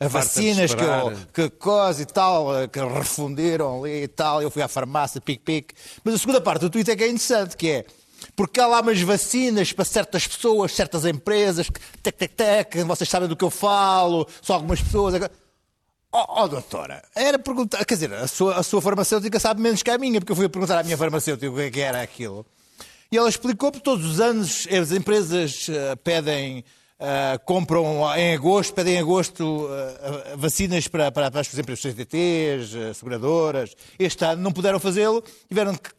a, 0.00 0.08
vacinas 0.08 0.74
que, 0.74 0.82
eu, 0.82 1.12
que 1.32 1.50
coisa 1.56 2.02
e 2.02 2.06
tal, 2.06 2.48
que 2.70 2.80
refundiram 2.80 3.80
ali 3.84 4.02
e 4.04 4.08
tal, 4.08 4.42
eu 4.42 4.50
fui 4.50 4.62
à 4.62 4.68
farmácia, 4.68 5.20
pique-pique. 5.20 5.74
Mas 6.02 6.14
a 6.14 6.18
segunda 6.18 6.40
parte 6.40 6.60
do 6.62 6.70
tweet 6.70 6.90
é 6.90 6.96
que 6.96 7.04
é 7.04 7.08
interessante, 7.08 7.56
que 7.56 7.68
é 7.70 7.84
porque 8.34 8.58
há 8.58 8.66
lá 8.66 8.80
umas 8.80 9.00
vacinas 9.02 9.72
para 9.72 9.84
certas 9.84 10.26
pessoas, 10.26 10.72
certas 10.72 11.04
empresas, 11.04 11.68
que 11.68 11.78
tec, 12.02 12.16
tec, 12.16 12.32
tec, 12.34 12.84
vocês 12.84 13.08
sabem 13.08 13.28
do 13.28 13.36
que 13.36 13.44
eu 13.44 13.50
falo, 13.50 14.26
só 14.40 14.54
algumas 14.54 14.80
pessoas. 14.80 15.14
Oh, 16.16 16.44
oh, 16.44 16.46
doutora, 16.46 17.02
era 17.12 17.40
perguntar, 17.40 17.84
quer 17.84 17.94
dizer, 17.94 18.14
a 18.14 18.28
sua, 18.28 18.54
a 18.54 18.62
sua 18.62 18.80
farmacêutica 18.80 19.40
sabe 19.40 19.60
menos 19.60 19.82
que 19.82 19.90
a 19.90 19.98
minha, 19.98 20.20
porque 20.20 20.30
eu 20.30 20.36
fui 20.36 20.48
perguntar 20.48 20.78
à 20.78 20.84
minha 20.84 20.96
farmacêutica 20.96 21.50
o 21.50 21.56
que 21.56 21.62
é 21.62 21.70
que 21.72 21.80
era 21.80 22.00
aquilo. 22.00 22.46
E 23.10 23.16
ela 23.16 23.28
explicou 23.28 23.72
que 23.72 23.80
todos 23.80 24.06
os 24.06 24.20
anos 24.20 24.64
as 24.68 24.92
empresas 24.92 25.68
eh, 25.68 25.96
pedem, 25.96 26.64
eh, 27.00 27.40
compram 27.44 28.16
em 28.16 28.32
agosto, 28.32 28.72
pedem 28.74 28.94
em 28.94 29.00
agosto 29.00 29.68
eh, 29.68 30.36
vacinas 30.36 30.86
para, 30.86 31.10
para, 31.10 31.32
para, 31.32 31.40
exemplo, 31.40 31.74
os 31.74 31.82
CTTs, 31.82 32.96
seguradoras. 32.96 33.74
Este 33.98 34.24
ano 34.24 34.40
não 34.40 34.52
puderam 34.52 34.78
fazê-lo, 34.78 35.20
tiveram 35.48 35.74
que 35.74 35.90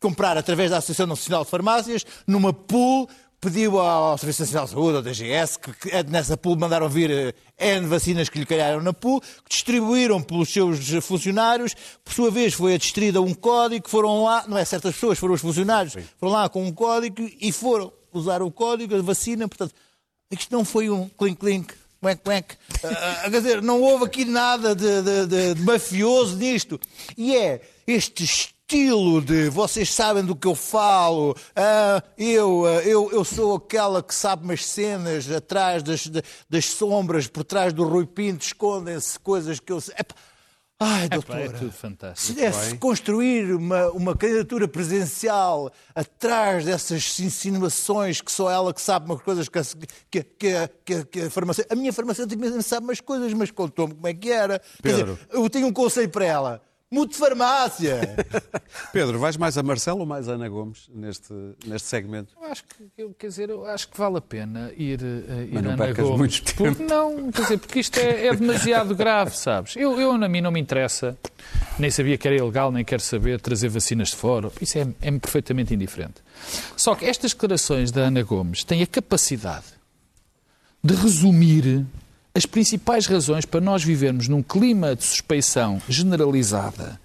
comprar 0.00 0.38
através 0.38 0.70
da 0.70 0.78
Associação 0.78 1.06
Nacional 1.06 1.44
de 1.44 1.50
Farmácias, 1.50 2.06
numa 2.26 2.50
pool, 2.50 3.06
pediu 3.40 3.78
ao 3.80 4.18
Serviço 4.18 4.42
Nacional 4.42 4.64
de 4.66 4.70
Saúde, 4.72 4.96
ao 4.96 5.02
DGS, 5.02 5.58
que, 5.58 5.72
que 5.72 6.02
nessa 6.10 6.36
pool 6.36 6.56
mandaram 6.58 6.88
vir 6.88 7.10
eh, 7.10 7.34
N 7.76 7.86
vacinas 7.86 8.28
que 8.28 8.38
lhe 8.38 8.44
calharam 8.46 8.82
na 8.82 8.92
pool, 8.92 9.20
que 9.20 9.48
distribuíram 9.50 10.20
pelos 10.22 10.50
seus 10.52 10.78
funcionários, 11.04 11.74
por 12.04 12.12
sua 12.12 12.30
vez 12.30 12.52
foi 12.54 12.76
distribuída 12.76 13.20
um 13.22 13.32
código, 13.32 13.88
foram 13.88 14.24
lá, 14.24 14.44
não 14.46 14.58
é 14.58 14.64
certas 14.64 14.94
pessoas, 14.94 15.18
foram 15.18 15.34
os 15.34 15.40
funcionários, 15.40 15.94
foram 16.18 16.32
lá 16.34 16.48
com 16.48 16.62
um 16.64 16.72
código 16.72 17.28
e 17.40 17.50
foram 17.50 17.90
usar 18.12 18.42
o 18.42 18.50
código, 18.50 18.94
a 18.94 19.00
vacina, 19.02 19.48
portanto, 19.48 19.74
isto 20.30 20.52
não 20.54 20.64
foi 20.64 20.90
um 20.90 21.08
clink-clink, 21.08 21.72
quack, 22.00 22.22
quack. 22.22 22.56
Ah, 22.84 23.22
ah, 23.24 23.30
quer 23.30 23.40
dizer, 23.40 23.62
não 23.62 23.80
houve 23.80 24.04
aqui 24.04 24.24
nada 24.24 24.74
de, 24.74 25.02
de- 25.02 25.26
de- 25.26 25.54
de 25.54 25.62
mafioso 25.62 26.36
nisto. 26.36 26.78
E 27.16 27.34
é 27.36 27.60
este 27.86 28.26
estilo 28.74 29.20
de 29.20 29.48
vocês 29.48 29.92
sabem 29.92 30.24
do 30.24 30.36
que 30.36 30.46
eu 30.46 30.54
falo, 30.54 31.34
ah, 31.56 32.00
eu, 32.16 32.64
ah, 32.66 32.82
eu, 32.84 33.10
eu 33.10 33.24
sou 33.24 33.56
aquela 33.56 34.00
que 34.00 34.14
sabe 34.14 34.44
umas 34.44 34.64
cenas 34.64 35.28
atrás 35.28 35.82
das, 35.82 36.06
das 36.48 36.66
sombras, 36.66 37.26
por 37.26 37.42
trás 37.42 37.72
do 37.72 37.82
Rui 37.82 38.06
Pinto, 38.06 38.44
escondem-se 38.44 39.18
coisas 39.18 39.58
que 39.58 39.72
eu 39.72 39.80
sei. 39.80 39.94
Epá, 39.98 40.14
Ai, 40.82 41.08
doutora, 41.08 41.44
é 41.44 41.48
tudo 41.48 41.72
fantástico. 41.72 42.26
se 42.28 42.32
desse 42.32 42.76
construir 42.76 43.52
uma, 43.54 43.90
uma 43.90 44.16
candidatura 44.16 44.66
presidencial 44.68 45.70
atrás 45.94 46.64
dessas 46.64 47.18
insinuações 47.20 48.20
que 48.22 48.30
só 48.32 48.48
ela 48.50 48.72
que 48.72 48.80
sabe 48.80 49.04
umas 49.04 49.20
coisas 49.20 49.48
que, 49.48 49.58
a- 49.58 49.64
que, 50.10 50.22
que, 50.22 50.68
que, 50.84 51.04
que 51.06 51.20
a 51.22 51.30
farmacêutica... 51.30 51.74
A 51.74 51.76
minha 51.76 51.92
farmacêutica 51.92 52.62
sabe 52.62 52.84
umas 52.84 53.00
coisas, 53.00 53.32
mas 53.34 53.50
contou-me 53.50 53.94
como 53.94 54.06
é 54.06 54.14
que 54.14 54.30
era. 54.30 54.62
Pedro. 54.80 55.16
dizer, 55.16 55.28
eu 55.32 55.50
tenho 55.50 55.66
um 55.66 55.72
conselho 55.72 56.08
para 56.08 56.24
ela. 56.24 56.62
Mude 56.92 57.12
de 57.12 57.18
farmácia. 57.18 58.00
Pedro, 58.92 59.16
vais 59.20 59.36
mais 59.36 59.56
a 59.56 59.62
Marcelo 59.62 60.00
ou 60.00 60.06
mais 60.06 60.28
a 60.28 60.32
Ana 60.32 60.48
Gomes 60.48 60.90
neste, 60.92 61.32
neste 61.64 61.86
segmento? 61.86 62.34
Eu 62.36 62.50
acho 62.50 62.64
que, 62.64 62.90
eu, 62.98 63.14
quer 63.16 63.28
dizer, 63.28 63.48
eu 63.48 63.64
acho 63.64 63.88
que 63.88 63.96
vale 63.96 64.16
a 64.18 64.20
pena 64.20 64.72
ir, 64.76 65.00
eh, 65.00 65.44
ir 65.44 65.50
Mas 65.52 65.62
não 65.62 65.70
a 65.70 65.74
Ana 65.74 65.92
Gomes. 65.92 66.18
muito 66.18 66.42
tempo. 66.42 66.74
Porque 66.74 66.82
não, 66.82 67.30
quer 67.30 67.42
dizer, 67.42 67.58
porque 67.58 67.78
isto 67.78 67.96
é, 67.96 68.26
é 68.26 68.34
demasiado 68.34 68.92
grave, 68.96 69.36
sabes? 69.36 69.76
Eu, 69.76 70.00
eu, 70.00 70.10
a 70.10 70.28
mim, 70.28 70.40
não 70.40 70.50
me 70.50 70.58
interessa, 70.58 71.16
nem 71.78 71.92
sabia 71.92 72.18
que 72.18 72.26
era 72.26 72.36
ilegal, 72.36 72.72
nem 72.72 72.84
quero 72.84 73.02
saber 73.02 73.40
trazer 73.40 73.68
vacinas 73.68 74.08
de 74.08 74.16
fora. 74.16 74.50
Isso 74.60 74.76
é, 74.76 74.88
é 75.00 75.12
perfeitamente 75.12 75.72
indiferente. 75.72 76.16
Só 76.76 76.96
que 76.96 77.04
estas 77.04 77.32
declarações 77.32 77.92
da 77.92 78.00
Ana 78.02 78.24
Gomes 78.24 78.64
têm 78.64 78.82
a 78.82 78.86
capacidade 78.88 79.66
de 80.82 80.94
resumir 80.96 81.86
as 82.40 82.46
principais 82.46 83.04
razões 83.04 83.44
para 83.44 83.60
nós 83.60 83.84
vivermos 83.84 84.26
num 84.26 84.42
clima 84.42 84.96
de 84.96 85.04
suspeição 85.04 85.78
generalizada 85.86 86.98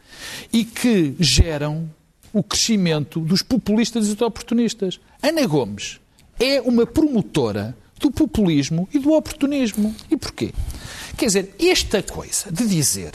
e 0.52 0.63
que 0.63 1.13
geram 1.19 1.89
o 2.32 2.41
crescimento 2.41 3.19
dos 3.19 3.41
populistas 3.41 4.08
e 4.08 4.13
dos 4.13 4.21
oportunistas. 4.21 4.98
Ana 5.21 5.45
Gomes 5.45 6.00
é 6.39 6.62
uma 6.62 6.86
promotora 6.86 7.76
do 8.00 8.10
populismo 8.10 8.88
e 8.93 8.98
do 8.98 9.12
oportunismo. 9.12 9.93
E 10.10 10.15
porquê? 10.15 10.54
Quer 11.17 11.26
dizer, 11.26 11.54
esta 11.60 12.02
coisa 12.02 12.50
de 12.50 12.65
dizer 12.65 13.12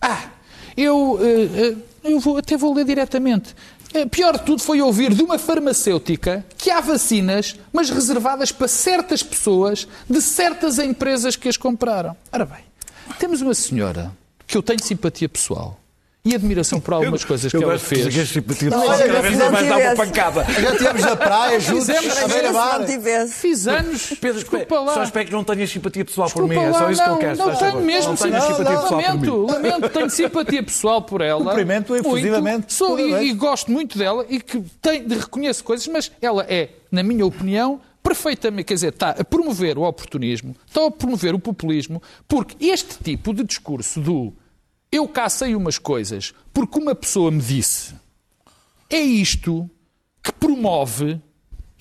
ah, 0.00 0.30
eu, 0.76 1.16
eh, 1.22 1.76
eh, 2.04 2.10
eu 2.10 2.18
vou, 2.18 2.38
até 2.38 2.56
vou 2.56 2.74
ler 2.74 2.84
diretamente. 2.84 3.54
Eh, 3.94 4.06
Pior 4.06 4.38
de 4.38 4.44
tudo 4.44 4.62
foi 4.62 4.80
ouvir 4.80 5.12
de 5.14 5.22
uma 5.22 5.38
farmacêutica 5.38 6.44
que 6.56 6.70
há 6.70 6.80
vacinas, 6.80 7.56
mas 7.72 7.90
reservadas 7.90 8.50
para 8.50 8.68
certas 8.68 9.22
pessoas 9.22 9.86
de 10.08 10.20
certas 10.22 10.78
empresas 10.78 11.36
que 11.36 11.48
as 11.48 11.56
compraram. 11.56 12.16
Ora 12.32 12.46
bem, 12.46 12.64
temos 13.18 13.40
uma 13.42 13.54
senhora 13.54 14.12
que 14.46 14.56
eu 14.56 14.62
tenho 14.62 14.82
simpatia 14.82 15.28
pessoal 15.28 15.78
e 16.24 16.36
admiração 16.36 16.80
por 16.80 16.94
algumas 16.94 17.24
coisas 17.24 17.50
que 17.50 17.62
ela 17.62 17.76
fez. 17.78 18.28
simpatia 18.28 18.70
Não, 18.70 18.86
olha, 18.86 19.06
cada 19.06 19.20
vez 19.22 19.36
mais 19.36 19.68
dá 19.68 19.76
uma 19.76 19.96
pancada. 19.96 20.44
Já 20.44 20.70
estivemos 20.70 21.02
na 21.02 21.16
praia 21.16 21.58
juntos, 21.58 21.86
Fizemos, 21.86 22.14
se 22.14 22.28
beira-mar. 22.28 22.78
não 22.78 22.86
tivesse. 22.86 23.34
Fiz 23.34 23.66
anos. 23.66 24.14
Pedro, 24.20 24.38
desculpa 24.38 24.80
lá. 24.80 24.94
só 24.94 25.02
espero 25.02 25.26
que 25.26 25.32
não 25.32 25.42
tenhas 25.42 25.70
simpatia 25.70 26.04
pessoal 26.04 26.30
por 26.30 26.46
mim. 26.46 26.56
É 26.56 26.72
só 26.72 26.90
isso 26.90 27.02
que 27.02 27.08
eu 27.08 27.12
não, 27.12 27.18
quero. 27.18 27.38
Não 27.38 27.56
tenho 27.56 27.80
mesmo 27.80 28.16
simpatia 28.16 28.42
pessoal 28.64 28.88
por 28.88 28.96
mim. 28.96 29.02
Lamento, 29.02 29.46
lamento, 29.46 29.88
tenho 29.88 30.10
simpatia 30.10 30.62
pessoal 30.62 31.02
por 31.02 31.20
ela. 31.20 31.44
Cumprimento-a 31.44 31.96
Muito. 31.96 32.06
efusivamente. 32.06 32.72
Sou, 32.72 33.00
e, 33.00 33.32
gosto 33.32 33.72
muito 33.72 33.98
dela 33.98 34.24
e 34.28 34.40
que 34.40 34.62
reconheço 35.08 35.64
coisas, 35.64 35.88
mas 35.88 36.12
ela 36.22 36.46
é, 36.48 36.68
na 36.90 37.02
minha 37.02 37.26
opinião, 37.26 37.80
perfeitamente, 38.00 38.64
quer 38.64 38.74
dizer, 38.74 38.92
está 38.92 39.10
a 39.10 39.24
promover 39.24 39.76
o 39.76 39.82
oportunismo, 39.82 40.54
está 40.66 40.86
a 40.86 40.90
promover 40.90 41.34
o 41.34 41.38
populismo, 41.40 42.00
porque 42.28 42.64
este 42.64 42.98
tipo 43.02 43.34
de 43.34 43.42
discurso 43.42 44.00
do 44.00 44.32
eu 44.92 45.08
cá 45.08 45.28
sei 45.30 45.56
umas 45.56 45.78
coisas 45.78 46.34
porque 46.52 46.78
uma 46.78 46.94
pessoa 46.94 47.30
me 47.30 47.40
disse, 47.40 47.94
é 48.90 49.00
isto 49.00 49.68
que 50.22 50.30
promove 50.30 51.20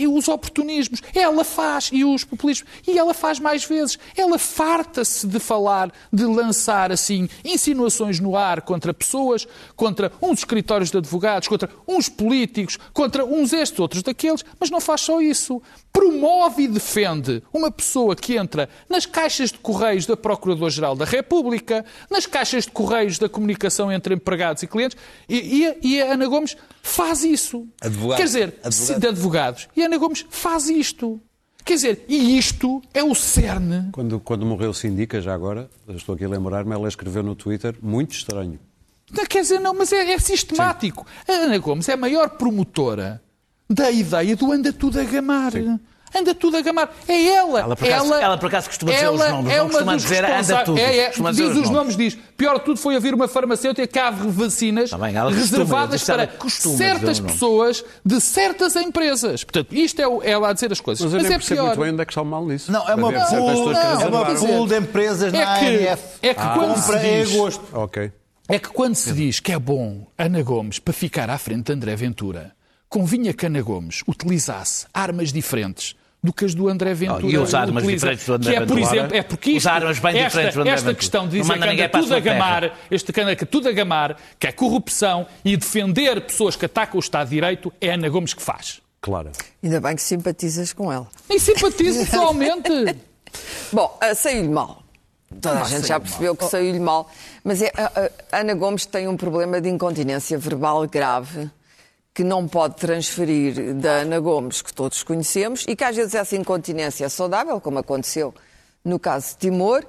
e 0.01 0.07
os 0.07 0.27
oportunismos. 0.27 1.01
Ela 1.13 1.43
faz, 1.43 1.89
e 1.91 2.03
os 2.03 2.23
populismos, 2.23 2.69
e 2.87 2.97
ela 2.97 3.13
faz 3.13 3.39
mais 3.39 3.63
vezes. 3.63 3.97
Ela 4.15 4.37
farta-se 4.39 5.27
de 5.27 5.39
falar, 5.39 5.91
de 6.11 6.25
lançar 6.25 6.91
assim 6.91 7.27
insinuações 7.43 8.19
no 8.19 8.35
ar 8.35 8.61
contra 8.61 8.93
pessoas, 8.93 9.47
contra 9.75 10.11
uns 10.21 10.39
escritórios 10.39 10.89
de 10.91 10.97
advogados, 10.97 11.47
contra 11.47 11.69
uns 11.87 12.09
políticos, 12.09 12.77
contra 12.93 13.25
uns 13.25 13.53
estes, 13.53 13.79
outros 13.79 14.03
daqueles, 14.03 14.43
mas 14.59 14.69
não 14.69 14.79
faz 14.81 15.01
só 15.01 15.21
isso. 15.21 15.61
Promove 15.93 16.63
e 16.63 16.67
defende 16.67 17.43
uma 17.53 17.69
pessoa 17.69 18.15
que 18.15 18.37
entra 18.37 18.69
nas 18.89 19.05
caixas 19.05 19.51
de 19.51 19.57
correios 19.59 20.05
da 20.05 20.15
Procurador-Geral 20.15 20.95
da 20.95 21.03
República, 21.05 21.83
nas 22.09 22.25
caixas 22.25 22.63
de 22.63 22.71
correios 22.71 23.19
da 23.19 23.27
comunicação 23.27 23.91
entre 23.91 24.15
empregados 24.15 24.63
e 24.63 24.67
clientes, 24.67 24.97
e, 25.27 25.65
e- 25.83 25.95
e 25.95 26.01
a 26.01 26.13
Ana 26.13 26.27
Gomes 26.27 26.55
faz 26.81 27.23
isso. 27.23 27.67
Advogado. 27.81 28.17
Quer 28.17 28.23
dizer, 28.23 28.59
Advogado. 28.63 28.99
de 29.01 29.07
advogados. 29.07 29.67
E 29.75 29.81
a 29.83 29.85
Ana 29.91 29.97
Gomes 29.97 30.25
faz 30.30 30.69
isto. 30.69 31.19
Quer 31.65 31.73
dizer, 31.73 32.06
e 32.08 32.38
isto 32.38 32.82
é 32.93 33.04
o 33.04 33.13
cerne. 33.13 33.89
Quando, 33.91 34.21
quando 34.21 34.45
morreu 34.45 34.73
Sindica, 34.73 35.19
já 35.19 35.34
agora, 35.34 35.69
estou 35.89 36.15
aqui 36.15 36.23
a 36.23 36.30
lembrar-me, 36.30 36.73
ela 36.73 36.88
escreveu 36.88 37.21
no 37.21 37.36
Twitter, 37.36 37.75
muito 37.82 38.15
estranho. 38.15 38.58
Não, 39.12 39.25
Quer 39.25 39.41
dizer, 39.41 39.60
não, 39.60 39.73
mas 39.73 39.91
é, 39.91 40.13
é 40.13 40.17
sistemático. 40.17 41.06
A 41.27 41.34
Ana 41.34 41.58
Gomes 41.58 41.89
é 41.89 41.93
a 41.93 41.97
maior 41.97 42.30
promotora 42.30 43.21
da 43.69 43.91
ideia 43.91 44.34
do 44.34 44.49
anda 44.49 44.71
tudo 44.71 44.97
a 44.97 45.04
gamar. 45.04 45.51
Anda 46.13 46.36
tudo 46.36 46.58
a 46.58 46.62
gamar. 46.62 46.93
É 47.08 47.28
ela. 47.30 47.60
Ela, 47.62 47.76
por 47.76 47.88
acaso- 47.88 48.13
ela, 48.13 48.38
por 48.38 48.47
acaso, 48.47 48.67
costuma 48.67 48.91
dizer 48.91 49.10
os 49.10 49.21
ela 49.21 49.30
nomes, 49.32 49.52
é 49.54 49.58
não 49.58 49.63
uma 49.65 49.71
costuma 49.71 49.93
dos 49.93 50.04
dizer 50.04 50.26
anda 50.26 50.63
tudo. 50.65 50.78
É, 50.80 50.97
é, 50.97 51.06
Costuma 51.08 51.32
dizer 51.32 51.43
diz 51.43 51.52
os 51.52 51.58
os 51.58 51.69
nomes. 51.69 51.95
nomes, 51.95 51.97
diz. 51.97 52.17
Pior 52.36 52.60
de 52.60 52.65
tudo 52.65 52.78
foi 52.80 52.95
haver 52.95 53.13
uma 53.13 53.28
farmacêutica 53.28 53.88
que 53.88 54.00
há 54.00 54.10
vacinas 54.12 54.89
Tá 54.89 54.97
ela 54.97 55.32
costuma, 55.32 55.39
reservadas 55.41 56.08
eu 56.10 56.13
ela 56.15 56.28
para 56.28 56.38
costuma 56.38 56.74
dizer 56.74 56.86
certas 56.91 57.19
pessoas 57.19 57.86
de 58.06 58.19
certas 58.21 58.76
empresas. 58.76 59.43
Portanto, 59.43 59.74
isto 59.74 60.02
é 60.02 60.08
o- 60.08 60.21
ela 60.24 60.50
a 60.50 60.54
dizer 60.54 60.71
as 60.71 60.82
coisas. 60.82 61.04
Mas 61.06 61.13
eu 61.13 61.19
nem 61.19 61.28
é 61.28 61.38
percebo 61.38 61.56
pior. 61.62 61.67
muito 61.67 61.80
bem 61.82 61.93
onde 61.93 62.02
é 62.02 62.06
que 62.06 62.12
está 62.12 62.21
o 62.21 62.26
mal 62.26 62.45
nisso. 62.45 62.71
Não, 62.71 62.88
é 62.89 62.95
uma 62.95 63.12
certas 63.12 63.30
pool, 63.30 63.71
não, 63.74 64.02
é 64.02 64.06
uma 64.08 64.26
pool 64.36 64.67
de 64.67 64.78
empresas 64.78 65.34
É 65.34 65.38
na 65.45 65.60
que- 65.60 65.65
ANF. 65.88 66.04
é 66.21 66.34
que 66.34 66.41
quando 66.41 66.76
compra 66.76 67.00
se 67.00 67.08
em 67.08 67.24
diz- 67.24 67.34
agosto. 67.36 67.63
Ok. 67.74 68.12
É 68.50 68.60
que 68.60 68.67
quando 68.69 68.95
se 68.95 69.13
diz 69.13 69.39
que 69.39 69.52
é 69.54 69.58
bom 69.60 70.06
Ana 70.17 70.43
Gomes 70.43 70.78
para 70.78 70.93
ficar 70.93 71.30
à 71.30 71.38
frente 71.38 71.67
de 71.67 71.74
André 71.74 71.95
Ventura, 71.95 72.52
convinha 72.89 73.34
que 73.34 73.45
Ana 73.45 73.62
Gomes 73.62 74.04
utilizasse 74.06 74.86
armas 74.93 75.32
diferentes 75.32 75.95
do 76.23 76.31
que 76.31 76.45
as 76.45 76.53
do 76.53 76.67
André 76.67 76.93
Ventura. 76.93 77.25
e 77.25 77.38
usar 77.38 77.62
armas 77.62 77.86
diferentes 77.86 78.25
do 78.25 78.34
André 78.34 78.51
que 78.51 78.57
é, 78.57 78.65
por 78.65 78.79
exemplo, 78.79 79.17
é 79.17 79.23
porque 79.23 79.51
isto, 79.51 79.62
Usar 79.62 79.73
armas 79.73 79.99
bem 79.99 80.17
esta, 80.17 80.27
diferentes 80.27 80.55
do 80.55 80.62
André 80.62 80.73
esta 80.73 80.93
questão 80.93 81.27
de 81.27 81.41
dizer 81.41 81.57
que 81.57 81.69
anda 81.69 81.89
tudo 81.89 82.15
a 82.15 82.19
gamar, 82.19 82.77
este 82.91 83.13
que 83.13 83.21
anda 83.21 83.36
tudo 83.36 83.69
a 83.69 83.71
gamar, 83.71 84.17
que 84.39 84.47
é 84.47 84.51
corrupção 84.51 85.25
e 85.43 85.57
defender 85.57 86.21
pessoas 86.21 86.55
que 86.55 86.65
atacam 86.65 86.97
o 86.97 86.99
Estado 86.99 87.27
de 87.29 87.36
Direito, 87.36 87.73
é 87.81 87.91
Ana 87.91 88.10
Gomes 88.10 88.34
que 88.34 88.41
faz. 88.41 88.81
Claro. 89.01 89.31
Ainda 89.63 89.81
bem 89.81 89.95
que 89.95 90.01
simpatizas 90.03 90.73
com 90.73 90.91
ela. 90.91 91.07
Nem 91.27 91.39
simpatizo 91.39 92.05
pessoalmente. 92.05 92.69
Bom, 93.73 93.97
ah, 93.99 94.13
saiu-lhe 94.13 94.49
mal. 94.49 94.84
Toda 95.41 95.62
a 95.62 95.63
gente 95.63 95.88
já 95.88 95.99
percebeu 95.99 96.36
que 96.36 96.45
saiu-lhe 96.45 96.79
mal. 96.79 97.10
Mas 97.43 97.62
é, 97.63 97.71
a, 97.75 98.12
a 98.31 98.39
Ana 98.41 98.53
Gomes 98.53 98.86
tem 98.86 99.07
um 99.07 99.17
problema 99.17 99.60
de 99.60 99.69
incontinência 99.69 100.38
verbal 100.38 100.86
grave 100.88 101.49
que 102.13 102.24
não 102.24 102.47
pode 102.47 102.76
transferir 102.76 103.74
da 103.76 104.00
Ana 104.02 104.19
Gomes, 104.19 104.62
que 104.62 104.74
todos 104.74 105.02
conhecemos, 105.04 105.65
e 105.67 105.76
que 105.76 105.84
às 105.84 105.95
vezes 105.95 106.13
essa 106.13 106.36
incontinência 106.36 107.06
é 107.06 107.10
saudável, 107.10 107.60
como 107.62 107.80
aconteceu 107.80 108.34
no 108.84 109.00
caso 109.00 109.30
de 109.30 109.38
Timor, 109.38 109.86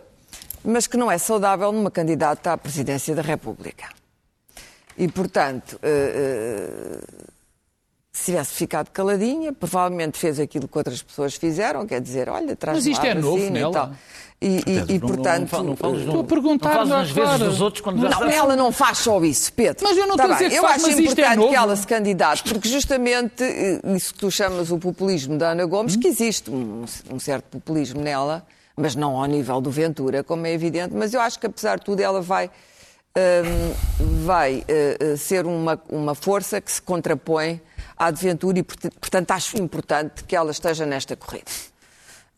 mas 0.65 0.87
que 0.87 0.97
não 0.97 1.11
é 1.11 1.19
saudável 1.19 1.73
numa 1.73 1.91
candidata 1.91 2.53
à 2.53 2.59
presidência 2.59 3.15
da 3.15 3.23
República. 3.23 3.89
E, 4.97 5.09
portanto, 5.09 5.79
eh, 5.83 7.01
eh, 7.01 7.32
se 8.13 8.27
tivesse 8.27 8.53
ficado 8.53 8.91
caladinha, 8.91 9.53
provavelmente 9.55 10.19
fez 10.19 10.39
aquilo 10.39 10.69
que 10.69 10.77
outras 10.77 11.01
pessoas 11.03 11.35
fizeram, 11.35 11.87
quer 11.87 11.99
dizer, 12.01 12.29
olha, 12.29 12.55
traz 12.55 12.77
Mas 12.79 12.87
isto 12.87 13.05
é 13.07 13.15
novo 13.15 13.51
nela. 13.51 13.97
E, 14.39 14.47
e- 14.47 14.61
e, 14.67 14.75
Não- 14.75 14.85
não- 14.87 14.99
portanto, 15.01 15.53
não, 15.57 15.63
não 15.65 15.77
falas 15.77 16.01
Estou 16.03 16.21
a 16.21 16.25
perguntar 16.25 16.75
não 16.85 16.87
nas 16.99 17.11
vezes 17.11 17.39
dos 17.39 17.61
outros 17.61 17.81
quando 17.81 17.99
não, 18.03 18.25
ela 18.29 18.55
não 18.57 18.71
faz 18.73 18.99
só 18.99 19.23
isso, 19.25 19.51
Pedro. 19.53 19.83
Mas 19.87 19.97
eu 19.97 20.07
não 20.07 20.17
Tá 20.17 20.25
estou 20.25 20.35
a 20.35 20.39
dizer 20.39 20.51
que 20.51 20.57
Eu 20.57 20.63
faz, 20.63 20.75
acho 20.75 20.87
mas 20.89 20.99
isto 20.99 21.09
é 21.09 21.13
importante 21.13 21.37
novo. 21.37 21.49
que 21.51 21.55
ela 21.57 21.77
se 21.77 21.87
candidate, 21.87 22.43
porque 22.53 22.69
justamente 22.69 23.43
eh, 23.45 23.81
isso 23.97 24.13
que 24.13 24.19
tu 24.21 24.31
chamas 24.31 24.71
o 24.71 24.79
populismo 24.79 25.39
da 25.39 25.51
Ana 25.53 25.65
Gomes, 25.65 25.95
que 25.97 26.09
existe 26.09 26.51
um, 26.51 26.85
um 27.11 27.19
certo 27.21 27.45
populismo 27.47 28.01
nela, 28.03 28.45
mas 28.77 28.95
não 28.97 29.17
ao 29.17 29.27
nível 29.27 29.61
do 29.61 29.71
Ventura, 29.71 30.23
como 30.25 30.45
é 30.47 30.53
evidente, 30.53 30.93
mas 30.95 31.15
eu 31.15 31.21
acho 31.21 31.39
que 31.39 31.47
apesar 31.47 31.79
de 31.79 31.85
tudo 31.85 32.01
ela 32.01 32.21
vai, 32.21 32.51
hum, 33.17 33.73
vai 34.25 34.65
eh, 34.69 34.97
eh, 34.99 35.17
ser 35.17 35.47
uma, 35.47 35.81
uma 35.89 36.15
força 36.17 36.61
que 36.61 36.71
se 36.73 36.83
contrapõe 36.83 37.61
à 38.07 38.11
de 38.11 38.21
Ventura 38.23 38.59
e, 38.59 38.63
porta- 38.63 38.91
portanto, 39.01 39.31
acho 39.31 39.57
importante 39.59 40.25
que 40.25 40.35
ela 40.37 40.51
esteja 40.51 40.85
nesta 40.87 41.17
corrida. 41.17 41.51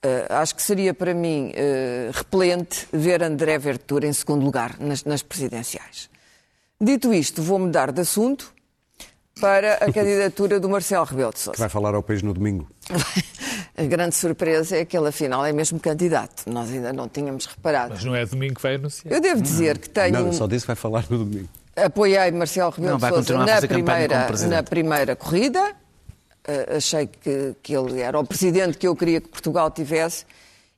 Uh, 0.05 0.33
acho 0.35 0.55
que 0.55 0.63
seria 0.63 0.93
para 0.93 1.15
mim 1.15 1.51
uh, 1.53 2.11
repelente 2.13 2.87
ver 2.93 3.23
André 3.23 3.57
Ventura 3.59 4.07
em 4.07 4.13
segundo 4.13 4.45
lugar 4.45 4.77
nas, 4.79 5.03
nas 5.05 5.23
presidenciais. 5.23 6.11
Dito 6.81 7.13
isto, 7.15 7.43
vou 7.43 7.59
mudar 7.59 7.91
de 7.91 8.03
assunto 8.03 8.53
para 9.41 9.75
a 9.77 9.91
candidatura 9.93 10.61
do 10.61 10.69
Marcelo 10.69 11.05
Rebelo 11.07 11.31
de 11.31 11.37
Que 11.37 11.43
Sousa. 11.43 11.59
vai 11.59 11.69
falar 11.71 11.95
ao 11.95 12.03
país 12.03 12.23
no 12.23 12.35
domingo. 12.35 12.69
A 13.77 13.83
grande 13.83 14.15
surpresa 14.15 14.77
é 14.77 14.85
que 14.85 14.97
ele 14.97 15.09
afinal 15.09 15.45
é 15.45 15.53
mesmo 15.53 15.81
candidato. 15.81 16.49
Nós 16.49 16.71
ainda 16.71 16.93
não 16.93 17.09
tínhamos 17.09 17.45
reparado. 17.47 17.95
Mas 17.95 18.05
não 18.05 18.15
é 18.15 18.25
domingo 18.25 18.55
que 18.55 18.63
vai 18.63 18.77
anunciar. 18.77 19.13
Eu 19.13 19.21
devo 19.21 19.43
dizer 19.43 19.79
que 19.79 19.89
tenho, 19.91 20.13
Não, 20.27 20.33
só 20.33 20.47
disse 20.47 20.61
que 20.65 20.69
vai 20.69 20.77
falar 20.77 21.05
no 21.11 21.19
domingo. 21.19 21.49
Apoiei 21.77 22.31
Marcelo 22.31 22.71
Rebelo 22.71 22.99
de 22.99 23.01
Sousa 23.27 23.39
na 23.47 23.61
primeira, 23.69 24.19
na 24.49 24.63
primeira 24.63 25.17
corrida. 25.17 25.73
Uh, 26.47 26.77
achei 26.77 27.07
que, 27.07 27.57
que 27.63 27.75
ele 27.75 28.01
era 28.01 28.19
o 28.19 28.25
presidente 28.27 28.77
que 28.77 28.87
eu 28.87 28.95
queria 28.95 29.21
que 29.21 29.29
Portugal 29.29 29.71
tivesse. 29.71 30.27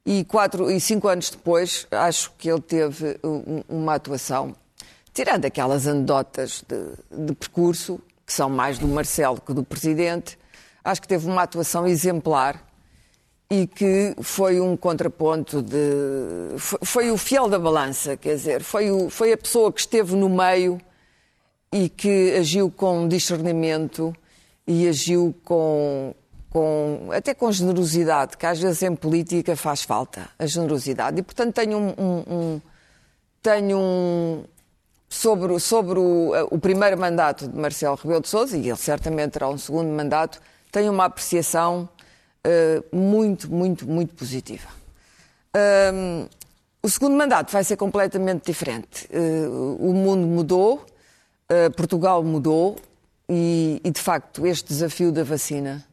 E, 0.05 0.24
quatro, 0.24 0.70
e 0.70 0.80
cinco 0.80 1.09
anos 1.09 1.28
depois, 1.30 1.86
acho 1.90 2.32
que 2.38 2.49
ele 2.49 2.61
teve 2.61 3.18
um- 3.24 3.62
uma 3.68 3.94
atuação, 3.97 4.55
tirando 5.12 5.44
aquelas 5.44 5.86
anedotas 5.88 6.62
de, 6.68 7.26
de 7.26 7.34
percurso, 7.34 8.01
que 8.24 8.32
são 8.32 8.49
mais 8.49 8.78
do 8.78 8.86
Marcelo 8.86 9.40
que 9.40 9.53
do 9.53 9.64
presidente, 9.64 10.38
acho 10.84 11.03
que 11.03 11.09
teve 11.09 11.26
uma 11.26 11.42
atuação 11.42 11.84
exemplar 11.88 12.62
e 13.51 13.66
que 13.66 14.14
foi 14.22 14.61
um 14.61 14.76
contraponto 14.76 15.62
de. 15.62 16.57
Foi, 16.59 16.78
foi 16.82 17.11
o 17.11 17.16
fiel 17.16 17.49
da 17.49 17.59
balança, 17.59 18.16
quer 18.16 18.34
dizer, 18.34 18.62
foi, 18.62 18.90
o, 18.90 19.09
foi 19.09 19.32
a 19.32 19.38
pessoa 19.38 19.72
que 19.72 19.80
esteve 19.80 20.16
no 20.16 20.28
meio 20.28 20.80
e 21.72 21.88
que 21.88 22.34
agiu 22.36 22.70
com 22.70 23.07
discernimento 23.07 24.12
e 24.66 24.88
agiu 24.88 25.32
com, 25.44 26.12
com 26.51 27.09
até 27.12 27.34
com 27.34 27.51
generosidade, 27.53 28.36
que 28.36 28.47
às 28.47 28.59
vezes 28.59 28.82
em 28.82 28.97
política 28.97 29.55
faz 29.57 29.82
falta, 29.82 30.28
a 30.38 30.47
generosidade. 30.47 31.20
E 31.20 31.22
portanto 31.22 31.55
tenho 31.55 31.78
um, 31.78 31.94
um- 31.97 32.24
um- 32.34 32.61
tenho 33.42 33.78
um 33.78 34.44
sobre, 35.09 35.57
sobre 35.61 36.01
o, 36.01 36.32
o 36.51 36.59
primeiro 36.59 36.99
mandato 36.99 37.47
de 37.47 37.57
Marcelo 37.57 37.94
Rebelo 37.94 38.22
de 38.22 38.28
Sousa, 38.28 38.57
e 38.57 38.68
ele 38.68 38.76
certamente 38.76 39.32
terá 39.32 39.49
um 39.49 39.57
segundo 39.57 39.88
mandato, 39.88 40.40
tenho 40.72 40.90
uma 40.92 41.05
apreciação 41.05 41.88
eh, 42.49 42.80
muito, 42.92 43.51
muito, 43.53 43.88
muito 43.88 44.14
positiva. 44.14 44.68
Hum, 45.92 46.28
o 46.80 46.88
segundo 46.88 47.16
mandato 47.16 47.51
vai 47.51 47.64
ser 47.64 47.76
completamente 47.76 48.47
diferente. 48.47 49.09
Eh, 49.11 49.49
o 49.49 49.92
mundo 49.92 50.24
mudou, 50.24 50.86
eh, 51.49 51.68
Portugal 51.70 52.22
mudou 52.22 52.76
e, 53.28 53.80
e, 53.82 53.90
de 53.90 54.01
facto, 54.01 54.47
este 54.47 54.68
desafio 54.68 55.11
da 55.11 55.24
vacina 55.24 55.84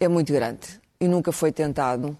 é 0.00 0.08
muito 0.08 0.32
grande 0.32 0.80
e 1.00 1.06
nunca 1.06 1.30
foi 1.30 1.52
tentado. 1.52 2.18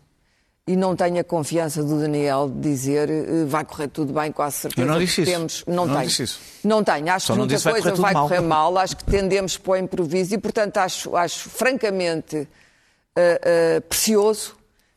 E 0.68 0.77
não 0.77 0.95
tenho 0.95 1.18
a 1.18 1.25
confiança 1.25 1.83
do 1.83 1.99
Daniel 2.01 2.49
de 2.49 2.61
dizer 2.61 3.11
vai 3.47 3.64
correr 3.66 3.89
tudo 3.89 4.14
bem, 4.14 4.31
quase 4.33 4.57
certeza. 4.57 4.87
Eu 4.87 4.91
não 4.91 4.99
disse 5.01 5.16
que 5.16 5.22
isso. 5.22 5.31
Temos... 5.33 5.64
Não, 5.66 5.85
Não 5.85 5.95
tenho. 5.97 6.07
disse 6.07 6.22
isso. 6.22 6.41
Não 6.62 6.85
tenho. 6.85 7.12
Acho 7.12 7.27
Só 7.27 7.33
que 7.35 7.39
muita 7.41 7.55
disse 7.55 7.64
vai 7.64 7.72
coisa 7.75 7.91
correr 7.91 8.03
vai 8.03 8.14
mal. 8.14 8.29
correr 8.29 8.41
mal. 8.41 8.79
Acho 8.79 8.97
que 8.97 9.05
tendemos 9.05 9.59
para 9.59 9.72
o 9.72 9.77
improviso 9.77 10.35
e, 10.35 10.39
portanto, 10.39 10.79
acho, 10.79 11.14
acho 11.16 11.51
francamente 11.51 12.49
eh, 13.17 13.81
precioso 13.81 14.55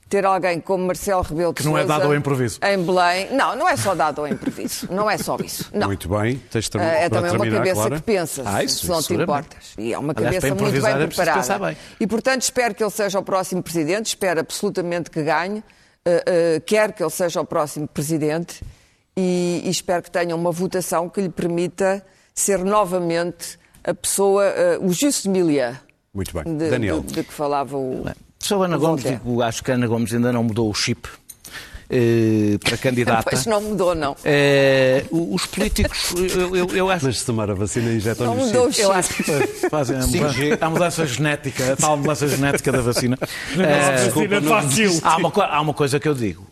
ter 0.10 0.26
alguém 0.26 0.62
como 0.62 0.86
Marcelo 0.88 1.22
Rebelo 1.22 1.54
de 1.54 1.62
Que 1.62 1.66
não 1.68 1.78
é 1.78 1.82
Sousa 1.82 1.94
dado 2.00 2.08
ao 2.08 2.16
improviso. 2.16 2.60
Em 2.64 2.82
Belém. 2.82 3.30
Não, 3.34 3.56
não 3.58 3.68
é 3.68 3.76
só 3.76 3.94
dado 3.94 4.22
ao 4.22 4.28
improviso. 4.28 4.88
Não 4.92 5.10
é 5.10 5.18
só 5.18 5.36
isso. 5.44 5.70
Não. 5.74 5.88
Muito 5.88 6.08
bem, 6.08 6.38
tens 6.50 6.70
de 6.70 6.78
Eh, 6.78 7.04
É 7.06 7.10
também 7.10 7.32
uma 7.32 7.40
terminar, 7.40 7.58
cabeça 7.58 7.76
Clara. 7.76 7.96
que 7.98 8.02
pensa, 8.04 8.44
Ah, 8.46 8.64
isso, 8.64 8.80
se 8.86 8.88
não 8.88 9.04
te 9.04 9.14
importas. 9.14 9.74
E 9.78 9.94
é 9.94 9.98
uma 10.00 10.14
Aliás, 10.16 10.36
cabeça 10.38 10.56
muito 10.64 10.82
bem 10.82 10.94
é 10.94 11.08
preparada. 11.08 11.60
bem. 11.60 11.78
E, 12.00 12.08
portanto, 12.08 12.42
espero 12.42 12.74
que 12.74 12.82
ele 12.82 12.90
seja 12.92 13.20
o 13.20 13.24
próximo 13.24 13.62
presidente, 13.62 14.06
espero 14.06 14.40
absolutamente 14.40 15.12
que 15.12 15.22
ganhe, 15.22 15.62
eh, 16.06 16.24
eh, 16.26 16.62
quero 16.66 16.94
que 16.94 17.04
ele 17.04 17.10
seja 17.12 17.42
o 17.42 17.46
próximo 17.46 17.86
presidente 17.86 18.64
e, 19.18 19.62
e 19.66 19.70
espero 19.70 20.02
que 20.02 20.10
tenha 20.10 20.34
uma 20.38 20.54
votação 20.54 21.10
que 21.10 21.20
lhe 21.20 21.30
permita 21.30 22.02
ser 22.34 22.60
novamente 22.64 23.60
a 23.84 23.94
pessoa, 23.94 24.46
o 24.82 24.90
Justo 24.94 25.30
Milier, 25.30 25.82
Muito 26.18 26.34
bem. 26.34 26.58
de, 26.58 26.70
Daniel. 26.70 27.02
de- 27.02 27.14
de 27.14 27.24
que 27.24 27.32
falava 27.32 27.78
o. 27.78 28.04
Sobre 28.40 28.66
Ana 28.66 28.78
o 28.78 28.80
Gomes, 28.80 29.04
digo, 29.04 29.42
acho 29.44 29.64
que 29.64 29.70
a 29.72 29.76
Ana 29.76 29.86
Gomes 29.88 30.12
ainda 30.14 30.32
não 30.34 30.44
mudou 30.44 30.70
o 30.70 30.74
chip 30.74 31.08
eh, 31.90 32.58
para 32.64 32.78
candidata. 32.78 33.30
Pois 33.32 33.46
não 33.46 33.62
mudou, 33.62 33.96
não. 33.96 34.16
O- 35.12 35.36
os 35.36 35.46
políticos, 35.46 36.14
eu, 36.36 36.56
eu- 36.56 36.68
eu 36.76 36.90
acho 36.90 37.06
Mas 37.06 37.20
se 37.20 37.26
tomar 37.26 37.50
a 37.50 37.54
vacina, 37.54 37.92
injetam 37.92 38.28
Não 38.28 38.36
mudou 38.46 38.68
o 38.68 38.72
chip. 38.74 38.84
Eu 38.84 39.04
chip. 39.04 39.32
acho 39.32 39.50
que 39.62 39.70
fazem 39.70 39.96
a 40.02 40.06
mudança, 40.08 40.58
a 40.62 40.70
mudança 40.70 41.06
genética, 41.06 41.74
a 41.74 41.76
tal 41.76 41.98
mudança 41.98 42.28
genética 42.28 42.72
da 42.72 42.82
vacina. 42.82 43.18
Eh, 43.58 44.10
Vacina 44.10 44.42
fácil. 44.42 45.00
há, 45.04 45.18
uma, 45.18 45.32
há 45.46 45.62
uma 45.62 45.74
coisa 45.74 46.00
que 46.00 46.08
eu 46.08 46.14
digo. 46.14 46.46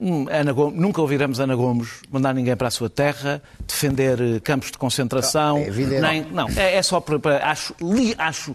hum, 0.00 0.26
Ana 0.30 0.52
Gomes- 0.52 0.78
nunca 0.80 1.00
ouviremos 1.00 1.40
Ana 1.40 1.54
Gomes 1.56 1.88
mandar 2.10 2.34
ninguém 2.34 2.56
para 2.56 2.68
a 2.68 2.70
sua 2.70 2.90
terra, 2.90 3.42
defender 3.66 4.40
campos 4.42 4.70
de 4.70 4.78
concentração. 4.78 5.58
É 5.58 5.66
evidente. 5.68 6.00
nem, 6.02 6.22
não, 6.30 6.48
é, 6.56 6.76
é 6.76 6.82
só 6.82 7.00
para. 7.00 7.18
para- 7.18 7.46
acho, 7.50 7.74
li- 7.80 8.14
acho 8.18 8.54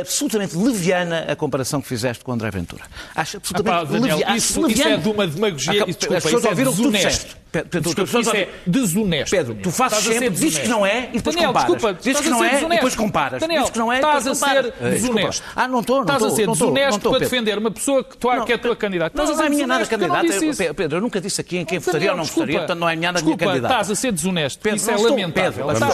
absolutamente 0.00 0.56
leviana 0.56 1.24
a 1.28 1.36
comparação 1.36 1.80
que 1.80 1.88
fizeste 1.88 2.24
com 2.24 2.30
o 2.30 2.34
André 2.34 2.50
Ventura. 2.50 2.82
Acho 3.14 3.36
Ah, 3.36 3.38
absolutamente 3.38 3.86
pá, 3.86 3.92
Daniel, 3.92 4.16
levi- 4.18 4.24
acho 4.24 4.36
isso, 4.36 4.50
isso 4.52 4.60
é 4.60 4.66
leviana. 4.84 4.98
de 5.02 5.08
uma 5.08 5.26
demagogia. 5.26 5.72
Isso, 5.74 5.84
desculpa, 5.86 6.16
as 6.16 6.22
pessoas 6.24 6.44
é 6.44 6.48
ouviram 6.48 6.70
o 6.70 6.74
que 6.74 6.82
tu 6.82 6.90
desonesto. 6.90 7.08
disseste. 7.08 7.44
Pedro, 7.54 7.68
Pedro, 7.70 7.84
Desculpa, 7.88 8.02
as 8.02 8.08
pessoas 8.10 8.26
isso 8.26 8.36
é 8.36 8.40
ouviram- 8.40 8.82
desonesto. 8.82 9.30
Pedro, 9.30 9.54
tu 9.62 9.70
fazes 9.70 9.98
Estás 9.98 10.18
sempre, 10.18 10.30
dizes 10.40 10.58
que 10.58 10.66
não 10.68 10.84
é 10.84 11.08
e 11.12 11.16
depois 11.18 11.36
Daniel, 11.36 11.52
comparas. 11.52 11.70
desculpa, 11.72 11.98
Dizes 12.02 12.20
que 12.20 12.28
não 12.30 12.44
é 12.44 12.48
e 12.56 12.68
depois 12.68 12.94
comparas. 12.96 13.40
Daniel, 13.40 13.60
Dizes 13.60 13.70
que 13.72 13.78
não 13.78 13.92
é 13.92 13.94
e 13.94 13.98
estás 13.98 14.24
depois 14.24 14.42
a 14.42 14.46
ser 14.48 14.72
desonesto. 14.90 15.42
Ah, 15.54 15.68
não 15.68 15.78
estou, 15.80 15.96
não 15.98 16.02
Estás 16.02 16.22
a 16.24 16.30
ser 16.30 16.48
desonesto 16.48 17.10
para 17.10 17.18
defender 17.20 17.56
uma 17.58 17.70
pessoa 17.70 18.02
que, 18.02 18.16
tu, 18.16 18.26
Não, 18.28 18.44
que 18.44 18.50
é 18.50 18.54
a 18.56 18.58
tua 18.58 18.74
candidata. 18.74 19.16
Não, 19.16 19.22
Estás 19.24 19.38
a 19.38 19.42
não 19.42 19.46
é 19.46 19.54
minha 19.54 19.66
nada 19.68 19.86
candidata. 19.86 20.74
Pedro, 20.74 20.98
eu 20.98 21.00
nunca 21.00 21.20
disse 21.20 21.40
aqui 21.40 21.58
em 21.58 21.64
quem 21.64 21.78
votaria 21.78 22.10
ou 22.10 22.16
não 22.16 22.24
votaria, 22.24 22.58
portanto 22.58 22.78
não 22.80 22.88
é 22.88 22.96
minha 22.96 23.12
nada 23.12 23.24
minha 23.24 23.36
Desculpa, 23.36 23.52
candidata. 23.52 23.74
Estás 23.74 23.90
a 23.90 23.94
ser 23.94 24.10
desonesto. 24.12 24.58
Pedro, 24.60 24.76
Isso 24.76 24.90
é 24.90 24.96
lamentável. 24.96 25.70
Estás- 25.70 25.92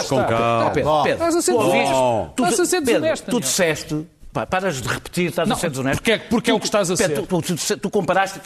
a 1.35 1.41
ser 1.41 2.81
desonesto. 2.81 3.25
tu- 3.25 3.39
Pedro, 3.39 3.41
desonesto, 3.95 4.07
Tu 4.31 4.33
pá, 4.33 4.45
Paras 4.45 4.81
de 4.81 4.87
repetir, 4.87 5.27
estás 5.29 5.47
Não, 5.47 5.55
a 5.55 5.59
ser 5.59 5.69
desonesto. 5.69 5.97
porque 6.01 6.11
é- 6.13 6.17
porque 6.19 6.51
é 6.51 6.53
o 6.53 6.59
que 6.59 6.65
estás 6.65 6.89
a 6.89 6.95
ser. 6.95 7.09
Tu, 7.13 7.25
tu, 7.27 7.41
tu, 7.41 7.77
tu 7.77 7.89
comparaste, 7.89 8.39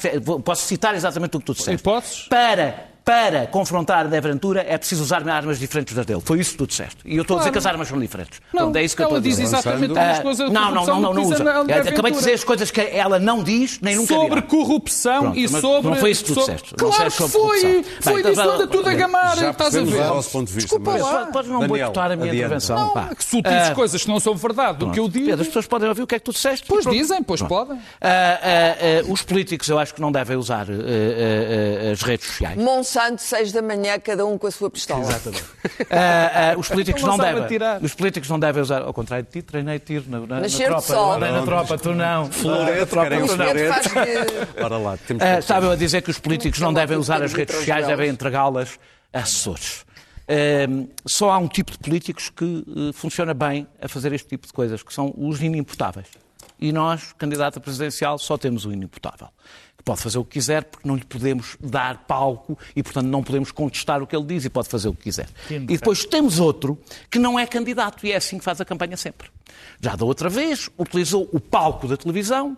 posso 0.43 0.65
citar 0.65 0.95
exatamente 0.95 1.37
o 1.37 1.39
que 1.39 1.45
tu 1.45 1.53
disseste. 1.53 1.83
Podes? 1.83 2.27
Para, 2.29 2.85
para 3.05 3.45
confrontar 3.45 4.07
André 4.07 4.19
Ventura 4.19 4.65
é 4.67 4.77
preciso 4.79 5.03
usar 5.03 5.27
armas 5.29 5.59
diferentes 5.59 5.93
das 5.93 6.05
dele. 6.07 6.21
Foi 6.25 6.39
isso 6.39 6.53
que 6.53 6.57
tu 6.57 6.65
disseste. 6.65 6.97
E 7.05 7.15
eu 7.15 7.21
estou 7.21 7.37
a 7.37 7.39
dizer 7.41 7.51
Claro. 7.51 7.51
que 7.53 7.57
as 7.59 7.65
armas 7.67 7.87
são 7.87 7.99
diferentes. 7.99 8.41
Não, 8.51 8.63
Portanto, 8.63 8.75
é 8.77 8.83
isso 8.83 8.95
que 8.95 9.01
eu 9.03 9.07
ela 9.09 9.17
estou 9.19 9.31
a 9.31 9.35
diz 9.35 9.39
exatamente 9.39 9.91
Avançando. 9.91 10.11
as 10.11 10.17
Ah, 10.17 10.21
coisas 10.23 10.51
não, 10.51 10.71
não, 10.71 10.71
não, 10.85 10.85
não, 11.01 11.13
não 11.13 11.13
que 11.13 11.33
usa. 11.33 11.59
André 11.59 11.75
Acabei 11.89 12.11
de 12.11 12.17
dizer 12.17 12.33
as 12.33 12.43
coisas 12.43 12.71
que 12.71 12.81
ela 12.81 13.19
não 13.19 13.43
diz, 13.43 13.79
nem 13.79 13.95
nunca 13.95 14.11
Sobre 14.15 14.29
dirá. 14.29 14.41
corrupção 14.41 15.21
Pronto, 15.21 15.37
e 15.39 15.47
sobre. 15.47 15.89
não 15.91 15.97
foi 15.97 16.09
isso 16.11 16.23
que 16.25 16.33
tu 16.33 16.39
disseste. 16.39 16.73
Não 16.81 16.89
Claro 16.89 17.11
que 17.11 17.17
foi! 17.17 17.29
corrupção. 17.31 17.83
Foi 18.01 18.13
Bem, 18.13 18.31
disso 18.31 18.41
então, 18.41 18.53
anda 18.55 18.67
tudo 18.67 18.89
a 18.89 18.93
gamar, 18.95 19.37
Já 19.37 19.51
estás 19.51 19.75
a 19.75 19.81
ver? 19.81 20.01
o 20.01 20.23
ponto 20.23 20.47
de 20.47 20.53
vista, 20.53 20.59
Desculpa 20.61 20.91
mas- 20.93 21.01
lá. 21.03 21.25
Podes 21.27 21.51
não 21.51 21.59
Daniel, 21.59 21.77
boicotar 21.77 22.05
a 22.11 22.15
minha 22.15 22.29
adianta. 22.31 22.35
intervenção. 22.37 22.75
Não, 22.79 22.89
pá. 22.93 23.13
que 23.15 23.23
se 23.23 23.29
tu 23.29 23.41
dizes 23.47 23.69
Ah, 23.69 23.75
coisas 23.75 24.01
que 24.01 24.07
não 24.07 24.19
são 24.19 24.35
verdade 24.35 24.79
do 24.79 24.89
que 24.91 24.99
eu 24.99 25.07
digo. 25.07 25.25
Pedro, 25.27 25.41
as 25.41 25.47
pessoas 25.47 25.67
podem 25.67 25.87
ouvir 25.89 26.01
o 26.01 26.07
que 26.07 26.15
é 26.15 26.19
que 26.19 26.25
tu 26.25 26.31
disseste. 26.31 26.65
Pois 26.67 26.85
dizem, 26.85 27.21
pois 27.21 27.41
podem. 27.43 27.77
Ah, 28.01 28.07
ah, 28.41 28.75
ah, 29.05 29.11
os 29.11 29.21
políticos 29.21 29.69
eu 29.69 29.77
acho 29.77 29.93
que 29.93 30.01
não 30.01 30.11
devem 30.11 30.35
usar 30.37 30.65
ah, 30.69 30.73
ah, 30.73 31.87
ah, 31.89 31.91
as 31.91 32.01
redes 32.01 32.25
sociais. 32.27 32.57
Monsanto, 32.95 33.21
seis 33.21 33.51
da 33.51 33.61
manhã, 33.61 33.99
cada 33.99 34.25
um 34.25 34.37
com 34.37 34.47
a 34.47 34.51
sua 34.51 34.69
pistola. 34.69 35.05
Ah, 35.89 36.51
ah, 36.53 36.57
os 36.59 36.69
políticos 36.69 37.01
Não 37.01 37.17
não 37.17 37.17
devem. 37.17 37.59
Os 37.81 37.93
políticos 37.93 38.29
não 38.29 38.39
devem 38.39 38.61
usar. 38.61 38.81
Ao 38.81 38.93
contrário 38.93 39.25
de 39.25 39.31
ti, 39.31 39.41
treinei 39.41 39.79
tiro 39.79 40.05
na, 40.07 40.19
na, 40.21 40.39
na 40.41 40.47
tropa. 40.49 40.81
sol. 40.81 41.11
Andei 41.13 41.31
na 41.31 41.41
tropa, 41.41 41.77
tu 41.77 41.93
não. 41.93 42.29
Florete, 42.31 42.91
querem 42.93 43.21
um 43.21 43.25
O 43.25 43.27
Pedro 43.27 43.45
florete. 43.45 43.89
faz 43.89 44.07
que- 44.55 44.61
Ora 44.63 44.77
lá, 44.77 44.97
temos 44.97 45.23
Ah, 45.23 45.33
que... 45.33 45.39
Estava 45.39 45.65
eu 45.65 45.71
a 45.71 45.75
dizer 45.75 46.01
que 46.01 46.09
os 46.11 46.19
políticos 46.19 46.59
não 46.59 46.73
devem 46.73 46.97
usar 46.97 47.21
as 47.21 47.33
redes 47.33 47.55
sociais, 47.55 47.87
devem 47.87 48.09
entregá-las 48.09 48.79
a 49.13 49.19
assessores. 49.19 49.85
Ah, 50.27 50.87
só 51.05 51.31
há 51.31 51.37
um 51.37 51.47
tipo 51.47 51.71
de 51.71 51.77
políticos 51.79 52.29
que 52.29 52.63
eh, 52.67 52.93
funciona 52.93 53.33
bem 53.33 53.67
a 53.81 53.87
fazer 53.87 54.13
este 54.13 54.27
tipo 54.29 54.47
de 54.47 54.53
coisas, 54.53 54.81
que 54.83 54.93
são 54.93 55.13
os 55.17 55.41
inimputáveis. 55.41 56.07
E 56.59 56.71
nós, 56.71 57.13
candidato 57.17 57.57
a 57.57 57.61
presidencial, 57.61 58.17
só 58.17 58.37
temos 58.37 58.65
o 58.65 58.71
inimputável. 58.71 59.27
Que 59.77 59.83
pode 59.83 60.01
fazer 60.01 60.17
o 60.17 60.23
que 60.23 60.31
quiser, 60.31 60.63
porque 60.63 60.87
não 60.87 60.95
lhe 60.95 61.03
podemos 61.03 61.57
dar 61.59 62.05
palco 62.05 62.57
e, 62.75 62.81
portanto, 62.81 63.07
não 63.07 63.23
podemos 63.23 63.51
contestar 63.51 64.01
o 64.01 64.07
que 64.07 64.15
ele 64.15 64.25
diz 64.25 64.45
e 64.45 64.49
pode 64.49 64.69
fazer 64.69 64.87
o 64.87 64.93
que 64.93 65.03
quiser. 65.03 65.27
E 65.49 65.77
depois 65.77 66.05
temos 66.05 66.39
outro 66.39 66.79
que 67.09 67.19
não 67.19 67.37
é 67.37 67.45
candidato 67.45 68.05
e 68.05 68.11
é 68.11 68.15
assim 68.15 68.37
que 68.37 68.43
faz 68.43 68.59
a 68.61 68.65
campanha 68.65 68.97
sempre. 68.97 69.29
Já 69.81 69.95
da 69.95 70.05
outra 70.05 70.29
vez, 70.29 70.69
utilizou 70.77 71.29
o 71.31 71.39
palco 71.39 71.87
da 71.87 71.97
televisão 71.97 72.57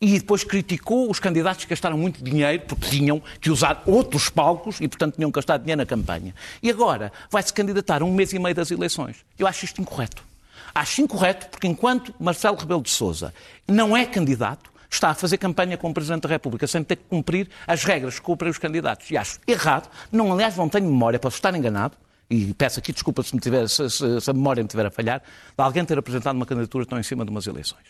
e 0.00 0.18
depois 0.18 0.42
criticou 0.42 1.10
os 1.10 1.20
candidatos 1.20 1.64
que 1.64 1.70
gastaram 1.70 1.98
muito 1.98 2.24
dinheiro, 2.24 2.62
porque 2.66 2.88
tinham 2.88 3.22
que 3.40 3.50
usar 3.50 3.82
outros 3.84 4.30
palcos 4.30 4.80
e, 4.80 4.88
portanto, 4.88 5.16
tinham 5.16 5.30
que 5.30 5.36
gastar 5.36 5.58
dinheiro 5.58 5.78
na 5.78 5.86
campanha. 5.86 6.34
E 6.62 6.70
agora 6.70 7.12
vai-se 7.30 7.52
candidatar 7.52 8.00
a 8.00 8.04
um 8.04 8.12
mês 8.12 8.32
e 8.32 8.38
meio 8.38 8.54
das 8.54 8.70
eleições. 8.70 9.16
Eu 9.38 9.46
acho 9.46 9.64
isto 9.66 9.80
incorreto. 9.80 10.29
Acho 10.74 11.00
incorreto 11.02 11.48
porque, 11.48 11.66
enquanto 11.66 12.14
Marcelo 12.18 12.56
Rebelo 12.56 12.82
de 12.82 12.90
Sousa 12.90 13.32
não 13.66 13.96
é 13.96 14.04
candidato, 14.06 14.70
está 14.90 15.10
a 15.10 15.14
fazer 15.14 15.38
campanha 15.38 15.76
como 15.76 15.94
Presidente 15.94 16.22
da 16.22 16.28
República 16.28 16.66
sem 16.66 16.82
ter 16.82 16.96
que 16.96 17.04
cumprir 17.04 17.48
as 17.66 17.84
regras 17.84 18.16
que 18.18 18.22
cumprem 18.24 18.50
os 18.50 18.58
candidatos. 18.58 19.10
E 19.10 19.16
acho 19.16 19.38
errado. 19.46 19.88
Não, 20.10 20.32
aliás, 20.32 20.56
não 20.56 20.68
tenho 20.68 20.86
memória, 20.86 21.18
posso 21.18 21.36
estar 21.36 21.54
enganado, 21.54 21.96
e 22.28 22.52
peço 22.54 22.78
aqui 22.78 22.92
desculpa 22.92 23.22
se, 23.22 23.34
me 23.34 23.40
tiver, 23.40 23.68
se, 23.68 23.88
se- 23.90 24.20
se 24.20 24.30
a 24.30 24.32
memória 24.32 24.62
me 24.62 24.68
tiver 24.68 24.86
a 24.86 24.90
falhar, 24.90 25.20
de 25.20 25.62
alguém 25.62 25.84
ter 25.84 25.98
apresentado 25.98 26.36
uma 26.36 26.46
candidatura 26.46 26.84
tão 26.86 26.98
em 26.98 27.02
cima 27.02 27.24
de 27.24 27.30
umas 27.30 27.46
eleições. 27.46 27.84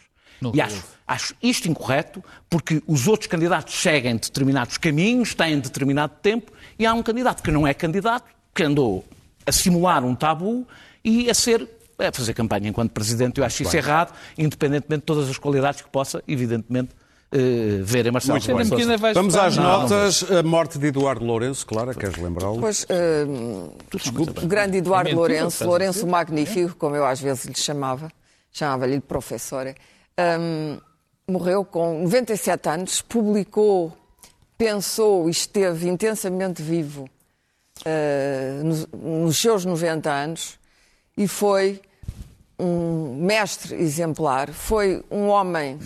e 0.54 0.60
acho, 0.62 0.82
acho 1.06 1.34
isto 1.42 1.68
incorreto, 1.68 2.24
porque 2.48 2.82
os 2.86 3.06
outros 3.06 3.26
candidatos 3.28 3.74
seguem 3.74 4.16
determinados 4.16 4.78
caminhos, 4.78 5.34
têm 5.34 5.58
determinado 5.60 6.14
tempo, 6.22 6.50
e 6.78 6.86
há 6.86 6.94
um 6.94 7.02
candidato 7.02 7.42
que 7.42 7.50
não 7.50 7.66
é 7.66 7.74
candidato, 7.74 8.24
que 8.54 8.62
andou 8.62 9.04
a 9.46 9.52
simular 9.52 10.02
um 10.04 10.14
tabu 10.14 10.66
e 11.04 11.28
a 11.30 11.34
ser 11.34 11.66
a 12.08 12.12
fazer 12.12 12.34
campanha 12.34 12.68
enquanto 12.68 12.90
presidente. 12.90 13.38
Eu 13.38 13.44
acho 13.44 13.62
isso 13.62 13.76
errado, 13.76 14.12
independentemente 14.36 15.00
de 15.00 15.06
todas 15.06 15.28
as 15.28 15.38
qualidades 15.38 15.80
que 15.80 15.88
possa, 15.88 16.22
evidentemente, 16.26 16.90
uh, 17.32 17.84
verem 17.84 18.12
Marcelo 18.12 18.34
Muito 18.34 18.46
Rebelo 18.46 18.70
bem. 18.70 18.78
de 18.78 18.84
Sousa. 18.98 19.12
Vamos 19.14 19.36
às 19.36 19.56
Não, 19.56 19.62
não 19.64 19.80
notas. 19.82 20.30
A 20.30 20.42
morte 20.42 20.78
de 20.78 20.86
Eduardo 20.88 21.24
Lourenço, 21.24 21.66
Clara, 21.66 21.94
queres 21.94 22.16
lembrá-lo? 22.16 22.60
Pois, 22.60 22.86
hum, 23.28 23.70
Desculpe. 23.92 24.44
o 24.44 24.46
grande 24.46 24.78
Eduardo 24.78 25.10
É 25.10 25.14
Lourenço, 25.14 25.64
Lourenço 25.64 26.06
Magnífico, 26.06 26.74
como 26.76 26.96
eu 26.96 27.04
às 27.04 27.20
vezes 27.20 27.44
lhe 27.44 27.56
chamava, 27.56 28.10
chamava-lhe 28.52 28.94
de 28.96 29.02
professora, 29.02 29.74
hum, 30.38 30.78
morreu 31.28 31.64
com 31.64 32.02
97 32.02 32.68
anos, 32.68 33.02
publicou, 33.02 33.96
pensou 34.58 35.28
e 35.28 35.30
esteve 35.30 35.88
intensamente 35.88 36.60
vivo 36.62 37.08
uh, 37.86 38.64
nos, 38.64 38.86
nos 38.92 39.36
seus 39.38 39.64
90 39.64 40.10
anos 40.10 40.58
e 41.16 41.28
foi 41.28 41.80
um 42.60 43.14
mestre 43.16 43.74
exemplar, 43.76 44.52
foi 44.52 45.02
um 45.10 45.28
homem 45.28 45.78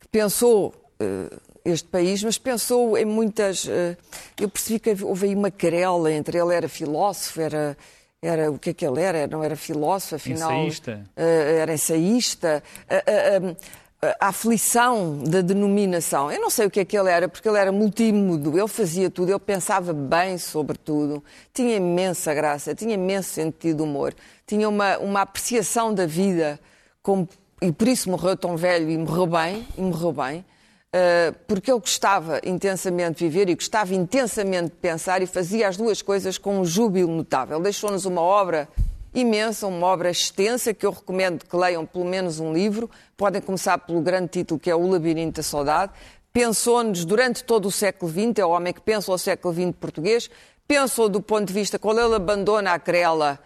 que 0.00 0.08
pensou 0.08 0.74
uh, 1.00 1.40
este 1.64 1.88
país, 1.88 2.22
mas 2.22 2.38
pensou 2.38 2.96
em 2.96 3.04
muitas. 3.04 3.64
uh, 3.64 3.96
eu 4.40 4.48
percebi 4.48 4.78
que 4.78 5.04
houve 5.04 5.26
aí 5.26 5.34
uma 5.34 5.50
querela 5.50 6.12
entre 6.12 6.38
ele, 6.38 6.54
era 6.54 6.68
filósofo, 6.68 7.40
era. 7.40 7.76
Era, 8.22 8.50
o 8.50 8.58
que 8.58 8.70
é 8.70 8.74
que 8.74 8.84
ele 8.84 9.00
era? 9.00 9.26
Não 9.26 9.44
era 9.44 9.54
filósofo, 9.54 10.16
afinal. 10.16 10.50
Ensaísta. 10.50 11.04
uh, 11.16 11.20
era 11.20 11.74
ensaísta. 11.74 12.62
Uh, 12.90 13.56
a 14.02 14.28
aflição 14.28 15.18
da 15.18 15.40
denominação. 15.40 16.30
Eu 16.30 16.40
não 16.40 16.50
sei 16.50 16.66
o 16.66 16.70
que 16.70 16.80
é 16.80 16.84
que 16.84 16.96
ele 16.96 17.10
era, 17.10 17.28
porque 17.28 17.48
ele 17.48 17.58
era 17.58 17.72
multímodo, 17.72 18.58
ele 18.58 18.68
fazia 18.68 19.10
tudo, 19.10 19.30
ele 19.30 19.38
pensava 19.38 19.92
bem 19.92 20.38
sobre 20.38 20.76
tudo, 20.76 21.22
tinha 21.52 21.76
imensa 21.76 22.34
graça, 22.34 22.74
tinha 22.74 22.94
imenso 22.94 23.30
sentido 23.30 23.78
de 23.78 23.82
humor, 23.82 24.14
tinha 24.46 24.68
uma, 24.68 24.98
uma 24.98 25.22
apreciação 25.22 25.94
da 25.94 26.06
vida, 26.06 26.60
como, 27.02 27.28
e 27.60 27.72
por 27.72 27.88
isso 27.88 28.10
morreu 28.10 28.36
tão 28.36 28.56
velho 28.56 28.90
e 28.90 28.98
morreu 28.98 29.26
bem, 29.26 29.66
e 29.76 29.80
morreu 29.80 30.12
bem, 30.12 30.40
uh, 30.40 31.34
porque 31.46 31.70
ele 31.70 31.80
gostava 31.80 32.40
intensamente 32.44 33.18
de 33.18 33.28
viver 33.28 33.48
e 33.48 33.54
gostava 33.54 33.94
intensamente 33.94 34.66
de 34.66 34.76
pensar 34.76 35.22
e 35.22 35.26
fazia 35.26 35.68
as 35.68 35.76
duas 35.76 36.02
coisas 36.02 36.36
com 36.36 36.60
um 36.60 36.64
júbilo 36.64 37.10
notável. 37.10 37.58
Deixou-nos 37.60 38.04
uma 38.04 38.20
obra 38.20 38.68
imensa, 39.16 39.66
uma 39.66 39.86
obra 39.86 40.10
extensa 40.10 40.74
que 40.74 40.84
eu 40.84 40.90
recomendo 40.90 41.44
que 41.44 41.56
leiam 41.56 41.86
pelo 41.86 42.04
menos 42.04 42.38
um 42.38 42.52
livro. 42.52 42.90
Podem 43.16 43.40
começar 43.40 43.78
pelo 43.78 44.00
grande 44.00 44.28
título 44.28 44.60
que 44.60 44.70
é 44.70 44.76
O 44.76 44.86
Labirinto 44.86 45.36
da 45.36 45.42
Saudade. 45.42 45.92
Pensou-nos 46.32 47.04
durante 47.04 47.42
todo 47.42 47.66
o 47.66 47.72
século 47.72 48.12
XX, 48.12 48.38
é 48.38 48.44
o 48.44 48.50
homem 48.50 48.72
que 48.72 48.80
pensa 48.80 49.10
o 49.10 49.16
século 49.16 49.54
XX 49.54 49.74
português, 49.80 50.30
pensou 50.68 51.08
do 51.08 51.22
ponto 51.22 51.46
de 51.46 51.52
vista, 51.54 51.78
quando 51.78 51.98
ele 51.98 52.14
abandona 52.14 52.74
a 52.74 52.78
querela 52.78 53.38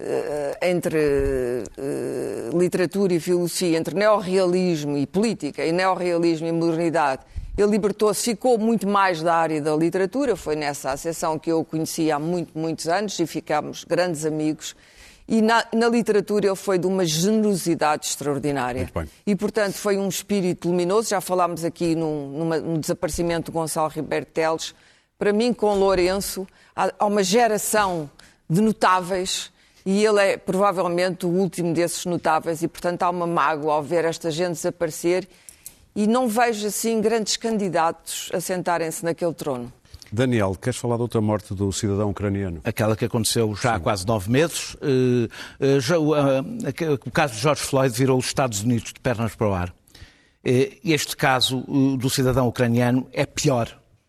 eh, 0.00 0.58
entre 0.60 0.98
eh, 1.78 2.50
literatura 2.52 3.14
e 3.14 3.20
filosofia, 3.20 3.78
entre 3.78 3.94
neorrealismo 3.94 4.98
e 4.98 5.06
política, 5.06 5.64
e 5.64 5.70
neorrealismo 5.70 6.48
e 6.48 6.52
modernidade, 6.52 7.22
ele 7.56 7.70
libertou-se, 7.70 8.24
ficou 8.24 8.58
muito 8.58 8.88
mais 8.88 9.22
da 9.22 9.36
área 9.36 9.62
da 9.62 9.76
literatura, 9.76 10.34
foi 10.34 10.56
nessa 10.56 10.90
associação 10.90 11.38
que 11.38 11.52
eu 11.52 11.60
o 11.60 11.64
conheci 11.64 12.10
há 12.10 12.18
muito, 12.18 12.58
muitos 12.58 12.88
anos 12.88 13.16
e 13.20 13.26
ficámos 13.28 13.84
grandes 13.84 14.26
amigos. 14.26 14.74
E 15.26 15.40
na, 15.40 15.64
na, 15.72 15.88
literatura 15.88 16.46
ele 16.46 16.56
foi 16.56 16.78
de 16.78 16.86
uma 16.86 17.04
generosidade 17.04 18.06
extraordinária. 18.06 18.90
E, 19.26 19.34
portanto, 19.34 19.74
foi 19.74 19.96
um 19.96 20.08
espírito 20.08 20.68
luminoso. 20.68 21.08
Já 21.08 21.20
falámos 21.20 21.64
aqui 21.64 21.94
num, 21.94 22.28
numa, 22.28 22.58
no 22.58 22.78
desaparecimento 22.78 23.50
de 23.50 23.56
Gonçalo 23.56 23.88
Ribeiro 23.88 24.26
Teles. 24.26 24.74
Para 25.18 25.32
mim, 25.32 25.54
com 25.54 25.74
Lourenço, 25.74 26.46
há, 26.76 26.92
há 26.98 27.06
uma 27.06 27.22
geração 27.22 28.10
de 28.48 28.60
notáveis 28.60 29.50
e 29.86 30.04
ele 30.04 30.20
é 30.20 30.36
provavelmente 30.36 31.24
o 31.24 31.30
último 31.30 31.72
desses 31.72 32.04
notáveis. 32.04 32.62
E, 32.62 32.68
portanto, 32.68 33.02
há 33.02 33.08
uma 33.08 33.26
mágoa 33.26 33.74
ao 33.74 33.82
ver 33.82 34.04
esta 34.04 34.30
gente 34.30 34.52
desaparecer 34.52 35.26
e 35.96 36.06
não 36.06 36.28
vejo, 36.28 36.66
assim, 36.66 37.00
grandes 37.00 37.36
candidatos 37.36 38.28
a 38.34 38.40
sentarem-se 38.40 39.04
naquele 39.04 39.32
trono. 39.32 39.72
Daniel, 40.14 40.54
queres 40.54 40.78
falar 40.78 40.96
da 40.96 41.02
outra 41.02 41.20
morte 41.20 41.52
do 41.54 41.72
cidadão 41.72 42.10
ucraniano? 42.10 42.60
Aquela 42.64 42.96
que 42.96 43.04
aconteceu 43.04 43.54
já 43.56 43.74
há 43.74 43.80
quase 43.80 44.06
nove 44.06 44.30
meses. 44.30 44.74
Uh, 44.74 45.28
uh, 45.60 45.80
já, 45.80 45.98
uh, 45.98 46.12
o 47.04 47.10
caso 47.10 47.34
de 47.34 47.40
George 47.40 47.62
Floyd 47.62 47.94
virou 47.96 48.18
os 48.18 48.26
Estados 48.26 48.62
Unidos 48.62 48.92
de 48.92 49.00
pernas 49.00 49.34
para 49.34 49.48
o 49.48 49.52
ar. 49.52 49.74
este 50.44 51.16
caso 51.16 51.64
do 51.98 52.08
cidadão 52.08 52.46
ucraniano 52.46 53.08
é 53.12 53.26
pior 53.26 53.66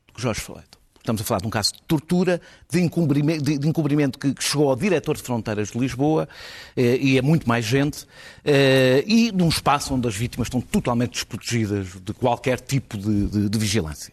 do 0.08 0.14
que 0.14 0.22
George 0.22 0.42
Floyd. 0.42 0.75
Estamos 1.06 1.22
a 1.22 1.24
falar 1.24 1.40
de 1.40 1.46
um 1.46 1.52
caso 1.52 1.72
de 1.72 1.84
tortura, 1.84 2.42
de 2.68 2.82
encobrimento, 2.82 3.44
de, 3.44 3.60
de 3.60 3.68
encobrimento 3.68 4.18
que 4.18 4.34
chegou 4.40 4.72
ao 4.72 4.76
diretor 4.76 5.16
de 5.16 5.22
fronteiras 5.22 5.70
de 5.70 5.78
Lisboa, 5.78 6.28
eh, 6.76 6.98
e 7.00 7.18
é 7.20 7.22
muito 7.22 7.48
mais 7.48 7.64
gente, 7.64 8.08
eh, 8.44 9.04
e 9.06 9.32
de 9.32 9.44
um 9.44 9.48
espaço 9.48 9.94
onde 9.94 10.08
as 10.08 10.16
vítimas 10.16 10.48
estão 10.48 10.60
totalmente 10.60 11.12
desprotegidas 11.12 11.90
de 12.04 12.12
qualquer 12.12 12.60
tipo 12.60 12.98
de, 12.98 13.28
de, 13.28 13.50
de 13.50 13.60
vigilância. 13.60 14.12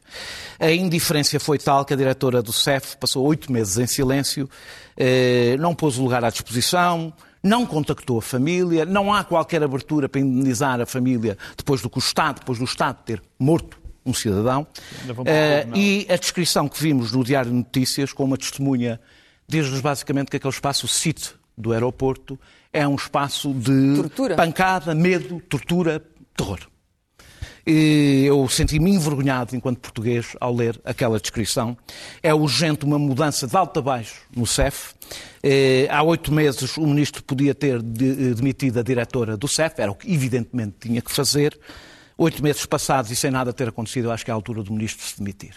A 0.61 0.71
indiferença 0.71 1.41
foi 1.41 1.57
tal 1.57 1.83
que 1.87 1.95
a 1.95 1.97
diretora 1.97 2.43
do 2.43 2.53
CEF 2.53 2.99
passou 2.99 3.25
oito 3.25 3.51
meses 3.51 3.79
em 3.79 3.87
silêncio, 3.87 4.47
eh, 4.95 5.57
não 5.59 5.75
pôs 5.75 5.97
o 5.97 6.03
lugar 6.03 6.23
à 6.23 6.29
disposição, 6.29 7.11
não 7.43 7.65
contactou 7.65 8.19
a 8.19 8.23
família, 8.23 8.85
não 8.85 9.15
há 9.15 9.25
qualquer 9.25 9.63
abertura 9.63 10.11
para 10.11 10.21
indenizar 10.21 10.79
a 10.79 10.85
família 10.85 11.39
depois 11.57 11.81
do 11.81 11.89
que 11.89 11.97
o 11.97 12.01
Estado, 12.01 12.41
depois 12.41 12.59
do 12.59 12.67
Estado 12.67 12.99
ter 13.03 13.23
morto 13.39 13.82
um 14.05 14.15
cidadão. 14.15 14.67
Uh, 15.09 15.77
e 15.77 16.07
a 16.09 16.17
descrição 16.17 16.69
que 16.69 16.81
vimos 16.83 17.13
no 17.13 17.23
Diário 17.25 17.51
de 17.51 17.57
Notícias, 17.57 18.13
com 18.13 18.25
uma 18.25 18.37
testemunha, 18.37 19.01
diz-nos 19.49 19.81
basicamente 19.81 20.31
que 20.31 20.37
aquele 20.37 20.53
espaço, 20.53 20.87
o 20.87 20.89
sítio 20.89 21.35
do 21.57 21.73
aeroporto, 21.73 22.39
é 22.73 22.87
um 22.87 22.95
espaço 22.95 23.53
de 23.53 23.97
tortura. 23.97 24.35
pancada, 24.35 24.95
medo, 24.95 25.41
tortura, 25.49 26.03
terror. 26.37 26.61
E 27.65 28.25
eu 28.27 28.49
senti-me 28.49 28.91
envergonhado 28.91 29.55
enquanto 29.55 29.79
português 29.79 30.35
ao 30.41 30.53
ler 30.53 30.81
aquela 30.85 31.21
descrição. 31.21 31.77
É 32.21 32.35
urgente 32.35 32.85
uma 32.85 32.99
mudança 32.99 33.47
de 33.47 33.57
alto 33.57 33.79
a 33.79 33.83
baixo 33.83 34.23
no 34.35 34.47
CEF. 34.47 34.95
Eh, 35.43 35.87
há 35.89 36.03
oito 36.03 36.33
meses 36.33 36.77
o 36.77 36.87
ministro 36.87 37.23
podia 37.23 37.55
ter 37.55 37.81
de, 37.81 38.35
demitido 38.35 38.81
a 38.81 38.83
diretora 38.83 39.37
do 39.37 39.47
CEF, 39.47 39.81
era 39.81 39.93
o 39.93 39.95
que 39.95 40.13
evidentemente 40.13 40.77
tinha 40.81 41.01
que 41.01 41.13
fazer 41.13 41.57
oito 42.19 42.43
meses 42.43 42.65
passados 42.67 43.11
e 43.11 43.17
sem 43.17 43.31
nada 43.31 43.53
ter 43.53 43.69
acontecido, 43.69 44.07
eu 44.07 44.13
acho 44.13 44.25
que 44.25 44.31
é 44.31 44.33
a 44.33 44.35
altura 44.35 44.63
do 44.63 44.73
ministro 44.73 45.05
se 45.07 45.19
demitir. 45.19 45.55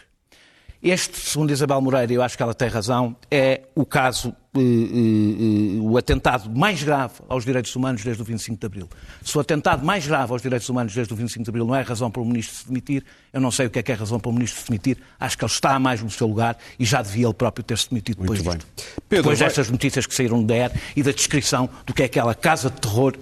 Este, 0.84 1.18
segundo 1.20 1.52
Isabel 1.52 1.82
Moreira, 1.82 2.14
eu 2.14 2.22
acho 2.22 2.38
que 2.38 2.44
ela 2.44 2.54
tem 2.54 2.68
razão, 2.68 3.16
é 3.32 3.62
o 3.74 3.84
caso, 3.88 4.36
eh, 4.56 4.60
eh, 4.60 5.80
o 5.82 5.98
atentado 5.98 6.48
mais 6.56 6.84
grave 6.84 7.14
aos 7.28 7.44
direitos 7.44 7.76
humanos 7.76 8.04
desde 8.04 8.22
o 8.22 8.26
25 8.26 8.60
de 8.60 8.66
Abril. 8.68 8.90
Se 9.24 9.36
o 9.36 9.42
atentado 9.42 9.84
mais 9.84 10.06
grave 10.06 10.32
aos 10.32 10.44
direitos 10.44 10.70
humanos 10.70 10.94
desde 10.94 11.12
o 11.12 11.16
25 11.16 11.44
de 11.44 11.50
Abril 11.50 11.66
não 11.66 11.76
é 11.76 11.82
razão 11.82 12.12
para 12.12 12.22
o 12.22 12.26
ministro 12.26 12.56
se 12.58 12.68
demitir, 12.68 13.04
eu 13.34 13.42
não 13.42 13.50
sei 13.50 13.66
o 13.66 13.70
que 13.72 13.80
é 13.80 13.84
que 13.84 13.92
é 13.92 13.96
razão 13.96 14.20
para 14.20 14.30
o 14.30 14.34
ministro 14.34 14.62
se 14.62 14.68
demitir. 14.68 15.00
Acho 15.20 15.36
que 15.36 15.44
ele 15.44 15.52
está 15.52 15.80
mais 15.80 16.04
no 16.04 16.10
seu 16.12 16.28
lugar 16.28 16.56
e 16.78 16.86
já 16.86 17.02
devia 17.02 17.26
ele 17.26 17.34
próprio 17.34 17.64
ter-se 17.64 17.90
demitido 17.90 18.20
depois 18.22 18.44
Muito 18.44 18.58
disto. 18.58 18.94
Pedro, 19.10 19.24
depois 19.24 19.40
vai- 19.40 19.48
destas 19.48 19.70
notícias 19.72 20.06
que 20.06 20.14
saíram 20.14 20.44
do 20.44 20.46
DR 20.46 20.72
e 20.96 21.02
da 21.02 21.12
descrição 21.12 21.68
do 21.84 21.96
que 21.96 22.04
é 22.04 22.06
aquela 22.06 22.36
casa 22.36 22.70
de 22.70 22.80
terror 22.80 23.16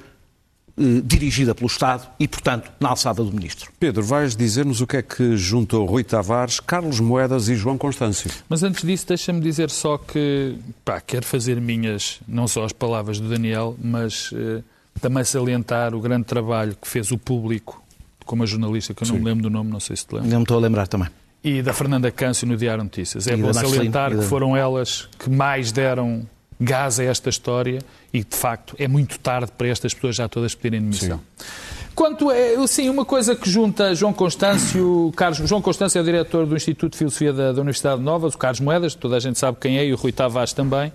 eh, 0.78 1.02
dirigida 1.04 1.54
pelo 1.54 1.68
Estado 1.68 2.08
e, 2.20 2.28
portanto, 2.28 2.72
na 2.80 2.90
alçada 2.90 3.24
do 3.24 3.32
Ministro. 3.32 3.72
Pedro, 3.80 4.04
vais 4.04 4.36
dizer-nos 4.36 4.82
o 4.82 4.88
que 4.88 4.98
é 4.98 5.02
que 5.02 5.36
juntou 5.38 5.86
Rui 5.86 6.04
Tavares, 6.04 6.60
Carlos 6.60 7.00
Moedas 7.00 7.48
e 7.50 7.56
João 7.56 7.78
Constâncio. 7.78 8.30
Mas 8.50 8.64
antes 8.64 8.84
disso, 8.84 9.06
deixa-me 9.08 9.40
dizer 9.40 9.70
só 9.70 9.98
que 9.98 10.56
pá, 10.84 11.00
quero 11.02 11.26
fazer 11.26 11.60
minhas, 11.62 12.20
não 12.28 12.48
só 12.48 12.64
as 12.66 12.74
palavras 12.74 13.20
do 13.20 13.30
Daniel, 13.30 13.76
mas 13.84 14.32
eh, 14.34 14.62
também 15.02 15.24
salientar 15.24 15.94
o 15.96 16.00
grande 16.00 16.26
trabalho 16.26 16.76
que 16.82 16.88
fez 16.88 17.12
o 17.12 17.18
público, 17.18 17.82
como 18.26 18.44
a 18.44 18.46
jornalista, 18.46 18.94
que 18.94 19.04
eu 19.04 19.08
não 19.10 19.16
me 19.18 19.26
lembro 19.26 19.44
do 19.44 19.50
nome, 19.50 19.70
não 19.70 19.80
sei 19.80 19.96
se 19.96 20.08
te 20.08 20.16
lembro, 20.16 20.30
Não 20.30 20.38
me 20.40 20.44
estou 20.44 20.58
a 20.58 20.62
lembrar 20.62 20.88
também. 20.88 21.10
e 21.44 21.62
da 21.62 21.74
Fernanda 21.74 22.10
Câncio 22.10 22.48
no 22.48 22.56
Diário 22.56 22.84
Notícias. 22.84 23.28
É 23.28 23.34
E 23.34 23.38
bom 23.38 23.52
salientar 23.54 24.14
e 24.14 24.18
que 24.18 24.24
foram 24.24 24.56
elas 24.56 25.10
que 25.20 25.30
mais 25.30 25.72
deram 25.74 26.26
gás 26.64 27.00
a 27.00 27.04
esta 27.04 27.30
história 27.30 27.80
e, 28.14 28.24
de 28.24 28.36
facto, 28.36 28.76
é 28.80 28.88
muito 28.88 29.20
tarde 29.20 29.52
para 29.58 29.68
estas 29.68 29.94
pessoas 29.94 30.16
já 30.16 30.28
todas 30.28 30.56
pedirem 30.56 30.82
demissão. 30.82 31.20
Quanto 31.96 32.32
é, 32.32 32.56
sim, 32.66 32.90
uma 32.90 33.06
coisa 33.06 33.36
que 33.36 33.48
junta 33.48 33.94
João 33.94 34.12
Constâncio, 34.12 35.14
Carlos, 35.16 35.48
João 35.48 35.62
Constâncio 35.62 36.00
é 36.00 36.02
o 36.02 36.04
diretor 36.04 36.48
do 36.48 36.56
Instituto 36.56 36.94
de 36.94 36.98
Filosofia 36.98 37.32
da, 37.32 37.52
da 37.52 37.62
Universidade 37.62 38.02
Nova, 38.02 38.28
o 38.28 38.38
Carlos 38.38 38.60
Moedas, 38.60 38.96
toda 38.96 39.16
a 39.16 39.20
gente 39.20 39.38
sabe 39.38 39.60
quem 39.62 39.78
é, 39.78 39.86
e 39.86 39.94
o 39.94 39.96
Rui 39.96 40.12
Tavares 40.12 40.54
também. 40.54 40.92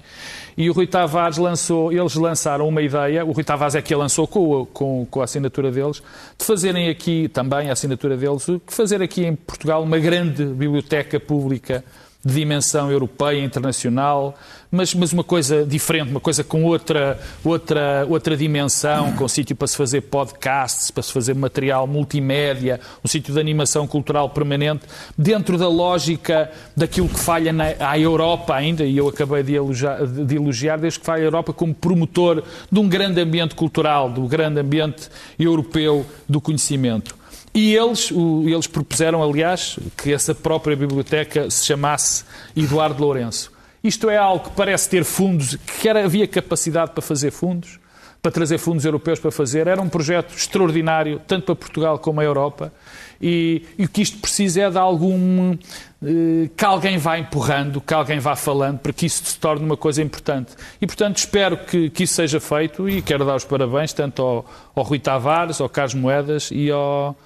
E 0.57 0.69
o 0.69 0.73
Rui 0.73 0.89
Tavares 0.89 1.39
lançou, 1.39 1.93
eles 1.93 2.17
lançaram 2.17 2.67
uma 2.67 2.83
ideia, 2.83 3.25
o 3.25 3.31
Rui 3.31 3.45
Tavares 3.45 3.77
é 3.77 3.83
que 3.83 3.95
a 3.95 3.99
lançou 3.99 4.27
com, 4.27 4.67
com, 4.67 5.07
com 5.09 5.21
a 5.21 5.25
assinatura 5.25 5.71
deles, 5.71 6.03
de 6.37 6.45
fazerem 6.45 6.89
aqui, 6.89 7.29
também 7.29 7.71
a 7.71 7.75
assinatura 7.75 8.17
deles, 8.17 8.45
de 8.45 8.61
fazer 8.67 9.01
aqui 9.01 9.25
em 9.25 9.37
Portugal 9.37 9.85
uma 9.85 9.99
grande 9.99 10.45
biblioteca 10.47 11.21
pública 11.21 11.85
de 12.29 12.35
dimensão 12.35 12.91
europeia, 12.91 13.43
internacional, 13.43 14.35
mas, 14.71 14.95
mas 14.95 15.13
uma 15.13 15.25
coisa 15.25 15.65
diferente, 15.65 16.11
uma 16.11 16.21
coisa 16.21 16.45
com 16.45 16.63
outra, 16.65 17.19
outra, 17.43 18.07
outra 18.09 18.37
dimensão, 18.37 19.13
com 19.15 19.27
sítio 19.27 19.57
para 19.57 19.67
se 19.67 19.77
fazer 19.77 20.03
podcasts, 20.03 20.91
para 20.91 21.03
se 21.03 21.11
fazer 21.11 21.35
material 21.35 21.87
multimédia, 21.87 22.79
um 23.03 23.09
sítio 23.09 23.33
de 23.33 23.41
animação 23.41 23.87
cultural 23.87 24.29
permanente, 24.29 24.83
dentro 25.17 25.57
da 25.57 25.69
lógica 25.69 26.51
daquilo 26.77 27.09
que 27.09 27.19
falha 27.19 27.53
na, 27.53 27.65
à 27.81 27.99
Europa 27.99 28.55
ainda, 28.55 28.85
e 28.85 28.97
eu 28.99 29.09
acabei 29.09 29.43
de 29.43 29.55
elogiar, 29.55 30.07
de 30.07 30.37
elogiar 30.37 30.77
desde 30.77 31.01
que 31.01 31.07
falha 31.07 31.23
a 31.23 31.25
Europa 31.25 31.53
como 31.55 31.75
promotor 31.75 32.43
de 32.71 32.79
um 32.79 32.89
grande 32.89 33.21
ambiente 33.23 33.55
cultural, 33.55 34.11
do 34.11 34.27
grande 34.29 34.61
ambiente 34.61 35.09
europeu 35.39 36.05
do 36.29 36.43
conhecimento. 36.43 37.18
E 37.59 37.75
eles, 37.75 38.13
o, 38.13 38.45
eles 38.49 38.69
propuseram, 38.69 39.21
aliás, 39.21 39.81
que 39.97 40.13
essa 40.13 40.33
própria 40.33 40.77
biblioteca 40.77 41.51
se 41.51 41.67
chamasse 41.67 42.23
Eduardo 42.57 43.03
Lourenço. 43.03 43.51
Isto 43.83 44.09
é 44.09 44.17
algo 44.17 44.49
que 44.49 44.55
parece 44.55 44.89
ter 44.89 45.03
fundos, 45.03 45.57
que 45.57 45.89
era, 45.89 46.05
havia 46.05 46.29
capacidade 46.29 46.93
para 46.93 47.03
fazer 47.03 47.33
fundos, 47.33 47.81
para 48.23 48.31
trazer 48.31 48.59
fundos 48.59 48.85
europeus 48.85 49.19
para 49.19 49.33
fazer. 49.33 49.67
Era 49.67 49.83
um 49.83 49.89
projeto 49.89 50.37
extraordinário, 50.37 51.21
tanto 51.27 51.47
para 51.47 51.57
Portugal 51.57 51.99
como 51.99 52.21
a 52.21 52.25
Europa. 52.25 52.73
E, 53.21 53.65
e 53.77 53.87
o 53.87 53.89
que 53.89 54.03
isto 54.03 54.19
precisa 54.19 54.61
é 54.61 54.71
de 54.71 54.79
algum. 54.79 55.59
Eh, 56.01 56.51
que 56.57 56.65
alguém 56.65 56.97
vá 56.97 57.19
empurrando, 57.19 57.81
que 57.81 57.93
alguém 57.93 58.21
vá 58.21 58.37
falando, 58.37 58.79
para 58.79 58.93
que 58.93 59.05
isso 59.05 59.25
se 59.25 59.37
torne 59.37 59.65
uma 59.65 59.77
coisa 59.77 60.01
importante. 60.01 60.53
E, 60.81 60.87
portanto, 60.87 61.17
espero 61.17 61.57
que, 61.57 61.91
que 61.91 62.05
isso 62.05 62.15
seja 62.15 62.39
feito 62.39 62.89
e 62.89 63.03
quero 63.03 63.25
dar 63.25 63.35
os 63.35 63.45
parabéns 63.45 63.93
tanto 63.93 64.23
ao, 64.23 64.47
ao 64.77 64.85
Rui 64.85 65.01
Tavares, 65.01 65.61
ao 65.61 65.69
Carlos 65.69 65.95
Moedas 65.95 66.51
e 66.53 66.71
ao, 66.71 67.17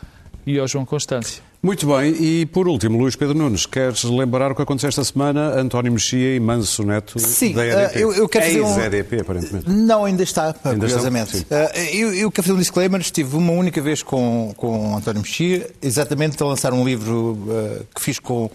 e 0.47 0.59
ao 0.59 0.67
João 0.67 0.85
Constância. 0.85 1.43
Muito 1.63 1.87
bem, 1.87 2.11
e 2.21 2.47
por 2.47 2.67
último, 2.67 2.99
Luís 2.99 3.15
Pedro 3.15 3.39
Nunes, 3.39 3.67
queres 3.67 4.03
lembrar 4.03 4.51
o 4.51 4.55
que 4.55 4.63
aconteceu 4.63 4.89
esta 4.89 5.05
semana? 5.05 5.55
António 5.61 5.93
Mexia 5.93 6.35
e 6.35 6.41
Manso 6.41 6.83
Neto 6.83 7.21
Sim, 7.21 7.53
da 7.53 7.65
EDP. 7.65 7.99
uh, 7.99 8.01
eu, 8.01 8.13
eu 8.15 8.29
quero 8.29 8.47
fazer 8.47 8.61
um... 8.63 8.69
Ex-EDP, 8.69 9.21
aparentemente. 9.21 9.71
Não, 9.71 10.05
ainda 10.05 10.25
está, 10.25 10.55
Ainda 10.65 10.79
curiosamente. 10.81 11.37
estão? 11.37 11.65
Uh, 11.65 11.79
eu, 11.93 12.15
eu 12.15 12.33
quero 12.33 12.49
fazer 12.49 12.57
um 12.57 12.61
disclaimer. 12.61 13.01
Estive 13.01 13.37
uma 13.37 13.53
única 13.53 13.81
vez 13.81 14.03
com, 14.03 14.53
com 14.57 14.97
António 14.97 15.23
Mexia, 15.23 15.71
exatamente 15.81 16.43
a 16.43 16.47
lançar 16.47 16.73
um 16.73 16.85
livro 16.85 17.39
uh, 17.47 17.87
que 17.95 18.01
fiz 18.03 18.19
com 18.19 18.51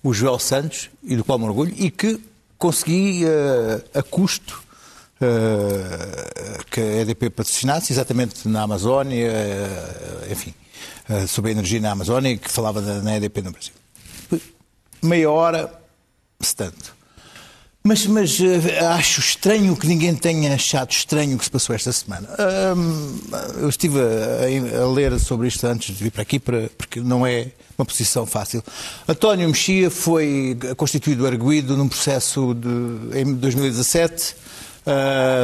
o 0.00 0.14
Joel 0.14 0.38
Santos, 0.38 0.88
e 1.02 1.16
do 1.16 1.24
qual 1.24 1.40
me 1.40 1.46
orgulho, 1.46 1.74
e 1.76 1.90
que 1.90 2.20
consegui 2.58 3.24
uh, 3.24 3.98
a 3.98 4.02
custo 4.04 4.62
uh, 5.20 6.64
que 6.70 6.80
a 6.80 7.00
EDP 7.02 7.30
patrocinasse, 7.30 7.92
exatamente 7.92 8.46
na 8.48 8.62
Amazónia, 8.62 9.30
uh, 9.30 10.32
enfim, 10.32 10.54
sobre 11.28 11.50
a 11.50 11.52
energia 11.52 11.80
na 11.80 11.92
Amazónia, 11.92 12.36
que 12.36 12.50
falava 12.50 12.80
da, 12.80 13.16
EDP 13.16 13.42
no 13.42 13.52
Brasil. 13.52 13.72
Meia 15.02 15.30
hora, 15.30 15.72
se 16.40 16.54
tanto. 16.54 17.02
Mas, 17.84 18.06
mas 18.06 18.38
uh, 18.38 18.44
acho 18.92 19.18
estranho 19.18 19.76
que 19.76 19.88
ninguém 19.88 20.14
tenha 20.14 20.54
achado 20.54 20.92
estranho 20.92 21.34
o 21.34 21.38
que 21.38 21.44
se 21.44 21.50
passou 21.50 21.74
esta 21.74 21.90
semana. 21.90 22.28
Eu 23.60 23.68
estive 23.68 23.98
a, 24.00 24.86
ler 24.86 25.18
sobre 25.18 25.48
isto 25.48 25.66
antes 25.66 25.96
de 25.96 26.04
vir 26.04 26.12
para 26.12 26.22
aqui, 26.22 26.38
para, 26.38 26.70
porque 26.78 27.00
não 27.00 27.26
é 27.26 27.48
uma 27.76 27.84
posição 27.84 28.24
fácil. 28.24 28.62
António 29.08 29.48
Mexia 29.48 29.90
foi 29.90 30.56
constituído 30.76 31.26
arguído 31.26 31.76
num 31.76 31.88
processo 31.88 32.54
de, 32.54 33.18
em 33.18 33.34
2017. 33.34 34.36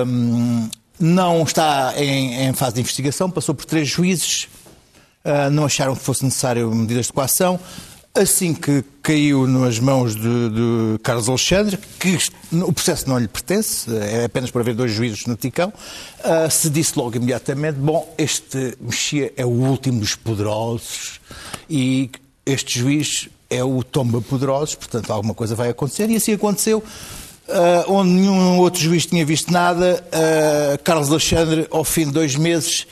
Um, 0.07 0.69
não 1.01 1.43
está 1.43 1.95
em, 1.97 2.47
em, 2.49 2.53
fase 2.53 2.75
de 2.75 2.81
investigação, 2.81 3.31
passou 3.31 3.55
por 3.55 3.65
três 3.65 3.89
juízes, 3.89 4.49
uh, 5.25 5.51
não 5.51 5.65
acharam 5.65 5.95
que 5.95 6.03
fosse 6.03 6.25
necessário 6.25 6.71
medidas 6.75 7.07
de 7.07 7.13
coação. 7.13 7.59
Assim 8.15 8.53
que 8.53 8.83
caiu 9.03 9.47
nas 9.47 9.79
mãos 9.79 10.17
de, 10.17 10.49
de, 10.49 10.99
Carlos 11.03 11.29
Alexandre, 11.29 11.79
que 12.01 12.19
o 12.53 12.73
processo 12.73 13.09
não 13.09 13.17
lhe 13.17 13.29
pertence, 13.29 13.89
é 13.97 14.25
apenas 14.25 14.51
para 14.51 14.61
haver 14.61 14.75
dois 14.75 14.91
juízes 14.91 15.27
no 15.27 15.37
Ticão, 15.37 15.69
uh, 15.69 16.51
se 16.51 16.69
disse 16.69 16.99
logo 16.99 17.17
imediatamente: 17.17 17.77
bom, 17.77 18.13
este 18.19 18.77
Mexia 18.81 19.33
é 19.37 19.45
o 19.45 19.51
último 19.51 20.01
dos 20.01 20.17
poderosos 20.17 21.21
e 21.71 22.11
este 22.45 22.81
juiz 22.81 23.29
é 23.49 23.63
o 23.63 23.85
tomba 23.85 24.21
poderosos, 24.21 24.75
portanto 24.75 25.13
alguma 25.13 25.35
coisa 25.35 25.55
vai 25.55 25.69
acontecer, 25.69 26.11
e 26.11 26.17
assim 26.17 26.33
aconteceu. 26.33 26.83
Uh, 27.49 27.93
onde 27.93 28.11
nenhum 28.11 28.59
outro 28.59 28.81
juiz 28.81 29.07
tinha 29.07 29.25
visto 29.25 29.51
nada, 29.51 30.05
Carlos 30.85 31.11
Alexandre, 31.11 31.67
ao 31.71 31.83
fim 31.83 32.05
de 32.05 32.13
dois 32.13 32.37
meses, 32.37 32.87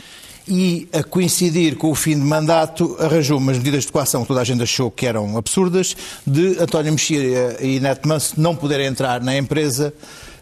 e 0.48 0.88
a 0.92 1.02
coincidir 1.02 1.76
com 1.76 1.90
o 1.90 1.94
fim 1.94 2.14
de 2.14 2.24
mandato, 2.24 2.96
arranjou 3.00 3.38
umas 3.38 3.58
medidas 3.58 3.84
de 3.84 3.92
coação 3.92 4.22
que 4.22 4.28
toda 4.28 4.40
a 4.40 4.44
gente 4.44 4.62
achou 4.62 4.90
que 4.90 5.06
eram 5.06 5.36
absurdas, 5.36 5.96
de 6.26 6.58
António 6.60 6.92
Mexia 6.92 7.56
e 7.60 7.80
Neto 7.80 8.06
Manso 8.08 8.34
não 8.40 8.54
poderem 8.54 8.86
entrar 8.86 9.20
na 9.20 9.36
empresa 9.36 9.92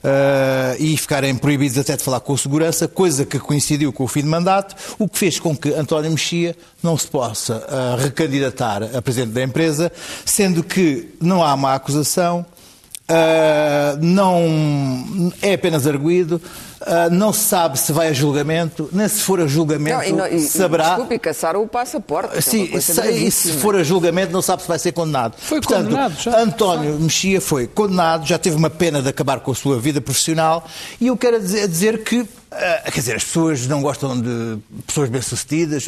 uh, 0.05 0.77
e 0.79 0.97
ficarem 0.97 1.35
proibidos 1.35 1.79
até 1.79 1.97
de 1.97 2.03
falar 2.03 2.21
com 2.21 2.35
a 2.35 2.39
segurança, 2.39 2.87
coisa 2.87 3.25
que 3.25 3.39
coincidiu 3.39 3.93
com 3.93 4.05
o 4.05 4.09
fim 4.09 4.21
de 4.21 4.29
mandato, 4.29 4.77
o 4.99 5.09
que 5.09 5.19
fez 5.19 5.41
com 5.41 5.57
que 5.57 5.73
António 5.73 6.11
Mexia 6.11 6.55
não 6.83 6.99
se 6.99 7.07
possa 7.07 7.57
uh, 7.57 8.03
recandidatar 8.03 8.83
a 8.95 9.01
presidente 9.01 9.33
da 9.33 9.43
empresa, 9.43 9.91
sendo 10.25 10.63
que 10.63 11.09
não 11.21 11.43
há 11.43 11.55
uma 11.55 11.75
acusação, 11.75 12.45
Uh, 13.07 14.01
não 14.01 15.31
é 15.43 15.53
apenas 15.53 15.87
arguído, 15.87 16.41
uh, 16.87 17.13
não 17.13 17.33
se 17.33 17.41
sabe 17.41 17.79
se 17.79 17.93
vai 17.93 18.09
a 18.09 18.13
julgamento, 18.13 18.89
nem 18.93 19.09
se 19.09 19.21
for 19.21 19.41
a 19.41 19.47
julgamento 19.47 19.97
não, 19.97 20.05
e 20.05 20.13
não, 20.13 20.27
e, 20.27 20.41
saberá. 20.41 20.89
Desculpe, 20.91 21.19
caçaram 21.19 21.63
o 21.63 21.69
passaporte. 21.69 22.41
Sim, 22.43 22.71
é 22.73 23.11
e 23.11 23.31
se 23.31 23.53
for 23.53 23.77
a 23.77 23.83
julgamento 23.83 24.33
não 24.33 24.43
sabe 24.43 24.63
se 24.63 24.69
vai 24.69 24.79
ser 24.79 24.93
condenado. 24.93 25.35
Foi 25.39 25.61
Portanto, 25.61 25.85
condenado 25.85 26.15
já. 26.21 26.39
António 26.39 26.99
Mexia 26.99 27.41
foi 27.41 27.67
condenado, 27.67 28.27
já 28.27 28.39
teve 28.39 28.57
uma 28.57 28.71
pena 28.71 29.03
de 29.03 29.09
acabar 29.09 29.41
com 29.41 29.51
a 29.51 29.55
sua 29.55 29.79
vida 29.79 30.01
profissional 30.01 30.67
e 31.01 31.07
eu 31.07 31.17
quero 31.17 31.41
dizer, 31.41 31.69
dizer 31.69 32.03
que 32.05 32.27
Uh, 32.55 32.85
quer 32.85 33.01
dizer, 33.01 33.17
as 33.17 33.25
pessoas 33.25 33.67
não 33.67 33.83
gostam 33.83 34.21
de 34.21 34.59
pessoas 34.87 35.09
bem-sucedidas. 35.09 35.87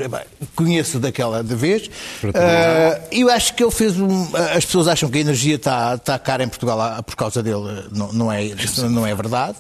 Conheço 0.57 0.99
daquela 0.99 1.43
de 1.43 1.55
vez. 1.55 1.87
Uh, 2.25 3.01
eu 3.13 3.31
acho 3.31 3.55
que 3.55 3.63
ele 3.63 3.71
fez 3.71 3.97
um. 3.99 4.29
As 4.35 4.65
pessoas 4.65 4.89
acham 4.89 5.09
que 5.09 5.17
a 5.17 5.21
energia 5.21 5.55
está, 5.55 5.95
está 5.95 6.19
cara 6.19 6.43
em 6.43 6.49
Portugal 6.49 7.01
por 7.05 7.15
causa 7.15 7.41
dele. 7.41 7.85
Não, 7.93 8.13
não, 8.13 8.33
é, 8.33 8.51
não 8.91 9.07
é 9.07 9.15
verdade. 9.15 9.57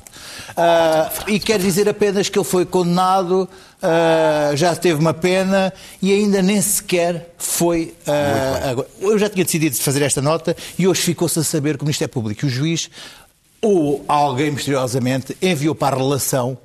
Uh, 0.51 1.26
e 1.27 1.39
quer 1.39 1.59
dizer 1.59 1.89
apenas 1.89 2.29
que 2.29 2.39
ele 2.39 2.45
foi 2.45 2.64
condenado, 2.64 3.49
já 4.55 4.74
teve 4.74 5.01
uma 5.01 5.14
pena 5.14 5.72
e 6.01 6.12
ainda 6.12 6.43
nem 6.43 6.61
sequer 6.61 7.35
foi. 7.39 7.95
eu 9.01 9.18
já 9.18 9.29
tinha 9.29 9.45
decidido 9.45 9.77
fazer 9.77 10.03
esta 10.03 10.22
nota 10.22 10.57
e 10.79 10.87
hoje 10.87 11.03
ficou-se 11.03 11.39
a 11.39 11.45
saber 11.45 11.77
como 11.77 11.91
isto 11.91 12.03
é 12.03 12.07
público. 12.07 12.47
O 12.47 12.49
juiz 12.49 12.91
ou 13.61 14.05
alguém 14.07 14.51
misteriosamente 14.51 15.37
enviou 15.43 15.74
para 15.74 15.97
a 15.97 15.99
relação 15.99 16.59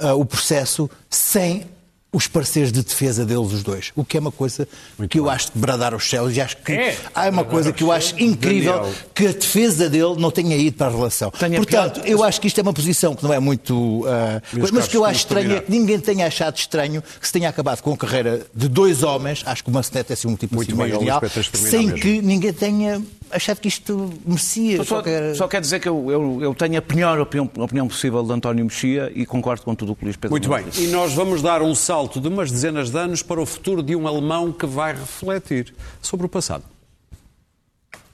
uh, 0.00 0.18
o 0.18 0.24
processo 0.24 0.90
sem 1.08 1.66
os 2.12 2.26
parceiros 2.26 2.72
de 2.72 2.82
defesa 2.82 3.24
deles, 3.24 3.52
os 3.52 3.62
dois. 3.62 3.92
O 3.94 4.04
que 4.04 4.16
é 4.16 4.20
uma 4.20 4.32
coisa 4.32 4.66
Muito 4.98 5.10
que 5.10 5.18
bem. 5.18 5.26
eu 5.26 5.30
acho 5.30 5.52
de 5.52 5.58
bradar 5.58 5.92
aos 5.94 6.08
céus 6.08 6.36
e 6.36 6.40
acho 6.40 6.56
que 6.56 6.72
é. 6.72 6.98
há 7.14 7.28
uma 7.28 7.44
coisa 7.44 7.72
que 7.72 7.84
eu 7.84 7.92
acho 7.92 8.20
incrível 8.20 8.74
Daniel. 8.74 8.94
que 9.14 9.26
a 9.28 9.32
defesa 9.32 9.88
dele 9.88 10.16
não 10.18 10.30
tenha 10.30 10.56
ido 10.56 10.76
para 10.76 10.88
a 10.88 10.90
relação. 10.90 11.30
Tenha 11.30 11.56
Portanto, 11.56 12.00
eu 12.04 12.24
acho 12.24 12.40
que 12.40 12.48
isto 12.48 12.58
é 12.58 12.62
uma 12.62 12.72
posição 12.72 13.14
que 13.14 13.22
não 13.22 13.32
é 13.32 13.38
muito. 13.38 14.00
Uh, 14.00 14.40
mas 14.72 14.88
que 14.88 14.96
eu 14.96 15.04
acho 15.04 15.20
estranho 15.20 15.56
é 15.56 15.60
que 15.60 15.70
ninguém 15.70 16.00
tenha 16.00 16.26
achado 16.26 16.56
estranho 16.56 17.02
que 17.20 17.26
se 17.26 17.32
tenha 17.32 17.48
acabado 17.48 17.80
com 17.80 17.92
a 17.92 17.96
carreira 17.96 18.44
de 18.52 18.68
dois 18.68 19.02
homens, 19.02 19.42
acho 19.46 19.62
que 19.62 19.70
o 19.70 19.72
Mancenet 19.72 20.10
é 20.10 20.14
assim 20.14 20.26
um 20.26 20.34
tipo 20.34 20.56
Muito 20.56 20.70
assim 20.70 20.82
bem, 20.82 21.30
sem 21.54 21.86
mesmo. 21.86 22.00
que 22.00 22.20
ninguém 22.22 22.52
tenha 22.52 23.00
achado 23.30 23.60
que 23.60 23.68
isto 23.68 24.12
merecia. 24.24 24.84
Só, 24.84 24.96
qualquer... 24.96 25.34
só 25.34 25.48
quer 25.48 25.60
dizer 25.60 25.80
que 25.80 25.88
eu, 25.88 26.10
eu, 26.10 26.38
eu, 26.42 26.54
tenho 26.54 26.78
a 26.78 26.82
pior 26.82 27.18
opinião, 27.20 27.50
opinião 27.58 27.88
possível 27.88 28.22
de 28.22 28.32
António 28.32 28.64
Mexia 28.64 29.10
e 29.14 29.24
concordo 29.26 29.62
com 29.62 29.74
tudo 29.74 29.92
o 29.92 29.96
que 29.96 30.02
o 30.02 30.06
Luís 30.06 30.16
Pedro 30.16 30.30
Muito 30.30 30.48
bem, 30.48 30.64
disse. 30.64 30.84
e 30.84 30.88
nós 30.88 31.12
vamos 31.14 31.42
dar 31.42 31.62
um 31.62 31.74
salto 31.74 32.20
de 32.20 32.28
umas 32.28 32.50
dezenas 32.50 32.90
de 32.90 32.98
anos 32.98 33.22
para 33.22 33.40
o 33.40 33.46
futuro 33.46 33.82
de 33.82 33.94
um 33.96 34.06
alemão 34.06 34.52
que 34.52 34.66
vai 34.66 34.92
refletir 34.92 35.74
sobre 36.00 36.26
o 36.26 36.28
passado. 36.28 36.64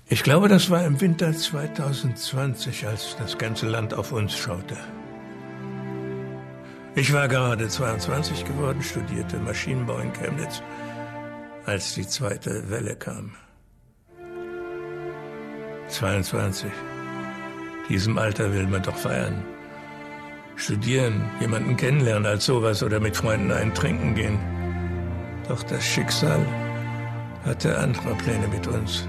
Ich 0.08 0.22
glaube, 0.22 0.48
das 0.48 0.70
war 0.70 0.86
im 0.86 1.00
Winter 1.00 1.32
2020, 1.32 2.86
als 2.86 3.16
das 3.18 3.34
ganze 3.34 3.66
Land 3.66 3.92
auf 3.92 4.12
uns 4.12 4.36
schaute. 4.36 4.76
Ich 6.94 7.12
war 7.12 7.28
gerade 7.28 7.68
22 7.68 8.44
geworden, 8.44 8.80
studierte 8.82 9.36
Maschinenbau 9.38 9.98
in 9.98 10.12
Chemnitz, 10.12 10.62
als 11.66 11.94
die 11.94 12.06
zweite 12.06 12.70
Welle 12.70 12.96
kam. 12.96 13.32
22. 15.88 16.70
Diesem 17.88 18.18
Alter 18.18 18.52
will 18.52 18.66
man 18.66 18.82
doch 18.82 18.96
feiern. 18.96 19.42
Studieren, 20.56 21.24
jemanden 21.40 21.76
kennenlernen 21.76 22.26
als 22.26 22.46
sowas 22.46 22.82
oder 22.82 22.98
mit 22.98 23.16
Freunden 23.16 23.52
einen 23.52 23.74
trinken 23.74 24.14
gehen. 24.14 24.38
Doch 25.48 25.62
das 25.62 25.84
Schicksal 25.84 26.44
hatte 27.44 27.78
andere 27.78 28.14
Pläne 28.14 28.48
mit 28.48 28.66
uns. 28.66 29.06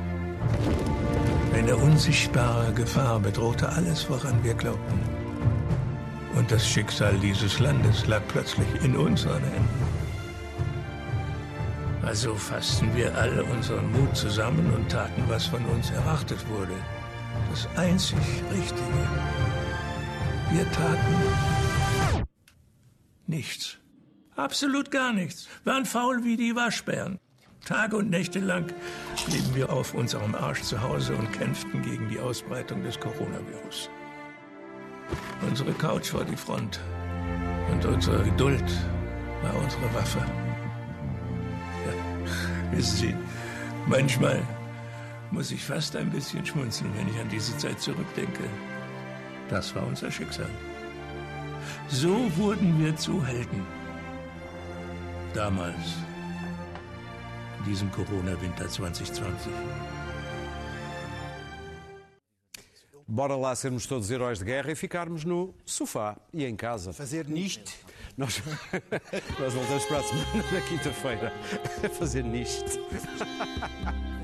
Eine 1.54 1.76
unsichtbare 1.76 2.72
Gefahr 2.74 3.20
bedrohte 3.20 3.70
alles, 3.70 4.10
woran 4.10 4.44
wir 4.44 4.54
glaubten. 4.54 5.00
Und 6.36 6.52
das 6.52 6.68
Schicksal 6.68 7.18
dieses 7.18 7.60
Landes 7.60 8.06
lag 8.06 8.22
plötzlich 8.28 8.68
in 8.84 8.96
unseren 8.96 9.42
Händen. 9.42 9.97
Also 12.08 12.36
fassten 12.36 12.96
wir 12.96 13.14
alle 13.18 13.44
unseren 13.44 13.92
Mut 13.92 14.16
zusammen 14.16 14.74
und 14.74 14.90
taten, 14.90 15.22
was 15.28 15.46
von 15.48 15.64
uns 15.66 15.92
erwartet 15.92 16.40
wurde. 16.48 16.72
Das 17.50 17.68
einzig 17.76 18.18
Richtige. 18.50 19.02
Wir 20.52 20.72
taten 20.72 22.24
nichts. 23.26 23.78
Absolut 24.38 24.90
gar 24.90 25.12
nichts. 25.12 25.50
Waren 25.66 25.86
faul 25.86 26.24
wie 26.24 26.38
die 26.38 26.56
Waschbären. 26.56 27.20
Tage 27.66 27.98
und 27.98 28.10
Nächte 28.10 28.40
lang 28.40 28.68
blieben 29.26 29.54
wir 29.54 29.70
auf 29.70 29.94
unserem 29.94 30.34
Arsch 30.34 30.62
zu 30.62 30.82
Hause 30.82 31.14
und 31.14 31.34
kämpften 31.34 31.82
gegen 31.82 32.08
die 32.08 32.22
Ausbreitung 32.22 32.84
des 32.84 32.98
Coronavirus. 33.02 33.90
Unsere 35.46 35.74
Couch 35.74 36.14
war 36.14 36.24
die 36.24 36.38
Front 36.38 36.80
und 37.70 37.86
unsere 37.86 38.24
Geduld 38.24 38.72
war 39.42 39.54
unsere 39.62 39.94
Waffe. 39.94 40.47
Wissen 42.72 42.98
Sie, 42.98 43.16
manchmal 43.88 44.42
muss 45.32 45.52
ich 45.52 45.64
fast 45.64 45.96
ein 45.96 46.10
bisschen 46.10 46.46
schmunzeln, 46.46 46.92
wenn 46.96 47.08
ich 47.08 47.20
an 47.20 47.30
diese 47.30 47.58
Zeit 47.58 47.80
zurückdenke. 47.80 48.44
Das 49.50 49.74
war 49.76 49.86
unser 49.86 50.12
Schicksal. 50.12 50.50
So 51.90 52.36
wurden 52.38 52.84
wir 52.84 52.96
zu 52.96 53.26
Helden. 53.26 53.66
Damals, 55.34 55.96
in 57.60 57.66
diesem 57.66 57.92
Corona-Winter 57.92 58.68
2020. 58.68 59.52
Bora 63.10 63.38
lá 63.38 63.56
sermos 63.56 63.86
todos 63.86 64.12
heróis 64.12 64.40
de 64.40 64.44
guerra 64.44 64.72
e 64.72 64.76
ficarmos 64.76 65.24
no 65.24 65.54
sofá 65.66 66.18
e 66.34 66.44
em 66.44 66.58
casa. 66.58 66.92
Fazer 66.92 67.26
nisto. 67.28 67.72
Nós, 68.18 68.42
nós 69.40 69.54
voltamos 69.54 69.86
para 69.86 70.00
a 70.00 70.04
semana, 70.04 70.52
na 70.52 70.62
quinta-feira, 70.62 71.32
a 71.84 71.90
fazer 71.90 72.24
nisto. 72.24 72.80